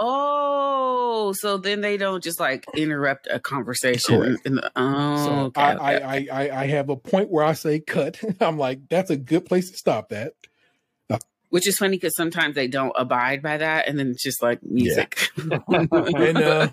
Oh, 0.00 1.32
so 1.32 1.56
then 1.58 1.80
they 1.80 1.96
don't 1.96 2.22
just 2.22 2.38
like 2.38 2.66
interrupt 2.76 3.26
a 3.30 3.40
conversation. 3.40 4.38
The, 4.44 4.70
oh, 4.76 5.24
So 5.24 5.32
okay, 5.46 5.60
I, 5.60 5.74
okay. 5.74 6.04
I, 6.04 6.14
I, 6.14 6.46
I, 6.46 6.62
I 6.62 6.66
have 6.68 6.88
a 6.88 6.96
point 6.96 7.30
where 7.30 7.44
I 7.44 7.54
say 7.54 7.80
cut. 7.80 8.20
I'm 8.40 8.58
like, 8.58 8.88
that's 8.88 9.10
a 9.10 9.16
good 9.16 9.44
place 9.44 9.70
to 9.70 9.76
stop 9.76 10.10
that. 10.10 10.34
Which 11.50 11.66
is 11.66 11.78
funny 11.78 11.96
because 11.96 12.14
sometimes 12.14 12.54
they 12.54 12.68
don't 12.68 12.92
abide 12.96 13.42
by 13.42 13.56
that, 13.56 13.88
and 13.88 13.98
then 13.98 14.08
it's 14.10 14.22
just 14.22 14.42
like 14.42 14.62
music. 14.62 15.30
And 15.68 16.38
uh, 16.38 16.68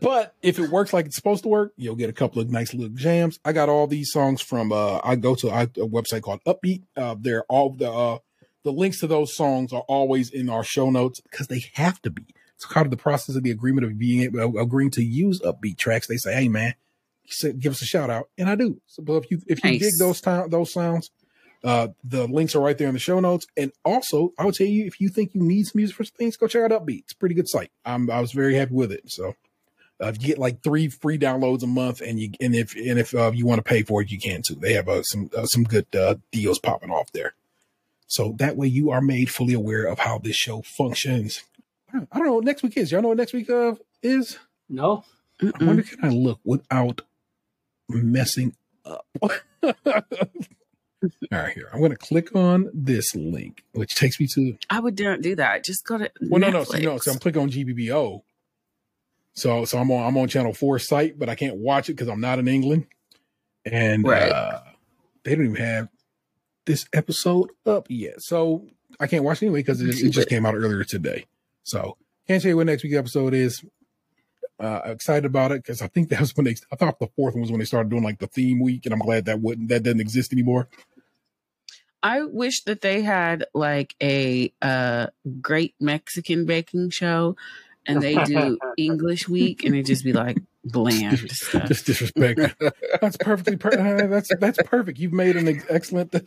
but 0.00 0.34
if 0.42 0.58
it 0.58 0.70
works 0.70 0.92
like 0.92 1.06
it's 1.06 1.14
supposed 1.16 1.44
to 1.44 1.48
work, 1.48 1.72
you'll 1.76 1.94
get 1.94 2.10
a 2.10 2.12
couple 2.12 2.42
of 2.42 2.50
nice 2.50 2.74
little 2.74 2.94
jams. 2.96 3.38
I 3.44 3.52
got 3.52 3.68
all 3.68 3.86
these 3.86 4.10
songs 4.10 4.42
from 4.42 4.72
uh, 4.72 5.00
I 5.04 5.14
go 5.16 5.34
to 5.36 5.48
a, 5.48 5.62
a 5.62 5.88
website 5.88 6.22
called 6.22 6.40
Uppbeat. 6.44 6.82
Uh, 6.96 7.14
they're 7.18 7.44
all 7.44 7.70
the 7.70 7.90
uh, 7.90 8.18
the 8.64 8.72
links 8.72 8.98
to 9.00 9.06
those 9.06 9.36
songs 9.36 9.72
are 9.72 9.84
always 9.86 10.30
in 10.30 10.48
our 10.48 10.64
show 10.64 10.90
notes 10.90 11.20
because 11.20 11.46
they 11.46 11.64
have 11.74 12.02
to 12.02 12.10
be. 12.10 12.24
It's 12.56 12.66
part 12.66 12.86
of 12.86 12.90
the 12.90 12.96
process 12.96 13.36
of 13.36 13.44
the 13.44 13.50
agreement 13.52 13.86
of 13.86 13.96
being 13.98 14.22
able, 14.22 14.40
of 14.40 14.56
agreeing 14.56 14.90
to 14.92 15.04
use 15.04 15.40
Uppbeat 15.40 15.78
tracks. 15.78 16.08
They 16.08 16.16
say, 16.16 16.34
"Hey, 16.34 16.48
man, 16.48 16.74
give 17.58 17.72
us 17.72 17.82
a 17.82 17.86
shout 17.86 18.10
out," 18.10 18.28
and 18.38 18.48
I 18.48 18.56
do. 18.56 18.80
So, 18.86 19.02
but 19.02 19.14
if 19.18 19.30
you 19.30 19.40
if 19.46 19.62
you 19.62 19.70
Nice. 19.72 19.80
dig 19.80 19.92
those 19.98 20.20
time 20.20 20.50
those 20.50 20.72
sounds, 20.72 21.10
uh, 21.66 21.88
the 22.04 22.28
links 22.28 22.54
are 22.54 22.60
right 22.60 22.78
there 22.78 22.86
in 22.86 22.94
the 22.94 23.00
show 23.00 23.18
notes. 23.18 23.46
And 23.56 23.72
also, 23.84 24.32
I 24.38 24.44
would 24.44 24.54
tell 24.54 24.68
you 24.68 24.86
if 24.86 25.00
you 25.00 25.08
think 25.08 25.34
you 25.34 25.42
need 25.42 25.64
some 25.64 25.80
music 25.80 25.96
for 25.96 26.04
some 26.04 26.14
things, 26.16 26.36
go 26.36 26.46
check 26.46 26.62
out 26.62 26.70
Uppbeat. 26.70 27.00
It's 27.00 27.12
a 27.12 27.16
pretty 27.16 27.34
good 27.34 27.48
site. 27.48 27.72
I'm, 27.84 28.08
I 28.08 28.20
was 28.20 28.30
very 28.30 28.54
happy 28.54 28.72
with 28.72 28.92
it. 28.92 29.10
So 29.10 29.34
uh, 30.00 30.12
you 30.18 30.28
get 30.28 30.38
like 30.38 30.62
three 30.62 30.88
free 30.88 31.18
downloads 31.18 31.64
a 31.64 31.66
month, 31.66 32.00
and 32.00 32.20
you 32.20 32.30
and 32.40 32.54
if 32.54 32.76
and 32.76 33.00
if 33.00 33.12
uh, 33.14 33.32
you 33.34 33.46
want 33.46 33.58
to 33.58 33.68
pay 33.68 33.82
for 33.82 34.00
it, 34.00 34.12
you 34.12 34.18
can 34.20 34.42
too. 34.46 34.54
They 34.54 34.74
have 34.74 34.88
uh, 34.88 35.02
some 35.02 35.28
uh, 35.36 35.46
some 35.46 35.64
good 35.64 35.86
uh, 35.94 36.16
deals 36.30 36.60
popping 36.60 36.90
off 36.90 37.10
there. 37.12 37.34
So 38.06 38.36
that 38.38 38.56
way 38.56 38.68
you 38.68 38.90
are 38.90 39.00
made 39.00 39.30
fully 39.30 39.54
aware 39.54 39.86
of 39.86 39.98
how 39.98 40.18
this 40.18 40.36
show 40.36 40.62
functions. 40.62 41.42
I 41.92 42.18
don't 42.18 42.26
know 42.26 42.34
what 42.34 42.44
next 42.44 42.62
week 42.62 42.76
is. 42.76 42.92
Y'all 42.92 43.02
know 43.02 43.08
what 43.08 43.16
next 43.16 43.32
week 43.32 43.50
uh, 43.50 43.74
is? 44.02 44.38
no. 44.68 45.04
I 45.42 45.44
Mm-mm. 45.46 45.66
wonder 45.66 45.82
can 45.82 45.98
I 46.02 46.08
look 46.08 46.40
without 46.44 47.02
messing 47.88 48.54
up. 48.84 49.06
All 51.32 51.38
right, 51.38 51.52
here. 51.54 51.68
I'm 51.72 51.78
going 51.80 51.90
to 51.92 51.96
click 51.96 52.34
on 52.34 52.70
this 52.72 53.14
link, 53.14 53.64
which 53.72 53.94
takes 53.94 54.18
me 54.20 54.26
to. 54.34 54.56
I 54.70 54.80
would 54.80 54.98
not 54.98 55.20
do 55.22 55.34
that. 55.36 55.64
Just 55.64 55.84
go 55.84 55.98
to 55.98 56.10
Well, 56.22 56.40
no, 56.40 56.50
no, 56.50 56.62
Netflix. 56.62 56.66
so, 56.66 56.78
no. 56.78 56.98
So 56.98 57.12
I'm 57.12 57.18
clicking 57.18 57.42
on 57.42 57.50
GBBO. 57.50 58.22
So, 59.34 59.64
so 59.66 59.78
I'm 59.78 59.90
on 59.90 60.06
I'm 60.06 60.16
on 60.16 60.28
Channel 60.28 60.54
Four 60.54 60.78
site, 60.78 61.18
but 61.18 61.28
I 61.28 61.34
can't 61.34 61.56
watch 61.56 61.88
it 61.90 61.92
because 61.94 62.08
I'm 62.08 62.20
not 62.20 62.38
in 62.38 62.48
England, 62.48 62.86
and 63.64 64.06
Right. 64.06 64.32
uh, 64.32 64.60
they 65.24 65.34
don't 65.34 65.44
even 65.44 65.56
have 65.56 65.88
this 66.64 66.86
episode 66.94 67.50
up 67.66 67.86
yet. 67.90 68.22
So 68.22 68.66
I 68.98 69.06
can't 69.06 69.24
watch 69.24 69.42
it 69.42 69.46
anyway 69.46 69.60
because 69.60 69.80
it, 69.82 69.90
it 70.02 70.10
just 70.10 70.28
came 70.28 70.46
out 70.46 70.54
earlier 70.54 70.84
today. 70.84 71.26
So 71.64 71.98
can't 72.26 72.42
tell 72.42 72.48
you 72.50 72.56
what 72.56 72.66
next 72.66 72.82
week's 72.82 72.96
episode 72.96 73.34
is. 73.34 73.62
Uh, 74.58 74.80
excited 74.86 75.26
about 75.26 75.52
it 75.52 75.62
because 75.62 75.82
I 75.82 75.88
think 75.88 76.08
that 76.08 76.20
was 76.20 76.34
when 76.34 76.44
they. 76.46 76.56
I 76.72 76.76
thought 76.76 76.98
the 76.98 77.08
fourth 77.14 77.34
one 77.34 77.42
was 77.42 77.50
when 77.50 77.58
they 77.58 77.66
started 77.66 77.90
doing 77.90 78.02
like 78.02 78.18
the 78.20 78.26
theme 78.26 78.58
week, 78.58 78.86
and 78.86 78.94
I'm 78.94 79.00
glad 79.00 79.26
that 79.26 79.42
wouldn't 79.42 79.68
that 79.68 79.82
doesn't 79.82 80.00
exist 80.00 80.32
anymore. 80.32 80.66
I 82.02 82.22
wish 82.24 82.62
that 82.64 82.80
they 82.82 83.02
had 83.02 83.46
like 83.54 83.94
a 84.02 84.52
uh 84.62 85.06
great 85.40 85.74
Mexican 85.80 86.46
baking 86.46 86.90
show 86.90 87.36
and 87.86 88.00
they 88.02 88.14
do 88.24 88.58
English 88.76 89.28
week 89.28 89.64
and 89.64 89.74
it 89.74 89.86
just 89.86 90.04
be 90.04 90.12
like 90.12 90.38
bland 90.64 91.18
stuff. 91.30 91.66
Just 91.68 91.86
disrespect. 91.86 92.54
that's 93.00 93.16
perfectly. 93.16 93.56
Per- 93.56 93.78
uh, 94.04 94.06
that's 94.08 94.30
that's 94.38 94.58
perfect. 94.64 94.98
You've 94.98 95.12
made 95.12 95.36
an 95.36 95.48
ex- 95.48 95.64
excellent 95.68 96.14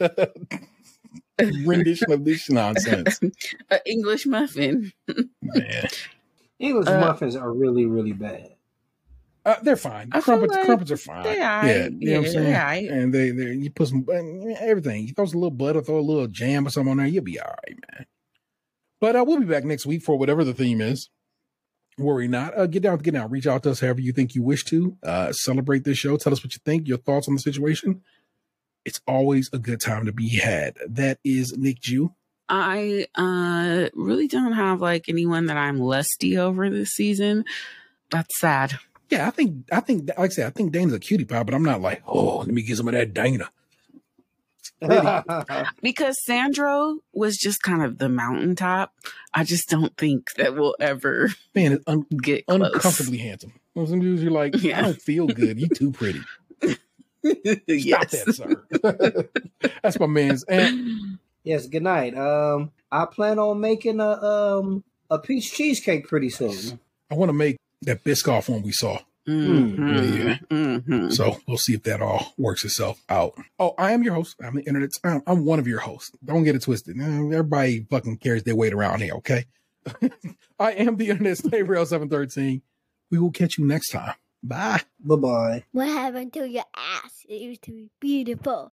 rendition 1.65 2.11
of 2.11 2.25
this 2.25 2.49
nonsense, 2.49 3.19
An 3.69 3.79
English 3.85 4.25
muffin. 4.25 4.91
man. 5.41 5.87
English 6.59 6.87
Uh, 6.87 6.99
muffins 6.99 7.35
are 7.37 7.51
really, 7.51 7.85
really 7.85 8.11
bad. 8.13 8.49
Uh, 9.49 9.55
they're 9.63 9.75
fine. 9.75 10.09
I 10.11 10.21
Crumpets, 10.21 10.53
like 10.53 10.65
crumpets 10.65 10.91
are 10.91 10.97
fine. 10.97 11.23
they 11.23 11.37
yeah, 11.37 11.87
aight. 11.87 11.97
you 12.01 12.11
know 12.13 12.21
what 12.21 12.35
I'm 12.35 12.43
Yeah, 12.43 12.71
saying. 12.73 12.89
And 12.89 13.13
they, 13.13 13.31
they, 13.31 13.53
you 13.53 13.71
put 13.71 13.87
some 13.87 14.05
everything. 14.59 15.07
You 15.07 15.13
throw 15.13 15.25
some 15.25 15.39
little 15.39 15.49
butter, 15.49 15.81
throw 15.81 15.97
a 15.97 16.01
little 16.01 16.27
jam 16.27 16.67
or 16.67 16.69
something 16.69 16.91
on 16.91 16.97
there, 16.97 17.07
you'll 17.07 17.23
be 17.23 17.39
all 17.39 17.47
right, 17.47 17.77
man. 17.95 18.05
But 19.01 19.15
uh, 19.15 19.23
we'll 19.25 19.39
be 19.39 19.45
back 19.45 19.63
next 19.63 19.85
week 19.87 20.03
for 20.03 20.19
whatever 20.19 20.43
the 20.43 20.53
theme 20.53 20.81
is. 20.81 21.09
Worry 21.97 22.27
not. 22.27 22.55
Uh, 22.57 22.67
get 22.67 22.83
down, 22.83 22.99
get 22.99 23.15
down. 23.15 23.31
Reach 23.31 23.47
out 23.47 23.63
to 23.63 23.71
us 23.71 23.79
however 23.79 24.01
you 24.01 24.11
think 24.13 24.35
you 24.35 24.43
wish 24.43 24.63
to. 24.65 24.95
Uh, 25.01 25.31
celebrate 25.31 25.83
this 25.83 25.97
show. 25.97 26.15
Tell 26.15 26.31
us 26.31 26.43
what 26.43 26.53
you 26.53 26.59
think, 26.63 26.87
your 26.87 26.97
thoughts 26.99 27.27
on 27.27 27.33
the 27.33 27.41
situation. 27.41 28.01
It's 28.85 29.01
always 29.07 29.49
a 29.51 29.57
good 29.57 29.81
time 29.81 30.05
to 30.05 30.11
be 30.13 30.29
had. 30.29 30.75
That 30.87 31.19
is 31.23 31.57
Nicju. 31.57 32.13
I 32.47 33.05
uh 33.15 33.89
really 33.93 34.27
don't 34.27 34.53
have 34.53 34.81
like 34.81 35.07
anyone 35.07 35.47
that 35.47 35.57
I'm 35.57 35.77
lusty 35.79 36.37
over 36.37 36.69
this 36.69 36.89
season. 36.91 37.45
That's 38.11 38.39
sad. 38.39 38.79
Yeah, 39.09 39.27
I 39.27 39.31
think 39.31 39.65
I 39.71 39.79
think 39.79 40.09
like 40.17 40.31
I 40.31 40.33
said, 40.33 40.47
I 40.47 40.49
think 40.51 40.71
Dana's 40.71 40.93
a 40.93 40.99
cutie 40.99 41.25
pie, 41.25 41.43
but 41.43 41.53
I'm 41.55 41.63
not 41.63 41.81
like, 41.81 42.03
oh, 42.07 42.37
let 42.39 42.47
me 42.49 42.61
get 42.61 42.77
some 42.77 42.87
of 42.87 42.93
that 42.93 43.13
Dana. 43.13 43.49
Because 45.81 46.23
Sandro 46.23 46.99
was 47.13 47.37
just 47.37 47.61
kind 47.61 47.83
of 47.83 47.97
the 47.97 48.07
mountaintop. 48.07 48.93
I 49.33 49.43
just 49.43 49.69
don't 49.69 49.95
think 49.97 50.31
that 50.37 50.55
we'll 50.55 50.75
ever 50.79 51.29
Man, 51.53 51.73
it's 51.73 51.83
un- 51.87 52.05
get 52.21 52.45
close. 52.47 52.61
uncomfortably 52.73 53.17
handsome. 53.17 53.53
You 53.75 53.87
Some 53.87 53.99
dudes 53.99 54.23
you're 54.23 54.31
like, 54.31 54.61
yeah. 54.61 54.79
I 54.79 54.81
don't 54.83 55.01
feel 55.01 55.27
good. 55.27 55.59
You 55.59 55.67
too 55.67 55.91
pretty. 55.91 56.21
Stop 56.61 56.77
yes. 57.67 58.23
that, 58.23 58.33
sir. 58.33 59.69
That's 59.83 59.99
my 59.99 60.05
man's. 60.07 60.43
And 60.45 61.19
yes, 61.43 61.67
good 61.67 61.83
night. 61.83 62.17
Um, 62.17 62.71
I 62.91 63.05
plan 63.05 63.37
on 63.39 63.59
making 63.59 63.99
a 63.99 64.09
um 64.11 64.83
a 65.09 65.19
peach 65.19 65.51
cheesecake 65.53 66.07
pretty 66.07 66.29
soon. 66.29 66.79
I 67.11 67.15
want 67.15 67.29
to 67.29 67.33
make 67.33 67.57
that 67.83 68.03
Biscoff 68.03 68.49
one 68.49 68.61
we 68.61 68.71
saw. 68.71 68.99
Mhm. 69.27 69.77
Yeah. 70.17 70.37
Mhm. 70.49 71.13
So 71.13 71.37
we'll 71.47 71.57
see 71.57 71.73
if 71.75 71.83
that 71.83 72.01
all 72.01 72.33
works 72.37 72.65
itself 72.65 72.99
out. 73.09 73.33
Oh, 73.59 73.75
I 73.77 73.91
am 73.91 74.01
your 74.01 74.15
host. 74.15 74.35
I'm 74.43 74.55
the 74.55 74.63
internet. 74.63 74.89
I'm, 75.03 75.21
I'm 75.27 75.45
one 75.45 75.59
of 75.59 75.67
your 75.67 75.79
hosts. 75.79 76.11
Don't 76.25 76.43
get 76.43 76.55
it 76.55 76.63
twisted. 76.63 76.99
Everybody 76.99 77.85
fucking 77.89 78.17
carries 78.17 78.43
their 78.43 78.55
weight 78.55 78.73
around 78.73 79.01
here, 79.01 79.13
okay? 79.15 79.45
I 80.59 80.71
am 80.73 80.97
the 80.97 81.09
internet 81.09 81.37
slave 81.37 81.69
rail 81.69 81.85
713. 81.85 82.61
We 83.11 83.19
will 83.19 83.31
catch 83.31 83.57
you 83.57 83.65
next 83.67 83.89
time. 83.89 84.15
Bye. 84.41 84.81
Bye 84.99 85.15
bye. 85.15 85.63
What 85.73 85.87
happened 85.89 86.33
to 86.33 86.49
your 86.49 86.63
ass? 86.75 87.25
It 87.27 87.41
used 87.41 87.61
to 87.63 87.71
be 87.71 87.89
beautiful. 87.99 88.67